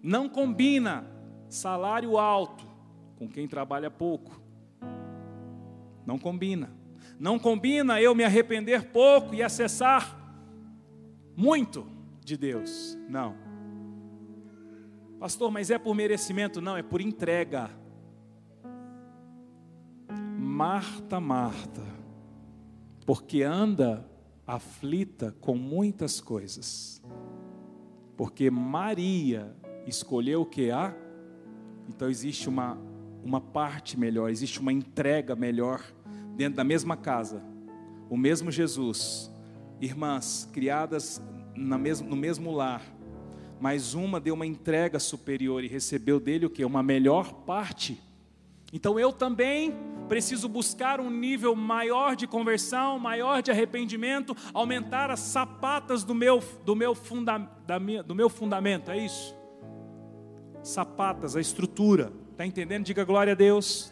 Não 0.03 0.27
combina 0.27 1.05
salário 1.49 2.17
alto 2.17 2.65
com 3.17 3.27
quem 3.27 3.47
trabalha 3.47 3.89
pouco. 3.89 4.41
Não 6.05 6.17
combina. 6.17 6.69
Não 7.19 7.39
combina 7.39 8.01
eu 8.01 8.13
me 8.13 8.23
arrepender 8.23 8.91
pouco 8.91 9.33
e 9.33 9.41
acessar 9.41 10.16
muito 11.37 11.87
de 12.25 12.35
Deus. 12.35 12.97
Não. 13.07 13.35
Pastor, 15.19 15.49
mas 15.49 15.71
é 15.71 15.77
por 15.77 15.95
merecimento? 15.95 16.59
Não, 16.59 16.75
é 16.75 16.83
por 16.83 16.99
entrega. 16.99 17.69
Marta, 20.37 21.19
Marta, 21.19 21.83
porque 23.05 23.43
anda 23.43 24.05
aflita 24.45 25.33
com 25.39 25.55
muitas 25.55 26.19
coisas. 26.19 27.01
Porque 28.17 28.49
Maria 28.49 29.55
escolheu 29.85 30.41
o 30.41 30.45
que 30.45 30.71
há. 30.71 30.93
Então 31.87 32.09
existe 32.09 32.49
uma 32.49 32.77
uma 33.27 33.41
parte 33.41 33.99
melhor, 33.99 34.29
existe 34.29 34.59
uma 34.59 34.71
entrega 34.71 35.35
melhor 35.35 35.83
dentro 36.35 36.55
da 36.55 36.63
mesma 36.63 36.95
casa. 36.95 37.43
O 38.09 38.15
mesmo 38.15 38.49
Jesus, 38.49 39.29
irmãs 39.79 40.49
criadas 40.51 41.21
mesmo, 41.55 42.09
no 42.09 42.15
mesmo 42.15 42.51
lar, 42.51 42.81
mas 43.59 43.93
uma 43.93 44.19
deu 44.19 44.35
uma 44.35 44.45
entrega 44.45 44.99
superior 44.99 45.63
e 45.63 45.67
recebeu 45.67 46.19
dele 46.19 46.45
o 46.45 46.49
que? 46.49 46.63
Uma 46.63 46.83
melhor 46.83 47.33
parte. 47.45 47.99
Então 48.71 48.99
eu 48.99 49.11
também 49.11 49.73
preciso 50.07 50.47
buscar 50.47 50.99
um 50.99 51.09
nível 51.09 51.55
maior 51.55 52.15
de 52.15 52.27
conversão, 52.27 52.99
maior 52.99 53.41
de 53.41 53.51
arrependimento, 53.51 54.35
aumentar 54.53 55.09
as 55.09 55.19
sapatas 55.19 56.03
do 56.03 56.13
meu, 56.13 56.41
do 56.63 56.75
meu, 56.75 56.93
funda, 56.93 57.37
da 57.65 57.79
minha, 57.79 58.03
do 58.03 58.13
meu 58.13 58.29
fundamento, 58.29 58.91
é 58.91 58.97
isso? 58.97 59.35
Sapatas, 60.61 61.35
a 61.35 61.41
estrutura. 61.41 62.11
Está 62.31 62.45
entendendo? 62.45 62.85
Diga 62.85 63.03
glória 63.03 63.33
a 63.33 63.35
Deus. 63.35 63.91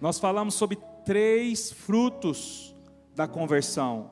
Nós 0.00 0.18
falamos 0.18 0.54
sobre 0.54 0.78
três 1.04 1.70
frutos 1.70 2.74
da 3.14 3.28
conversão: 3.28 4.10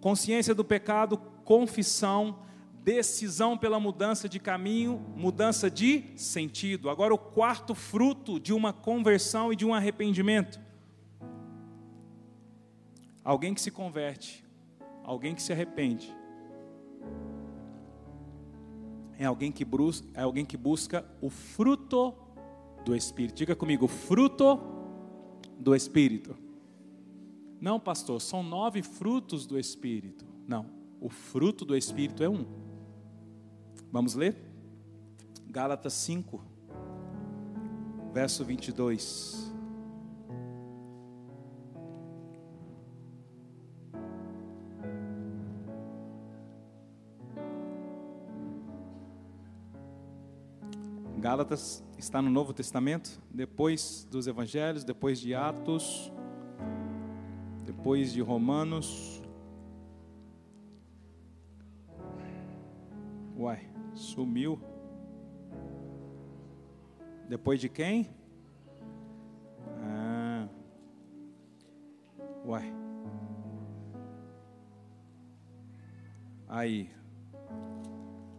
consciência 0.00 0.54
do 0.54 0.64
pecado, 0.64 1.18
confissão, 1.44 2.38
decisão 2.82 3.58
pela 3.58 3.78
mudança 3.78 4.28
de 4.28 4.38
caminho, 4.38 4.98
mudança 5.14 5.70
de 5.70 6.04
sentido. 6.16 6.88
Agora, 6.88 7.12
o 7.12 7.18
quarto 7.18 7.74
fruto 7.74 8.40
de 8.40 8.52
uma 8.52 8.72
conversão 8.72 9.52
e 9.52 9.56
de 9.56 9.66
um 9.66 9.74
arrependimento: 9.74 10.60
alguém 13.22 13.52
que 13.52 13.60
se 13.60 13.70
converte, 13.70 14.44
alguém 15.04 15.34
que 15.34 15.42
se 15.42 15.52
arrepende. 15.52 16.16
É 19.18 19.24
alguém 19.24 19.50
que 19.50 19.64
busca, 19.64 20.06
é 20.14 20.22
alguém 20.22 20.44
que 20.44 20.56
busca 20.56 21.04
o 21.20 21.28
fruto 21.28 22.14
do 22.84 22.94
Espírito. 22.94 23.34
Diga 23.34 23.56
comigo, 23.56 23.88
fruto 23.88 24.60
do 25.58 25.74
Espírito. 25.74 26.47
Não, 27.60 27.80
pastor, 27.80 28.20
são 28.20 28.42
nove 28.42 28.82
frutos 28.82 29.46
do 29.46 29.58
Espírito. 29.58 30.24
Não, 30.46 30.66
o 31.00 31.08
fruto 31.08 31.64
do 31.64 31.76
Espírito 31.76 32.22
é 32.22 32.28
um. 32.28 32.46
Vamos 33.90 34.14
ler? 34.14 34.36
Gálatas 35.46 35.94
5, 35.94 36.40
verso 38.12 38.44
22. 38.44 39.48
Gálatas 51.18 51.82
está 51.98 52.22
no 52.22 52.30
Novo 52.30 52.52
Testamento, 52.52 53.20
depois 53.28 54.06
dos 54.08 54.28
Evangelhos, 54.28 54.84
depois 54.84 55.18
de 55.18 55.34
Atos, 55.34 56.12
depois 57.78 58.12
de 58.12 58.20
Romanos. 58.20 59.22
Uai, 63.36 63.70
sumiu. 63.94 64.60
Depois 67.28 67.60
de 67.60 67.68
quem? 67.68 68.10
Ah. 69.80 70.48
Uai. 72.44 72.74
Aí. 76.48 76.90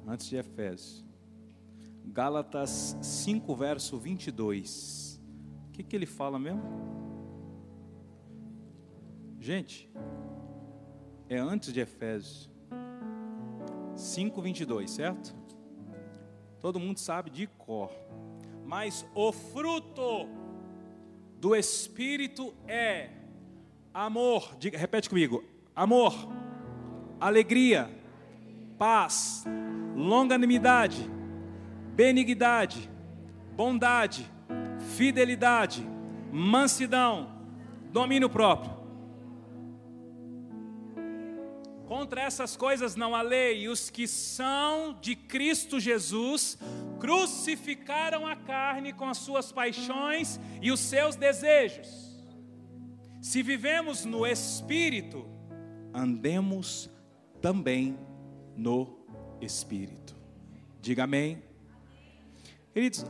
Antes 0.06 0.28
de 0.28 0.36
Efésios. 0.36 1.06
Gálatas 2.08 2.98
5, 3.02 3.56
verso 3.56 3.98
22. 3.98 5.22
O 5.70 5.72
que, 5.72 5.82
que 5.82 5.96
ele 5.96 6.06
fala 6.06 6.38
mesmo? 6.38 7.09
Gente, 9.50 9.90
é 11.28 11.40
antes 11.40 11.74
de 11.74 11.80
Efésios 11.80 12.48
5, 13.96 14.40
22, 14.44 14.92
certo? 14.92 15.36
Todo 16.60 16.80
mundo 16.80 17.00
sabe 17.00 17.32
de 17.32 17.48
cor. 17.48 17.92
Mas 18.64 19.04
o 19.16 19.32
fruto 19.32 20.30
do 21.40 21.56
Espírito 21.56 22.54
é 22.68 23.10
amor, 23.92 24.56
diga, 24.60 24.78
repete 24.78 25.10
comigo: 25.10 25.44
amor, 25.76 26.14
alegria, 27.20 27.90
paz, 28.78 29.46
longanimidade 29.96 31.10
benignidade, 31.96 32.88
bondade, 33.56 34.30
fidelidade, 34.96 35.84
mansidão, 36.32 37.42
domínio 37.92 38.30
próprio. 38.30 38.79
Contra 42.00 42.22
essas 42.22 42.56
coisas 42.56 42.96
não 42.96 43.14
há 43.14 43.22
lei, 43.22 43.64
e 43.64 43.68
os 43.68 43.90
que 43.90 44.08
são 44.08 44.98
de 45.02 45.18
Cristo 45.18 45.82
Jesus 45.82 46.58
crucificaram 46.98 48.26
a 48.26 48.38
carne 48.38 48.94
com 48.94 49.04
as 49.04 49.18
suas 49.18 49.52
paixões 49.52 50.40
e 50.62 50.72
os 50.72 50.80
seus 50.80 51.18
desejos. 51.18 52.18
Se 53.22 53.44
vivemos 53.44 54.06
no 54.06 54.26
Espírito, 54.26 55.26
andemos 55.94 56.90
também 57.42 58.00
no 58.56 58.98
Espírito. 59.42 60.16
Diga 60.82 61.04
amém. 61.04 61.44
Queridos, 62.74 63.06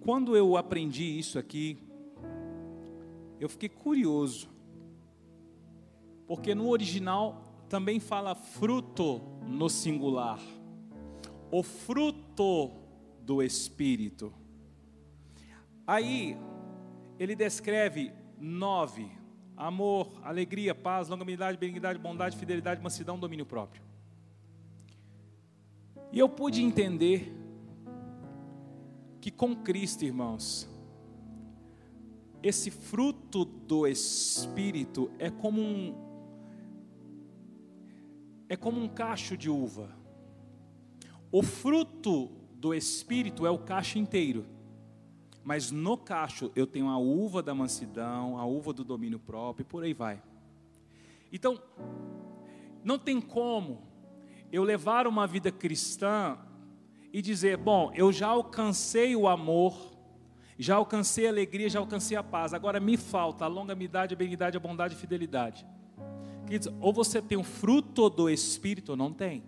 quando 0.00 0.36
eu 0.36 0.58
aprendi 0.58 1.18
isso 1.18 1.38
aqui, 1.38 1.78
eu 3.40 3.48
fiquei 3.48 3.70
curioso, 3.70 4.50
porque 6.28 6.54
no 6.54 6.68
original 6.68 7.42
também 7.70 7.98
fala 7.98 8.34
fruto 8.34 9.18
no 9.46 9.68
singular, 9.70 10.38
o 11.50 11.62
fruto 11.62 12.70
do 13.22 13.42
Espírito. 13.42 14.32
Aí, 15.86 16.36
ele 17.18 17.34
descreve 17.34 18.12
nove: 18.38 19.10
amor, 19.56 20.20
alegria, 20.22 20.74
paz, 20.74 21.08
longanimidade, 21.08 21.56
benignidade, 21.56 21.98
bondade, 21.98 22.36
fidelidade, 22.36 22.82
mansidão, 22.82 23.18
domínio 23.18 23.46
próprio. 23.46 23.82
E 26.12 26.18
eu 26.18 26.28
pude 26.28 26.62
entender 26.62 27.34
que 29.20 29.30
com 29.30 29.56
Cristo, 29.56 30.04
irmãos, 30.04 30.68
esse 32.42 32.70
fruto 32.70 33.44
do 33.44 33.86
Espírito 33.86 35.10
é 35.18 35.30
como 35.30 35.60
um 35.60 36.07
é 38.48 38.56
como 38.56 38.80
um 38.80 38.88
cacho 38.88 39.36
de 39.36 39.50
uva. 39.50 39.90
O 41.30 41.42
fruto 41.42 42.30
do 42.54 42.74
Espírito 42.74 43.46
é 43.46 43.50
o 43.50 43.58
cacho 43.58 43.98
inteiro. 43.98 44.46
Mas 45.44 45.70
no 45.70 45.96
cacho 45.96 46.50
eu 46.54 46.66
tenho 46.66 46.88
a 46.88 46.98
uva 46.98 47.42
da 47.42 47.54
mansidão, 47.54 48.38
a 48.38 48.44
uva 48.44 48.72
do 48.72 48.84
domínio 48.84 49.18
próprio 49.18 49.62
e 49.62 49.66
por 49.66 49.82
aí 49.82 49.94
vai. 49.94 50.22
Então, 51.32 51.60
não 52.82 52.98
tem 52.98 53.20
como 53.20 53.82
eu 54.50 54.62
levar 54.62 55.06
uma 55.06 55.26
vida 55.26 55.50
cristã 55.50 56.38
e 57.12 57.22
dizer: 57.22 57.56
bom, 57.56 57.90
eu 57.94 58.12
já 58.12 58.28
alcancei 58.28 59.14
o 59.14 59.28
amor, 59.28 59.74
já 60.58 60.76
alcancei 60.76 61.26
a 61.26 61.30
alegria, 61.30 61.68
já 61.68 61.78
alcancei 61.78 62.16
a 62.16 62.22
paz, 62.22 62.52
agora 62.52 62.80
me 62.80 62.96
falta 62.96 63.44
a 63.44 63.48
longanimidade, 63.48 64.14
a 64.14 64.16
benignidade, 64.16 64.56
a 64.56 64.60
bondade 64.60 64.94
e 64.94 64.96
a 64.96 65.00
fidelidade. 65.00 65.66
Queridos, 66.48 66.72
ou 66.80 66.94
você 66.94 67.20
tem 67.20 67.36
o 67.36 67.42
fruto 67.42 68.08
do 68.08 68.30
Espírito 68.30 68.92
ou 68.92 68.96
não 68.96 69.12
tem. 69.12 69.44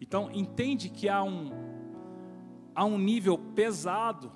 Então, 0.00 0.30
entende 0.32 0.88
que 0.88 1.10
há 1.10 1.22
um, 1.22 1.50
há 2.74 2.86
um 2.86 2.96
nível 2.96 3.36
pesado 3.36 4.32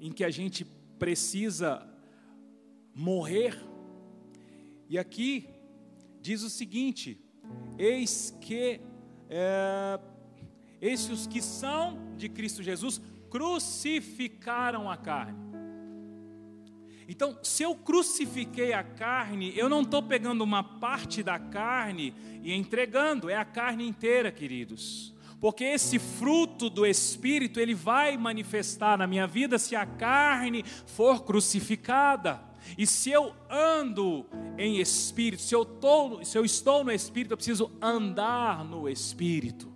em 0.00 0.10
que 0.10 0.24
a 0.24 0.30
gente 0.30 0.64
precisa 0.98 1.88
morrer. 2.92 3.56
E 4.88 4.98
aqui 4.98 5.48
diz 6.20 6.42
o 6.42 6.50
seguinte: 6.50 7.24
eis 7.78 8.36
que 8.40 8.80
é, 9.30 10.00
esses 10.80 11.28
que 11.28 11.40
são 11.40 11.96
de 12.16 12.28
Cristo 12.28 12.60
Jesus 12.60 13.00
crucificaram 13.30 14.90
a 14.90 14.96
carne. 14.96 15.47
Então, 17.10 17.38
se 17.42 17.62
eu 17.62 17.74
crucifiquei 17.74 18.74
a 18.74 18.82
carne, 18.82 19.54
eu 19.56 19.66
não 19.66 19.80
estou 19.80 20.02
pegando 20.02 20.44
uma 20.44 20.62
parte 20.62 21.22
da 21.22 21.38
carne 21.38 22.14
e 22.42 22.52
entregando, 22.52 23.30
é 23.30 23.34
a 23.34 23.46
carne 23.46 23.88
inteira, 23.88 24.30
queridos. 24.30 25.14
Porque 25.40 25.64
esse 25.64 25.98
fruto 25.98 26.68
do 26.68 26.84
Espírito, 26.84 27.58
ele 27.58 27.74
vai 27.74 28.18
manifestar 28.18 28.98
na 28.98 29.06
minha 29.06 29.26
vida 29.26 29.58
se 29.58 29.74
a 29.74 29.86
carne 29.86 30.62
for 30.84 31.24
crucificada. 31.24 32.42
E 32.76 32.86
se 32.86 33.10
eu 33.10 33.34
ando 33.48 34.26
em 34.58 34.78
Espírito, 34.78 35.40
se 35.40 35.54
eu, 35.54 35.64
tô, 35.64 36.22
se 36.22 36.36
eu 36.36 36.44
estou 36.44 36.84
no 36.84 36.92
Espírito, 36.92 37.32
eu 37.32 37.36
preciso 37.38 37.70
andar 37.80 38.62
no 38.62 38.86
Espírito. 38.86 39.72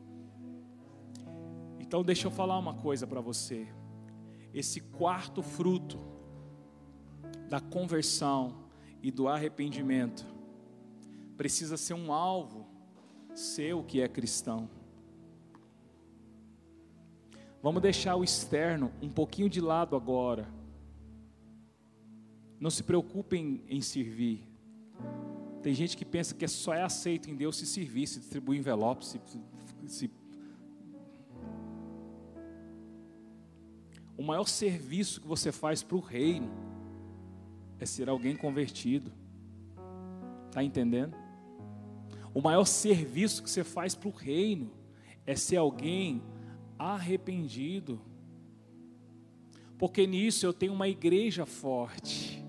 Então, 1.80 2.02
deixa 2.02 2.26
eu 2.26 2.30
falar 2.30 2.58
uma 2.58 2.74
coisa 2.74 3.06
para 3.06 3.22
você. 3.22 3.66
Esse 4.52 4.80
quarto 4.80 5.42
fruto 5.42 6.11
da 7.52 7.60
conversão 7.60 8.64
e 9.02 9.10
do 9.10 9.28
arrependimento 9.28 10.24
precisa 11.36 11.76
ser 11.76 11.92
um 11.92 12.10
alvo 12.10 12.66
seu 13.34 13.84
que 13.84 14.00
é 14.00 14.08
cristão. 14.08 14.70
Vamos 17.62 17.82
deixar 17.82 18.16
o 18.16 18.24
externo 18.24 18.90
um 19.02 19.10
pouquinho 19.10 19.50
de 19.50 19.60
lado 19.60 19.94
agora. 19.94 20.48
Não 22.58 22.70
se 22.70 22.82
preocupem 22.82 23.62
em 23.68 23.82
servir. 23.82 24.48
Tem 25.62 25.74
gente 25.74 25.94
que 25.94 26.06
pensa 26.06 26.34
que 26.34 26.48
só 26.48 26.72
é 26.72 26.82
aceito 26.82 27.28
em 27.28 27.36
Deus 27.36 27.58
se 27.58 27.66
servir, 27.66 28.06
se 28.06 28.18
distribuir 28.18 28.60
envelopes, 28.60 29.08
se, 29.08 29.20
se 29.88 30.10
O 34.16 34.22
maior 34.22 34.48
serviço 34.48 35.20
que 35.20 35.26
você 35.26 35.52
faz 35.52 35.82
para 35.82 35.96
o 35.98 36.00
reino 36.00 36.71
é 37.82 37.86
ser 37.86 38.08
alguém 38.08 38.36
convertido. 38.36 39.12
Está 40.46 40.62
entendendo? 40.62 41.16
O 42.32 42.40
maior 42.40 42.64
serviço 42.64 43.42
que 43.42 43.50
você 43.50 43.64
faz 43.64 43.94
para 43.94 44.08
o 44.08 44.12
reino 44.12 44.70
é 45.26 45.34
ser 45.34 45.56
alguém 45.56 46.22
arrependido. 46.78 48.00
Porque 49.76 50.06
nisso 50.06 50.46
eu 50.46 50.52
tenho 50.52 50.72
uma 50.72 50.88
igreja 50.88 51.44
forte. 51.44 52.40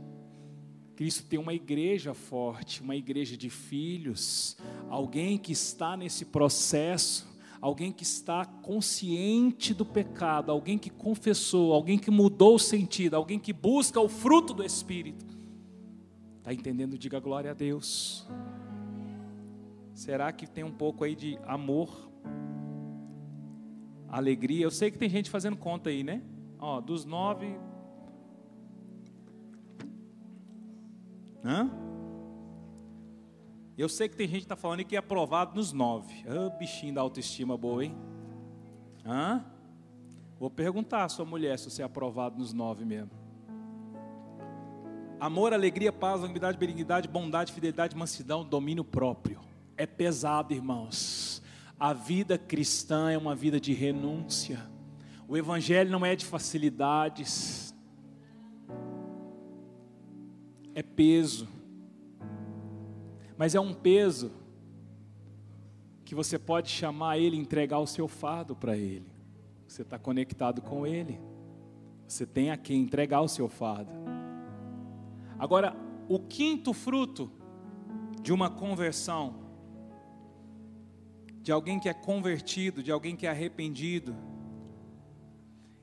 Cristo 0.96 1.26
tem 1.26 1.40
uma 1.40 1.54
igreja 1.54 2.14
forte, 2.14 2.84
uma 2.84 2.96
igreja 2.96 3.36
de 3.36 3.50
filhos, 3.50 4.56
alguém 4.88 5.40
que 5.40 5.52
está 5.52 5.98
nesse 5.98 6.26
processo 6.26 7.28
alguém 7.64 7.94
que 7.94 8.04
está 8.04 8.44
consciente 8.44 9.74
do 9.74 9.86
pecado, 9.86 10.52
alguém 10.52 10.78
que 10.78 10.90
confessou, 10.90 11.72
alguém 11.72 11.98
que 11.98 12.12
mudou 12.12 12.56
o 12.56 12.60
sentido, 12.60 13.16
alguém 13.16 13.40
que 13.40 13.54
busca 13.54 14.02
o 14.02 14.10
fruto 14.10 14.54
do 14.54 14.66
Espírito. 14.66 15.26
Está 16.40 16.54
entendendo? 16.54 16.98
Diga 16.98 17.22
glória 17.22 17.52
a 17.52 17.54
Deus. 17.54 18.28
Será 19.94 20.30
que 20.34 20.46
tem 20.46 20.66
um 20.66 20.74
pouco 20.74 21.06
aí 21.06 21.16
de 21.16 21.40
amor, 21.46 22.12
alegria? 24.10 24.66
Eu 24.66 24.72
sei 24.72 24.92
que 24.92 24.98
tem 24.98 25.10
gente 25.10 25.30
fazendo 25.30 25.56
conta 25.56 25.90
aí, 25.90 26.04
né? 26.04 26.22
Ó, 26.60 26.82
dos 26.82 27.06
nove. 27.06 27.58
Hã? 31.46 31.72
Eu 33.76 33.90
sei 33.90 34.08
que 34.08 34.16
tem 34.16 34.28
gente 34.28 34.42
que 34.42 34.46
está 34.46 34.56
falando 34.56 34.84
que 34.84 34.96
é 34.96 35.00
aprovado 35.00 35.56
nos 35.56 35.72
nove. 35.72 36.24
Ah, 36.28 36.50
bichinho 36.50 36.94
da 36.94 37.02
autoestima 37.02 37.58
boa, 37.58 37.84
hein? 37.84 37.98
Hã? 39.04 39.44
Vou 40.40 40.50
perguntar 40.50 41.04
à 41.04 41.10
sua 41.10 41.26
mulher 41.26 41.58
se 41.58 41.70
você 41.70 41.82
é 41.82 41.86
aprovado 41.86 42.38
nos 42.38 42.54
nove 42.54 42.86
mesmo. 42.86 43.12
Amor, 45.20 45.54
alegria, 45.54 45.92
paz, 45.92 46.16
longanimidade, 46.16 46.58
benignidade, 46.58 47.08
bondade, 47.08 47.52
fidelidade, 47.52 47.96
mansidão, 47.96 48.44
domínio 48.44 48.84
próprio. 48.84 49.40
É 49.76 49.88
pesado, 49.88 50.54
irmãos. 50.54 51.42
A 51.80 51.94
vida 51.94 52.38
cristã 52.38 53.10
é 53.10 53.18
uma 53.18 53.34
vida 53.34 53.60
de 53.60 53.74
renúncia. 53.74 54.60
O 55.28 55.36
evangelho 55.36 55.90
não 55.90 56.06
é 56.06 56.16
de 56.16 56.26
facilidades. 56.26 57.74
É 60.76 60.84
peso 60.84 61.48
mas 63.38 63.56
é 63.56 63.60
um 63.60 63.74
peso 63.74 64.32
que 66.06 66.14
você 66.14 66.38
pode 66.38 66.70
chamar 66.70 67.18
ele, 67.18 67.38
entregar 67.38 67.80
o 67.80 67.88
seu 67.88 68.08
fardo 68.08 68.56
para 68.56 68.78
ele. 68.78 69.12
Você 69.68 69.82
está 69.82 69.98
conectado 69.98 70.62
com 70.62 70.86
ele. 70.86 71.20
Você 72.08 72.26
tem 72.26 72.52
a 72.52 72.58
quem 72.58 72.82
entregar 72.82 73.22
o 73.22 73.28
seu 73.28 73.50
fardo. 73.50 73.92
Agora, 75.40 75.76
o 76.08 76.20
quinto 76.20 76.74
fruto 76.74 77.32
de 78.22 78.32
uma 78.32 78.50
conversão, 78.50 79.42
de 81.42 81.52
alguém 81.52 81.80
que 81.80 81.90
é 81.90 81.94
convertido, 81.94 82.84
de 82.84 82.92
alguém 82.92 83.16
que 83.16 83.26
é 83.26 83.30
arrependido, 83.30 84.16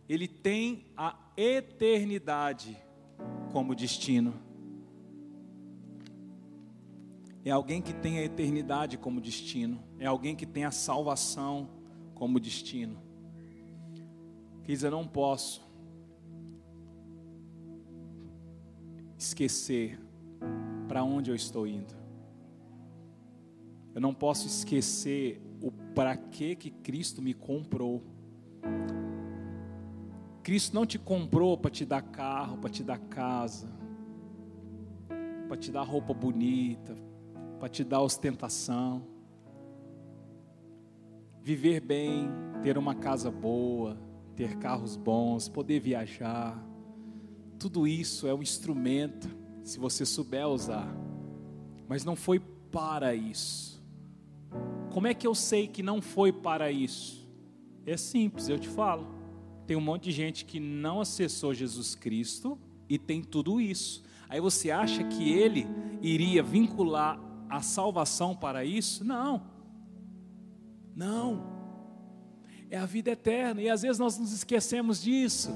ele 0.08 0.28
tem 0.28 0.86
a 0.96 1.16
eternidade 1.36 2.76
como 3.52 3.74
destino 3.74 4.49
é 7.44 7.50
alguém 7.50 7.80
que 7.80 7.92
tem 7.92 8.18
a 8.18 8.22
eternidade 8.22 8.98
como 8.98 9.20
destino, 9.20 9.82
é 9.98 10.06
alguém 10.06 10.36
que 10.36 10.44
tem 10.44 10.64
a 10.64 10.70
salvação 10.70 11.68
como 12.14 12.38
destino. 12.38 12.98
Quis 14.64 14.82
eu 14.82 14.90
não 14.90 15.06
posso 15.06 15.62
esquecer 19.16 19.98
para 20.86 21.02
onde 21.02 21.30
eu 21.30 21.34
estou 21.34 21.66
indo. 21.66 21.94
Eu 23.94 24.00
não 24.00 24.14
posso 24.14 24.46
esquecer 24.46 25.40
o 25.62 25.72
para 25.72 26.16
que 26.16 26.54
que 26.54 26.70
Cristo 26.70 27.22
me 27.22 27.34
comprou. 27.34 28.02
Cristo 30.42 30.74
não 30.74 30.86
te 30.86 30.98
comprou 30.98 31.56
para 31.56 31.70
te 31.70 31.84
dar 31.84 32.02
carro, 32.02 32.58
para 32.58 32.70
te 32.70 32.84
dar 32.84 32.98
casa, 32.98 33.68
para 35.48 35.56
te 35.56 35.70
dar 35.70 35.82
roupa 35.82 36.14
bonita, 36.14 36.96
para 37.60 37.68
te 37.68 37.84
dar 37.84 38.00
ostentação, 38.00 39.06
viver 41.42 41.80
bem, 41.80 42.30
ter 42.62 42.78
uma 42.78 42.94
casa 42.94 43.30
boa, 43.30 43.98
ter 44.34 44.56
carros 44.56 44.96
bons, 44.96 45.46
poder 45.46 45.78
viajar. 45.78 46.58
Tudo 47.58 47.86
isso 47.86 48.26
é 48.26 48.32
um 48.32 48.40
instrumento, 48.40 49.28
se 49.62 49.78
você 49.78 50.06
souber 50.06 50.48
usar, 50.48 50.88
mas 51.86 52.02
não 52.02 52.16
foi 52.16 52.40
para 52.72 53.14
isso. 53.14 53.84
Como 54.90 55.06
é 55.06 55.12
que 55.12 55.26
eu 55.26 55.34
sei 55.34 55.68
que 55.68 55.82
não 55.82 56.00
foi 56.00 56.32
para 56.32 56.72
isso? 56.72 57.28
É 57.84 57.96
simples, 57.98 58.48
eu 58.48 58.58
te 58.58 58.68
falo. 58.68 59.06
Tem 59.66 59.76
um 59.76 59.82
monte 59.82 60.04
de 60.04 60.12
gente 60.12 60.46
que 60.46 60.58
não 60.58 61.02
acessou 61.02 61.52
Jesus 61.52 61.94
Cristo 61.94 62.58
e 62.88 62.98
tem 62.98 63.22
tudo 63.22 63.60
isso. 63.60 64.02
Aí 64.30 64.40
você 64.40 64.70
acha 64.70 65.04
que 65.04 65.30
ele 65.30 65.66
iria 66.00 66.42
vincular 66.42 67.29
a 67.50 67.60
salvação 67.60 68.34
para 68.34 68.64
isso? 68.64 69.04
Não. 69.04 69.42
Não. 70.94 71.44
É 72.70 72.78
a 72.78 72.86
vida 72.86 73.10
eterna. 73.10 73.60
E 73.60 73.68
às 73.68 73.82
vezes 73.82 73.98
nós 73.98 74.16
nos 74.16 74.32
esquecemos 74.32 75.02
disso. 75.02 75.50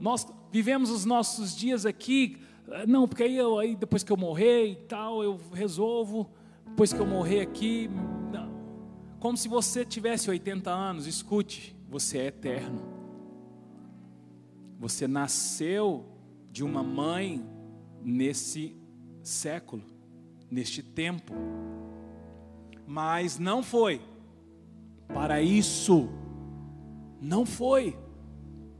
Nós 0.00 0.26
vivemos 0.50 0.90
os 0.90 1.04
nossos 1.04 1.54
dias 1.54 1.84
aqui, 1.84 2.38
não, 2.86 3.06
porque 3.06 3.24
aí, 3.24 3.36
eu, 3.36 3.58
aí 3.58 3.76
depois 3.76 4.02
que 4.02 4.10
eu 4.10 4.16
morrer 4.16 4.66
e 4.66 4.76
tal, 4.76 5.22
eu 5.22 5.38
resolvo, 5.52 6.30
depois 6.66 6.92
que 6.92 7.00
eu 7.00 7.06
morrer 7.06 7.40
aqui, 7.40 7.90
não. 8.32 8.50
como 9.18 9.36
se 9.36 9.48
você 9.48 9.84
tivesse 9.84 10.30
80 10.30 10.70
anos, 10.70 11.06
escute, 11.06 11.76
você 11.88 12.18
é 12.18 12.26
eterno. 12.26 12.80
Você 14.78 15.08
nasceu 15.08 16.06
de 16.50 16.62
uma 16.62 16.82
mãe 16.82 17.44
nesse 18.04 18.76
século 19.22 19.97
neste 20.50 20.82
tempo. 20.82 21.32
Mas 22.86 23.38
não 23.38 23.62
foi 23.62 24.00
para 25.08 25.40
isso, 25.42 26.08
não 27.20 27.44
foi 27.44 27.96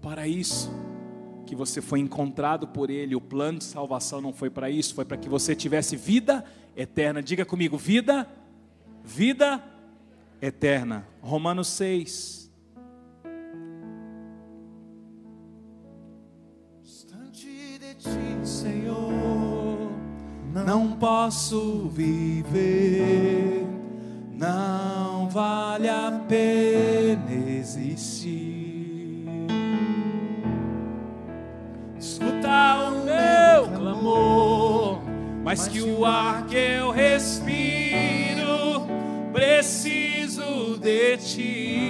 para 0.01 0.27
isso 0.27 0.71
que 1.47 1.57
você 1.57 1.81
foi 1.81 2.01
encontrado 2.01 2.69
por 2.69 2.91
Ele. 2.91 3.14
O 3.14 3.21
plano 3.21 3.59
de 3.59 3.64
salvação 3.64 4.21
não 4.21 4.33
foi 4.33 4.51
para 4.51 4.71
isso, 4.71 4.95
foi 4.95 5.05
para 5.05 5.16
que 5.16 5.29
você 5.29 5.55
tivesse 5.57 5.97
vida 5.97 6.45
eterna. 6.77 7.23
Diga 7.23 7.45
comigo: 7.45 7.77
vida, 7.79 8.29
vida 9.03 9.62
eterna. 10.41 11.07
Romanos 11.23 11.69
6. 11.69 12.39
Não 20.65 20.93
posso 20.93 21.89
viver, 21.89 23.67
não 24.33 25.29
vale 25.29 25.89
a 25.89 26.21
pena 26.29 27.31
existir. 27.31 29.27
Escuta 31.99 32.89
o 32.89 33.05
meu 33.05 33.69
clamor, 33.79 35.01
mas 35.45 35.69
que 35.69 35.83
o 35.83 36.05
ar 36.05 36.47
que 36.47 36.57
eu 36.57 36.91
respiro, 36.91 38.87
preciso 39.33 40.79
de 40.79 41.17
ti. 41.19 41.89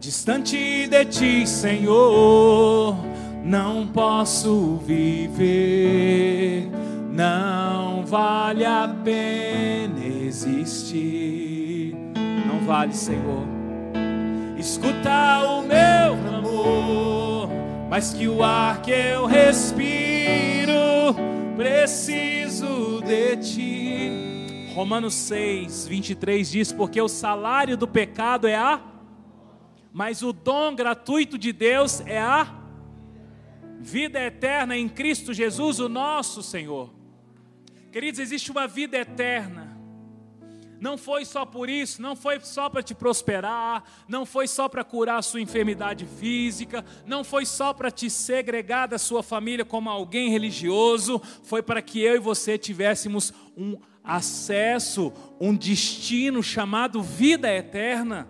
Distante 0.00 0.86
de 0.88 1.04
ti, 1.04 1.46
Senhor 1.46 3.09
não 3.44 3.86
posso 3.86 4.76
viver, 4.78 6.68
não 7.10 8.04
vale 8.04 8.64
a 8.64 8.88
pena 9.02 10.04
existir. 10.04 11.94
Não 12.46 12.60
vale, 12.66 12.94
Senhor. 12.94 13.46
Escuta 14.58 15.40
o 15.48 15.62
meu 15.62 16.16
clamor, 16.22 17.48
mas 17.88 18.12
que 18.12 18.28
o 18.28 18.42
ar 18.42 18.82
que 18.82 18.90
eu 18.90 19.26
respiro, 19.26 21.14
preciso 21.56 23.00
de 23.02 23.36
ti. 23.38 24.70
Romanos 24.74 25.14
6, 25.14 25.88
23 25.88 26.50
diz: 26.50 26.72
Porque 26.72 27.00
o 27.00 27.08
salário 27.08 27.76
do 27.76 27.88
pecado 27.88 28.46
é 28.46 28.54
a, 28.54 28.80
mas 29.92 30.22
o 30.22 30.32
dom 30.32 30.74
gratuito 30.74 31.38
de 31.38 31.52
Deus 31.52 32.02
é 32.06 32.20
a 32.20 32.59
vida 33.80 34.20
eterna 34.20 34.76
em 34.76 34.88
Cristo 34.88 35.32
Jesus, 35.32 35.80
o 35.80 35.88
nosso 35.88 36.42
Senhor. 36.42 36.90
Queridos, 37.90 38.20
existe 38.20 38.50
uma 38.50 38.68
vida 38.68 38.98
eterna. 38.98 39.76
Não 40.78 40.96
foi 40.96 41.24
só 41.24 41.44
por 41.44 41.68
isso, 41.68 42.00
não 42.00 42.16
foi 42.16 42.40
só 42.40 42.68
para 42.68 42.82
te 42.82 42.94
prosperar, 42.94 43.84
não 44.08 44.24
foi 44.24 44.46
só 44.46 44.66
para 44.68 44.84
curar 44.84 45.18
a 45.18 45.22
sua 45.22 45.40
enfermidade 45.40 46.06
física, 46.06 46.84
não 47.04 47.22
foi 47.22 47.44
só 47.44 47.74
para 47.74 47.90
te 47.90 48.08
segregar 48.08 48.86
da 48.86 48.98
sua 48.98 49.22
família 49.22 49.64
como 49.64 49.90
alguém 49.90 50.30
religioso, 50.30 51.20
foi 51.42 51.62
para 51.62 51.82
que 51.82 52.00
eu 52.00 52.16
e 52.16 52.18
você 52.18 52.56
tivéssemos 52.56 53.32
um 53.54 53.78
acesso, 54.02 55.12
um 55.38 55.54
destino 55.54 56.42
chamado 56.42 57.02
vida 57.02 57.52
eterna, 57.52 58.26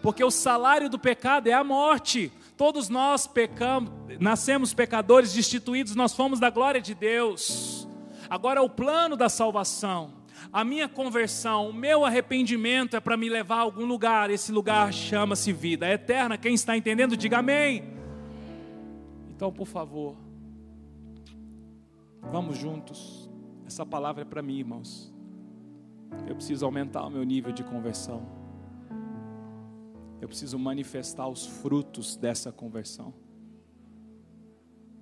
porque 0.00 0.22
o 0.22 0.30
salário 0.30 0.88
do 0.88 1.00
pecado 1.00 1.48
é 1.48 1.52
a 1.52 1.64
morte, 1.64 2.30
Todos 2.58 2.88
nós 2.88 3.24
pecamos, 3.24 3.92
nascemos 4.18 4.74
pecadores, 4.74 5.32
destituídos, 5.32 5.94
nós 5.94 6.12
fomos 6.12 6.40
da 6.40 6.50
glória 6.50 6.80
de 6.80 6.92
Deus. 6.92 7.88
Agora 8.28 8.60
o 8.60 8.68
plano 8.68 9.16
da 9.16 9.28
salvação. 9.28 10.18
A 10.52 10.64
minha 10.64 10.88
conversão, 10.88 11.70
o 11.70 11.72
meu 11.72 12.04
arrependimento 12.04 12.96
é 12.96 13.00
para 13.00 13.16
me 13.16 13.28
levar 13.28 13.58
a 13.58 13.60
algum 13.60 13.84
lugar. 13.86 14.28
Esse 14.28 14.50
lugar 14.50 14.92
chama-se 14.92 15.52
vida 15.52 15.88
eterna. 15.88 16.36
Quem 16.36 16.52
está 16.52 16.76
entendendo, 16.76 17.16
diga 17.16 17.38
amém. 17.38 17.84
Então, 19.30 19.52
por 19.52 19.66
favor, 19.66 20.16
vamos 22.22 22.58
juntos. 22.58 23.30
Essa 23.68 23.86
palavra 23.86 24.22
é 24.22 24.24
para 24.24 24.42
mim, 24.42 24.58
irmãos. 24.58 25.14
Eu 26.26 26.34
preciso 26.34 26.64
aumentar 26.64 27.06
o 27.06 27.10
meu 27.10 27.22
nível 27.22 27.52
de 27.52 27.62
conversão. 27.62 28.37
Eu 30.20 30.28
preciso 30.28 30.58
manifestar 30.58 31.28
os 31.28 31.46
frutos 31.46 32.16
dessa 32.16 32.50
conversão. 32.50 33.14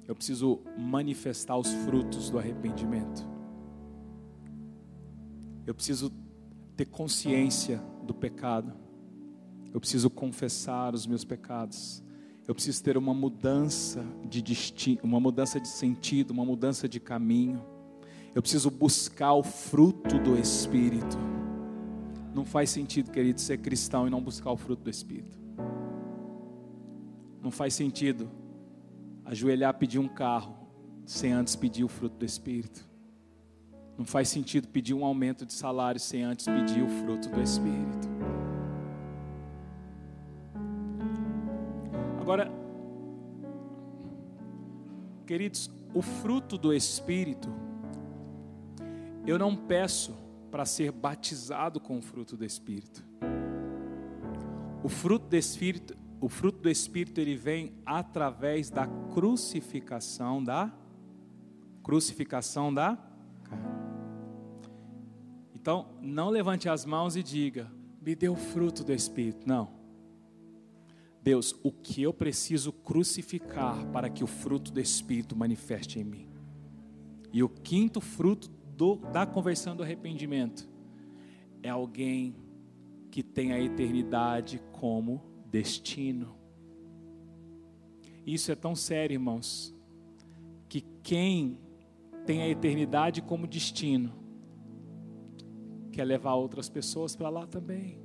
Eu 0.07 0.15
preciso 0.15 0.61
manifestar 0.79 1.57
os 1.57 1.73
frutos 1.85 2.31
do 2.31 2.39
arrependimento. 2.39 3.27
Eu 5.67 5.75
preciso 5.75 6.13
ter 6.77 6.85
consciência 6.85 7.83
do 8.05 8.15
pecado. 8.15 8.73
Eu 9.75 9.81
preciso 9.81 10.09
confessar 10.09 10.95
os 10.95 11.07
meus 11.07 11.25
pecados. 11.25 12.03
Eu 12.47 12.55
preciso 12.55 12.83
ter 12.85 12.97
uma 12.97 13.13
mudança 13.13 14.05
de 14.29 14.41
destino, 14.41 15.01
uma 15.03 15.19
mudança 15.19 15.59
de 15.59 15.67
sentido, 15.67 16.31
uma 16.31 16.45
mudança 16.45 16.89
de 16.89 17.01
caminho. 17.01 17.65
Eu 18.33 18.43
preciso 18.43 18.71
buscar 18.71 19.33
o 19.33 19.43
fruto 19.43 20.19
do 20.21 20.39
Espírito. 20.39 21.36
Não 22.37 22.45
faz 22.45 22.69
sentido, 22.69 23.11
querido, 23.11 23.41
ser 23.41 23.57
cristão 23.57 24.07
e 24.07 24.11
não 24.11 24.21
buscar 24.21 24.51
o 24.51 24.59
fruto 24.59 24.83
do 24.83 24.91
Espírito. 24.91 25.39
Não 27.43 27.51
faz 27.51 27.73
sentido 27.73 28.31
ajoelhar 29.25 29.73
pedir 29.73 29.99
um 29.99 30.07
carro 30.07 30.55
sem 31.07 31.33
antes 31.33 31.57
pedir 31.57 31.83
o 31.83 31.89
fruto 31.89 32.19
do 32.19 32.27
Espírito. 32.27 32.87
Não 33.97 34.05
faz 34.05 34.29
sentido 34.29 34.69
pedir 34.69 34.93
um 34.93 35.03
aumento 35.03 35.47
de 35.47 35.55
salário 35.55 35.99
sem 35.99 36.25
antes 36.25 36.45
pedir 36.45 36.83
o 36.83 36.89
fruto 36.91 37.31
do 37.31 37.41
Espírito. 37.41 38.07
Agora, 42.21 42.53
queridos, 45.27 45.71
o 45.95 46.03
fruto 46.03 46.59
do 46.59 46.75
Espírito, 46.75 47.49
eu 49.27 49.39
não 49.39 49.57
peço 49.57 50.26
para 50.57 50.65
ser 50.65 50.91
batizado 50.91 51.79
com 51.79 51.99
o 51.99 52.01
fruto 52.01 52.35
do 52.35 52.43
Espírito. 52.43 53.05
O 54.83 54.89
fruto 54.89 55.29
do 55.29 55.37
Espírito 55.37 55.95
o 56.19 56.31
fruto 56.31 56.63
do 56.63 56.71
Espírito 56.71 57.21
ele 57.21 57.37
vem 57.37 57.75
através 57.85 58.71
da 58.71 58.87
crucificação 58.87 60.43
da 60.43 60.73
crucificação 61.83 62.73
da 62.73 62.97
carne. 63.45 63.67
Então, 65.55 65.91
não 66.01 66.31
levante 66.31 66.71
as 66.71 66.87
mãos 66.87 67.17
e 67.17 67.23
diga: 67.23 67.71
"Me 68.01 68.15
dê 68.15 68.31
o 68.31 68.35
fruto 68.35 68.83
do 68.83 68.95
Espírito". 68.95 69.47
Não. 69.47 69.69
Deus, 71.23 71.55
o 71.63 71.71
que 71.71 72.01
eu 72.01 72.15
preciso 72.15 72.73
crucificar 72.73 73.85
para 73.89 74.09
que 74.09 74.25
o 74.25 74.27
fruto 74.27 74.73
do 74.73 74.81
Espírito 74.81 75.37
manifeste 75.37 75.99
em 75.99 76.05
mim? 76.05 76.27
E 77.31 77.43
o 77.43 77.49
quinto 77.51 78.01
fruto 78.01 78.56
do, 78.77 78.97
da 78.97 79.25
conversão 79.25 79.75
do 79.75 79.83
arrependimento 79.83 80.69
é 81.63 81.71
alguém 81.71 82.37
que 83.11 83.23
tem 83.23 83.53
a 83.53 83.61
eternidade 83.61 84.61
como 84.73 85.23
destino. 85.51 86.37
Isso 88.27 88.53
é 88.53 88.55
tão 88.55 88.75
sério, 88.75 89.15
irmãos, 89.15 89.75
que 90.69 90.83
quem 91.03 91.59
tem 92.27 92.43
a 92.43 92.49
eternidade 92.49 93.23
como 93.23 93.47
destino 93.47 94.13
quer 95.93 96.05
levar 96.05 96.35
outras 96.35 96.69
pessoas 96.69 97.17
para 97.17 97.31
lá 97.31 97.47
também. 97.47 97.99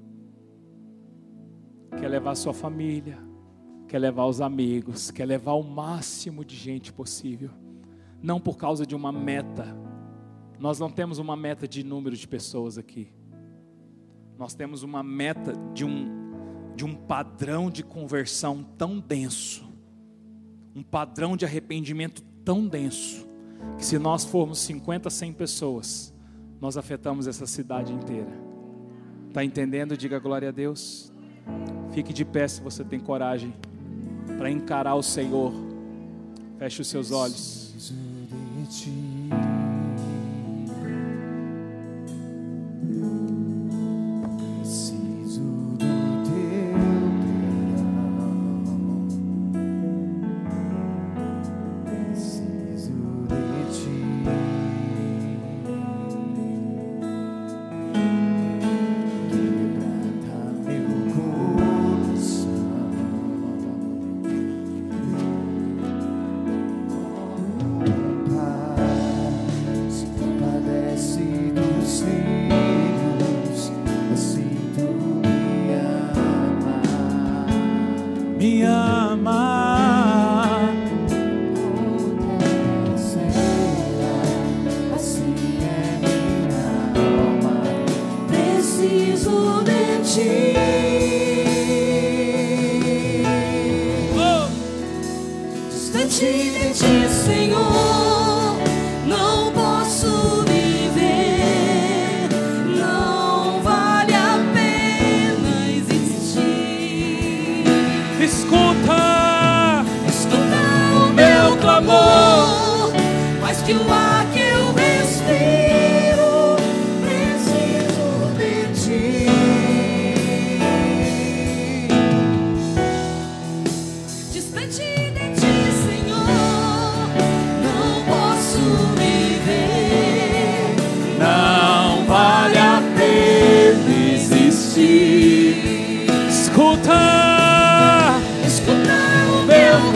Quer 1.99 2.07
levar 2.07 2.35
sua 2.35 2.53
família, 2.53 3.17
quer 3.87 3.99
levar 3.99 4.25
os 4.25 4.39
amigos, 4.39 5.11
quer 5.11 5.25
levar 5.25 5.53
o 5.53 5.63
máximo 5.63 6.45
de 6.45 6.55
gente 6.55 6.93
possível. 6.93 7.49
Não 8.21 8.39
por 8.39 8.55
causa 8.55 8.85
de 8.85 8.95
uma 8.95 9.11
meta. 9.11 9.90
Nós 10.61 10.77
não 10.77 10.91
temos 10.91 11.17
uma 11.17 11.35
meta 11.35 11.67
de 11.67 11.83
número 11.83 12.15
de 12.15 12.27
pessoas 12.27 12.77
aqui. 12.77 13.07
Nós 14.37 14.53
temos 14.53 14.83
uma 14.83 15.01
meta 15.01 15.53
de 15.73 15.83
um 15.83 16.21
de 16.75 16.85
um 16.85 16.95
padrão 16.95 17.69
de 17.69 17.83
conversão 17.83 18.63
tão 18.77 18.97
denso, 18.99 19.67
um 20.73 20.81
padrão 20.81 21.35
de 21.35 21.43
arrependimento 21.45 22.23
tão 22.45 22.65
denso, 22.65 23.27
que 23.77 23.85
se 23.85 23.99
nós 23.99 24.23
formos 24.23 24.59
50, 24.59 25.09
100 25.09 25.33
pessoas, 25.33 26.13
nós 26.61 26.77
afetamos 26.77 27.27
essa 27.27 27.45
cidade 27.45 27.91
inteira. 27.91 28.31
Está 29.27 29.43
entendendo? 29.43 29.97
Diga 29.97 30.17
glória 30.17 30.49
a 30.49 30.51
Deus. 30.51 31.11
Fique 31.91 32.13
de 32.13 32.23
pé 32.23 32.47
se 32.47 32.61
você 32.61 32.83
tem 32.83 32.99
coragem 32.99 33.53
para 34.37 34.49
encarar 34.49 34.95
o 34.95 35.03
Senhor. 35.03 35.53
Feche 36.57 36.81
os 36.81 36.87
seus 36.87 37.11
olhos. 37.11 37.75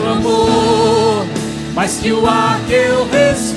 amor, 0.08 1.26
mais 1.74 1.98
que 1.98 2.12
o 2.12 2.26
ar 2.26 2.60
que 2.66 2.74
eu 2.74 3.06
respiro. 3.10 3.55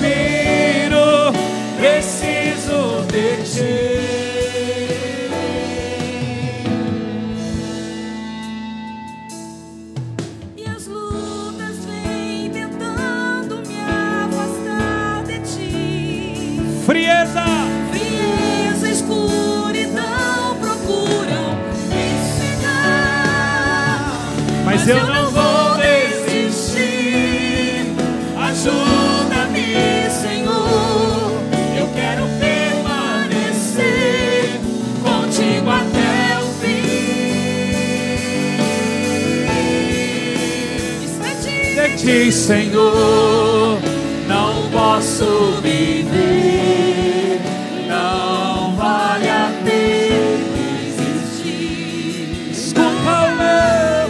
Senhor, 42.31 43.79
não 44.27 44.69
posso 44.71 45.59
viver. 45.61 47.39
Não 47.87 48.75
vale 48.75 49.29
a 49.29 49.51
pena 49.63 50.57
existir. 50.87 52.49
Escuta 52.51 52.87
o 52.87 53.35
meu, 53.35 54.09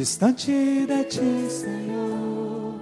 Distante 0.00 0.50
de 0.86 1.04
ti, 1.04 1.50
Senhor. 1.50 2.74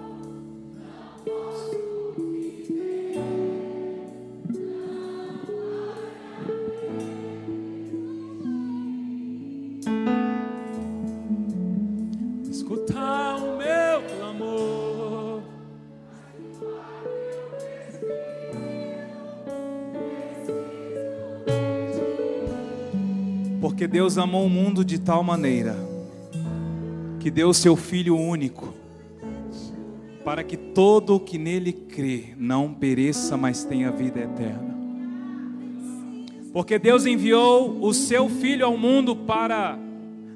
Escutar 12.48 13.34
o 13.38 13.56
meu 13.56 14.02
clamor. 14.16 15.42
Porque 23.60 23.88
Deus 23.88 24.16
amou 24.16 24.46
o 24.46 24.48
mundo 24.48 24.84
de 24.84 25.00
tal 25.00 25.24
maneira 25.24 25.87
que 27.18 27.30
deu 27.30 27.48
o 27.48 27.54
seu 27.54 27.76
Filho 27.76 28.16
único, 28.16 28.72
para 30.24 30.44
que 30.44 30.56
todo 30.56 31.16
o 31.16 31.20
que 31.20 31.38
nele 31.38 31.72
crê 31.72 32.34
não 32.36 32.72
pereça, 32.72 33.36
mas 33.36 33.64
tenha 33.64 33.90
vida 33.90 34.20
eterna. 34.20 34.76
Porque 36.52 36.78
Deus 36.78 37.06
enviou 37.06 37.82
o 37.82 37.92
seu 37.92 38.28
Filho 38.28 38.64
ao 38.64 38.76
mundo 38.76 39.14
para, 39.14 39.78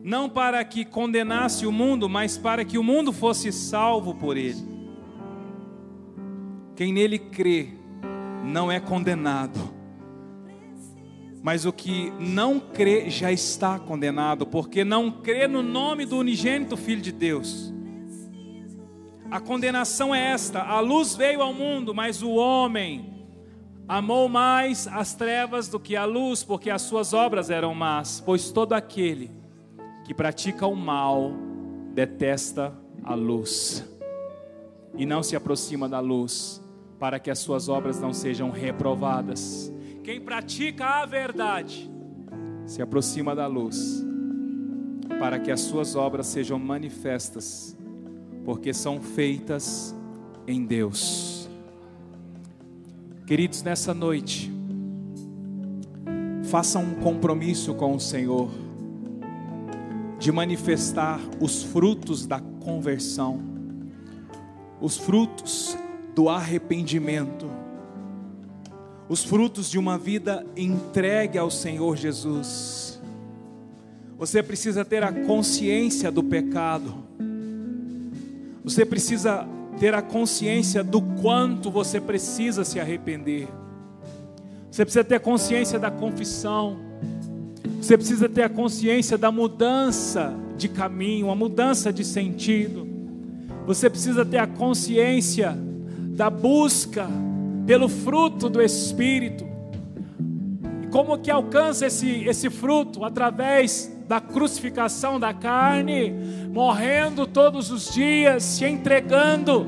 não 0.02 0.28
para 0.28 0.64
que 0.64 0.84
condenasse 0.84 1.66
o 1.66 1.72
mundo, 1.72 2.08
mas 2.08 2.36
para 2.36 2.64
que 2.64 2.78
o 2.78 2.82
mundo 2.82 3.12
fosse 3.12 3.52
salvo 3.52 4.14
por 4.14 4.36
ele. 4.36 4.72
Quem 6.74 6.92
nele 6.92 7.18
crê 7.18 7.68
não 8.44 8.70
é 8.70 8.80
condenado 8.80 9.81
mas 11.43 11.66
o 11.66 11.72
que 11.72 12.12
não 12.20 12.61
crê 12.61 13.11
já 13.11 13.32
está 13.32 13.78
condenado, 13.78 14.47
porque 14.47 14.84
não 14.84 15.11
crê 15.11 15.49
no 15.49 15.61
nome 15.61 16.07
do 16.07 16.16
unigênito 16.16 16.76
Filho 16.76 17.03
de 17.03 17.11
Deus. 17.11 17.74
A 19.28 19.40
condenação 19.40 20.14
é 20.14 20.30
esta: 20.30 20.62
a 20.62 20.78
luz 20.78 21.16
veio 21.16 21.43
ao 21.43 21.53
mundo, 21.53 21.93
mas 21.93 22.22
o 22.22 22.30
homem 22.30 23.26
amou 23.88 24.28
mais 24.28 24.86
as 24.86 25.14
trevas 25.14 25.66
do 25.66 25.80
que 25.80 25.97
a 25.97 26.05
luz, 26.05 26.45
porque 26.45 26.70
as 26.70 26.82
suas 26.82 27.12
obras 27.12 27.51
eram 27.51 27.74
más. 27.74 28.22
Pois 28.24 28.53
todo 28.53 28.72
aquele 28.72 29.30
que 30.05 30.14
pratica 30.14 30.66
o 30.66 30.76
mal 30.76 31.32
detesta 31.93 32.72
a 33.03 33.14
luz 33.14 33.84
e 34.97 35.05
não 35.05 35.22
se 35.22 35.34
aproxima 35.34 35.88
da 35.88 35.99
luz, 35.99 36.62
para 37.01 37.18
que 37.18 37.30
as 37.30 37.38
suas 37.40 37.68
obras 37.68 37.99
não 37.99 38.12
sejam 38.12 38.51
reprovadas. 38.51 39.72
Quem 40.03 40.20
pratica 40.20 40.84
a 40.84 41.07
verdade 41.07 41.88
se 42.66 42.82
aproxima 42.82 43.36
da 43.36 43.46
luz, 43.46 44.05
para 45.20 45.38
que 45.38 45.50
as 45.50 45.61
suas 45.61 45.94
obras 45.94 46.26
sejam 46.26 46.59
manifestas, 46.59 47.76
porque 48.44 48.74
são 48.74 49.00
feitas 49.00 49.94
em 50.44 50.64
Deus. 50.64 51.48
Queridos, 53.26 53.62
nessa 53.62 53.94
noite, 53.94 54.53
façam 56.44 56.82
um 56.82 56.94
compromisso 56.94 57.72
com 57.74 57.94
o 57.94 58.00
Senhor 58.00 58.50
de 60.18 60.32
manifestar 60.32 61.20
os 61.40 61.62
frutos 61.62 62.26
da 62.26 62.40
conversão, 62.40 63.40
os 64.80 64.96
frutos 64.96 65.78
do 66.12 66.28
arrependimento 66.28 67.61
os 69.09 69.24
frutos 69.24 69.70
de 69.70 69.78
uma 69.78 69.98
vida 69.98 70.46
entregue 70.57 71.38
ao 71.38 71.50
Senhor 71.50 71.96
Jesus. 71.96 73.00
Você 74.18 74.42
precisa 74.42 74.84
ter 74.84 75.03
a 75.03 75.12
consciência 75.12 76.11
do 76.11 76.22
pecado. 76.22 76.94
Você 78.64 78.86
precisa 78.86 79.46
ter 79.78 79.94
a 79.94 80.03
consciência 80.03 80.84
do 80.84 81.03
quanto 81.03 81.70
você 81.70 82.00
precisa 82.00 82.64
se 82.64 82.78
arrepender. 82.78 83.48
Você 84.70 84.85
precisa 84.85 85.05
ter 85.05 85.16
a 85.16 85.20
consciência 85.20 85.78
da 85.78 85.90
confissão. 85.90 86.78
Você 87.81 87.97
precisa 87.97 88.28
ter 88.28 88.43
a 88.43 88.48
consciência 88.48 89.18
da 89.18 89.32
mudança 89.32 90.32
de 90.56 90.68
caminho, 90.68 91.31
a 91.31 91.35
mudança 91.35 91.93
de 91.93 92.05
sentido. 92.05 92.86
Você 93.66 93.90
precisa 93.90 94.24
ter 94.24 94.39
a 94.39 94.47
consciência 94.47 95.59
da 96.14 96.31
busca 96.31 97.09
pelo 97.66 97.89
fruto 97.89 98.48
do 98.48 98.60
Espírito. 98.60 99.47
E 100.82 100.86
como 100.89 101.18
que 101.18 101.30
alcança 101.30 101.86
esse, 101.86 102.24
esse 102.24 102.51
fruto? 102.51 103.05
Através 103.05 103.90
da 104.09 104.20
crucificação 104.20 105.18
da 105.18 105.32
carne, 105.32 106.12
morrendo 106.52 107.26
todos 107.26 107.70
os 107.70 107.93
dias, 107.93 108.43
se 108.43 108.64
entregando 108.64 109.66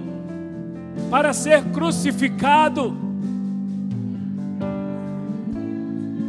para 1.10 1.32
ser 1.32 1.62
crucificado. 1.70 2.94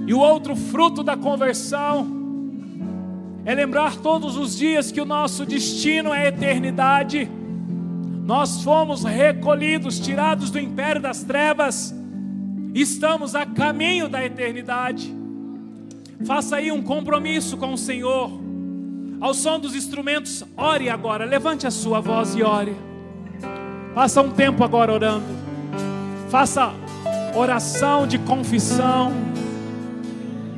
E 0.08 0.14
o 0.14 0.20
outro 0.20 0.56
fruto 0.56 1.04
da 1.04 1.18
conversão 1.18 2.08
é 3.44 3.54
lembrar 3.54 3.98
todos 3.98 4.38
os 4.38 4.56
dias 4.58 4.92
que 4.92 5.02
o 5.02 5.06
nosso 5.06 5.46
destino 5.46 6.14
é 6.14 6.26
a 6.26 6.28
eternidade 6.28 7.30
nós 8.26 8.64
fomos 8.64 9.04
recolhidos, 9.04 10.00
tirados 10.00 10.50
do 10.50 10.60
império 10.60 11.00
das 11.00 11.24
trevas, 11.24 11.94
estamos 12.74 13.36
a 13.36 13.46
caminho 13.46 14.10
da 14.10 14.26
eternidade. 14.26 15.16
Faça 16.26 16.56
aí 16.56 16.72
um 16.72 16.82
compromisso 16.82 17.56
com 17.56 17.72
o 17.72 17.78
Senhor. 17.78 18.32
Ao 19.22 19.32
som 19.32 19.60
dos 19.60 19.76
instrumentos, 19.76 20.44
ore 20.58 20.90
agora, 20.90 21.24
levante 21.24 21.68
a 21.68 21.72
sua 21.72 22.00
voz 22.02 22.34
e 22.36 22.42
ore. 22.42 22.76
Faça 23.94 24.24
um 24.24 24.32
tempo 24.32 24.64
agora 24.64 24.92
orando. 24.92 25.26
Faça 26.28 26.74
oração 27.36 28.08
de 28.08 28.18
confissão, 28.18 29.14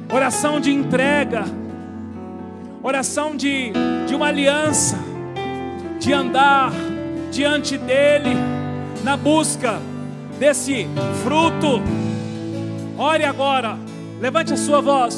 oração 0.10 0.62
de 0.62 0.72
entrega, 0.72 1.44
oração 2.82 3.36
de, 3.36 3.74
de 4.08 4.16
uma 4.16 4.28
aliança, 4.28 4.98
de 6.00 6.14
andar 6.14 6.72
diante 7.32 7.78
dele, 7.78 8.36
na 9.04 9.18
busca 9.18 9.80
desse 10.38 10.88
fruto. 11.24 11.82
Ore 12.98 13.26
agora, 13.26 13.78
levante 14.20 14.54
a 14.54 14.58
sua 14.58 14.82
voz. 14.82 15.18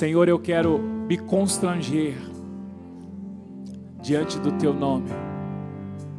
Senhor, 0.00 0.30
eu 0.30 0.38
quero 0.38 0.78
me 0.78 1.18
constranger 1.18 2.16
diante 4.00 4.38
do 4.38 4.50
teu 4.52 4.72
nome, 4.72 5.10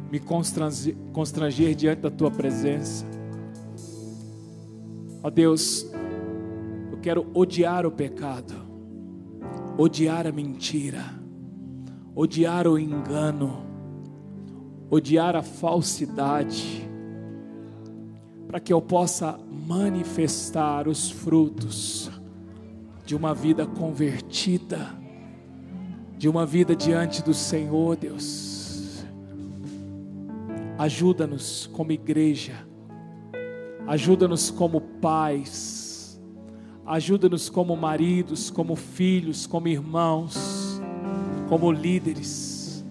me 0.08 0.20
constranger, 0.20 0.94
constranger 1.12 1.74
diante 1.74 2.00
da 2.00 2.08
tua 2.08 2.30
presença. 2.30 3.04
Ó 5.20 5.28
Deus, 5.28 5.84
eu 6.92 6.98
quero 6.98 7.26
odiar 7.34 7.84
o 7.84 7.90
pecado, 7.90 8.54
odiar 9.76 10.28
a 10.28 10.32
mentira, 10.32 11.02
odiar 12.14 12.68
o 12.68 12.78
engano, 12.78 13.64
odiar 14.88 15.34
a 15.34 15.42
falsidade, 15.42 16.88
para 18.46 18.60
que 18.60 18.72
eu 18.72 18.80
possa 18.80 19.40
manifestar 19.66 20.86
os 20.86 21.10
frutos 21.10 22.11
de 23.04 23.14
uma 23.16 23.34
vida 23.34 23.66
convertida 23.66 25.02
de 26.22 26.28
uma 26.28 26.46
vida 26.46 26.76
diante 26.76 27.20
do 27.20 27.34
Senhor, 27.34 27.96
Deus. 27.96 29.04
Ajuda-nos 30.78 31.68
como 31.72 31.90
igreja, 31.90 32.64
ajuda-nos 33.88 34.48
como 34.48 34.80
pais, 34.80 36.22
ajuda-nos 36.86 37.50
como 37.50 37.76
maridos, 37.76 38.50
como 38.50 38.76
filhos, 38.76 39.48
como 39.48 39.66
irmãos, 39.66 40.80
como 41.48 41.72
líderes, 41.72 42.84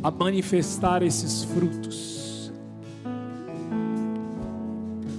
a 0.00 0.08
manifestar 0.08 1.02
esses 1.02 1.42
frutos, 1.42 2.52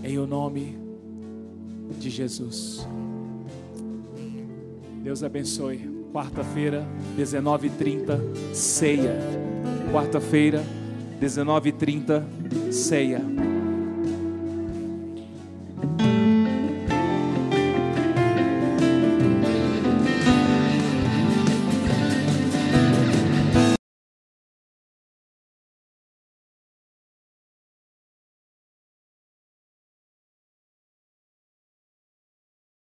em 0.02 0.18
o 0.18 0.26
nome 0.26 0.78
de 2.00 2.10
Jesus. 2.10 2.88
Deus 5.06 5.22
abençoe 5.22 5.78
quarta-feira, 6.12 6.84
19h30, 7.16 8.56
ceia. 8.56 9.16
Quarta-feira, 9.92 10.64
19h30, 11.22 12.72
ceia. 12.72 13.22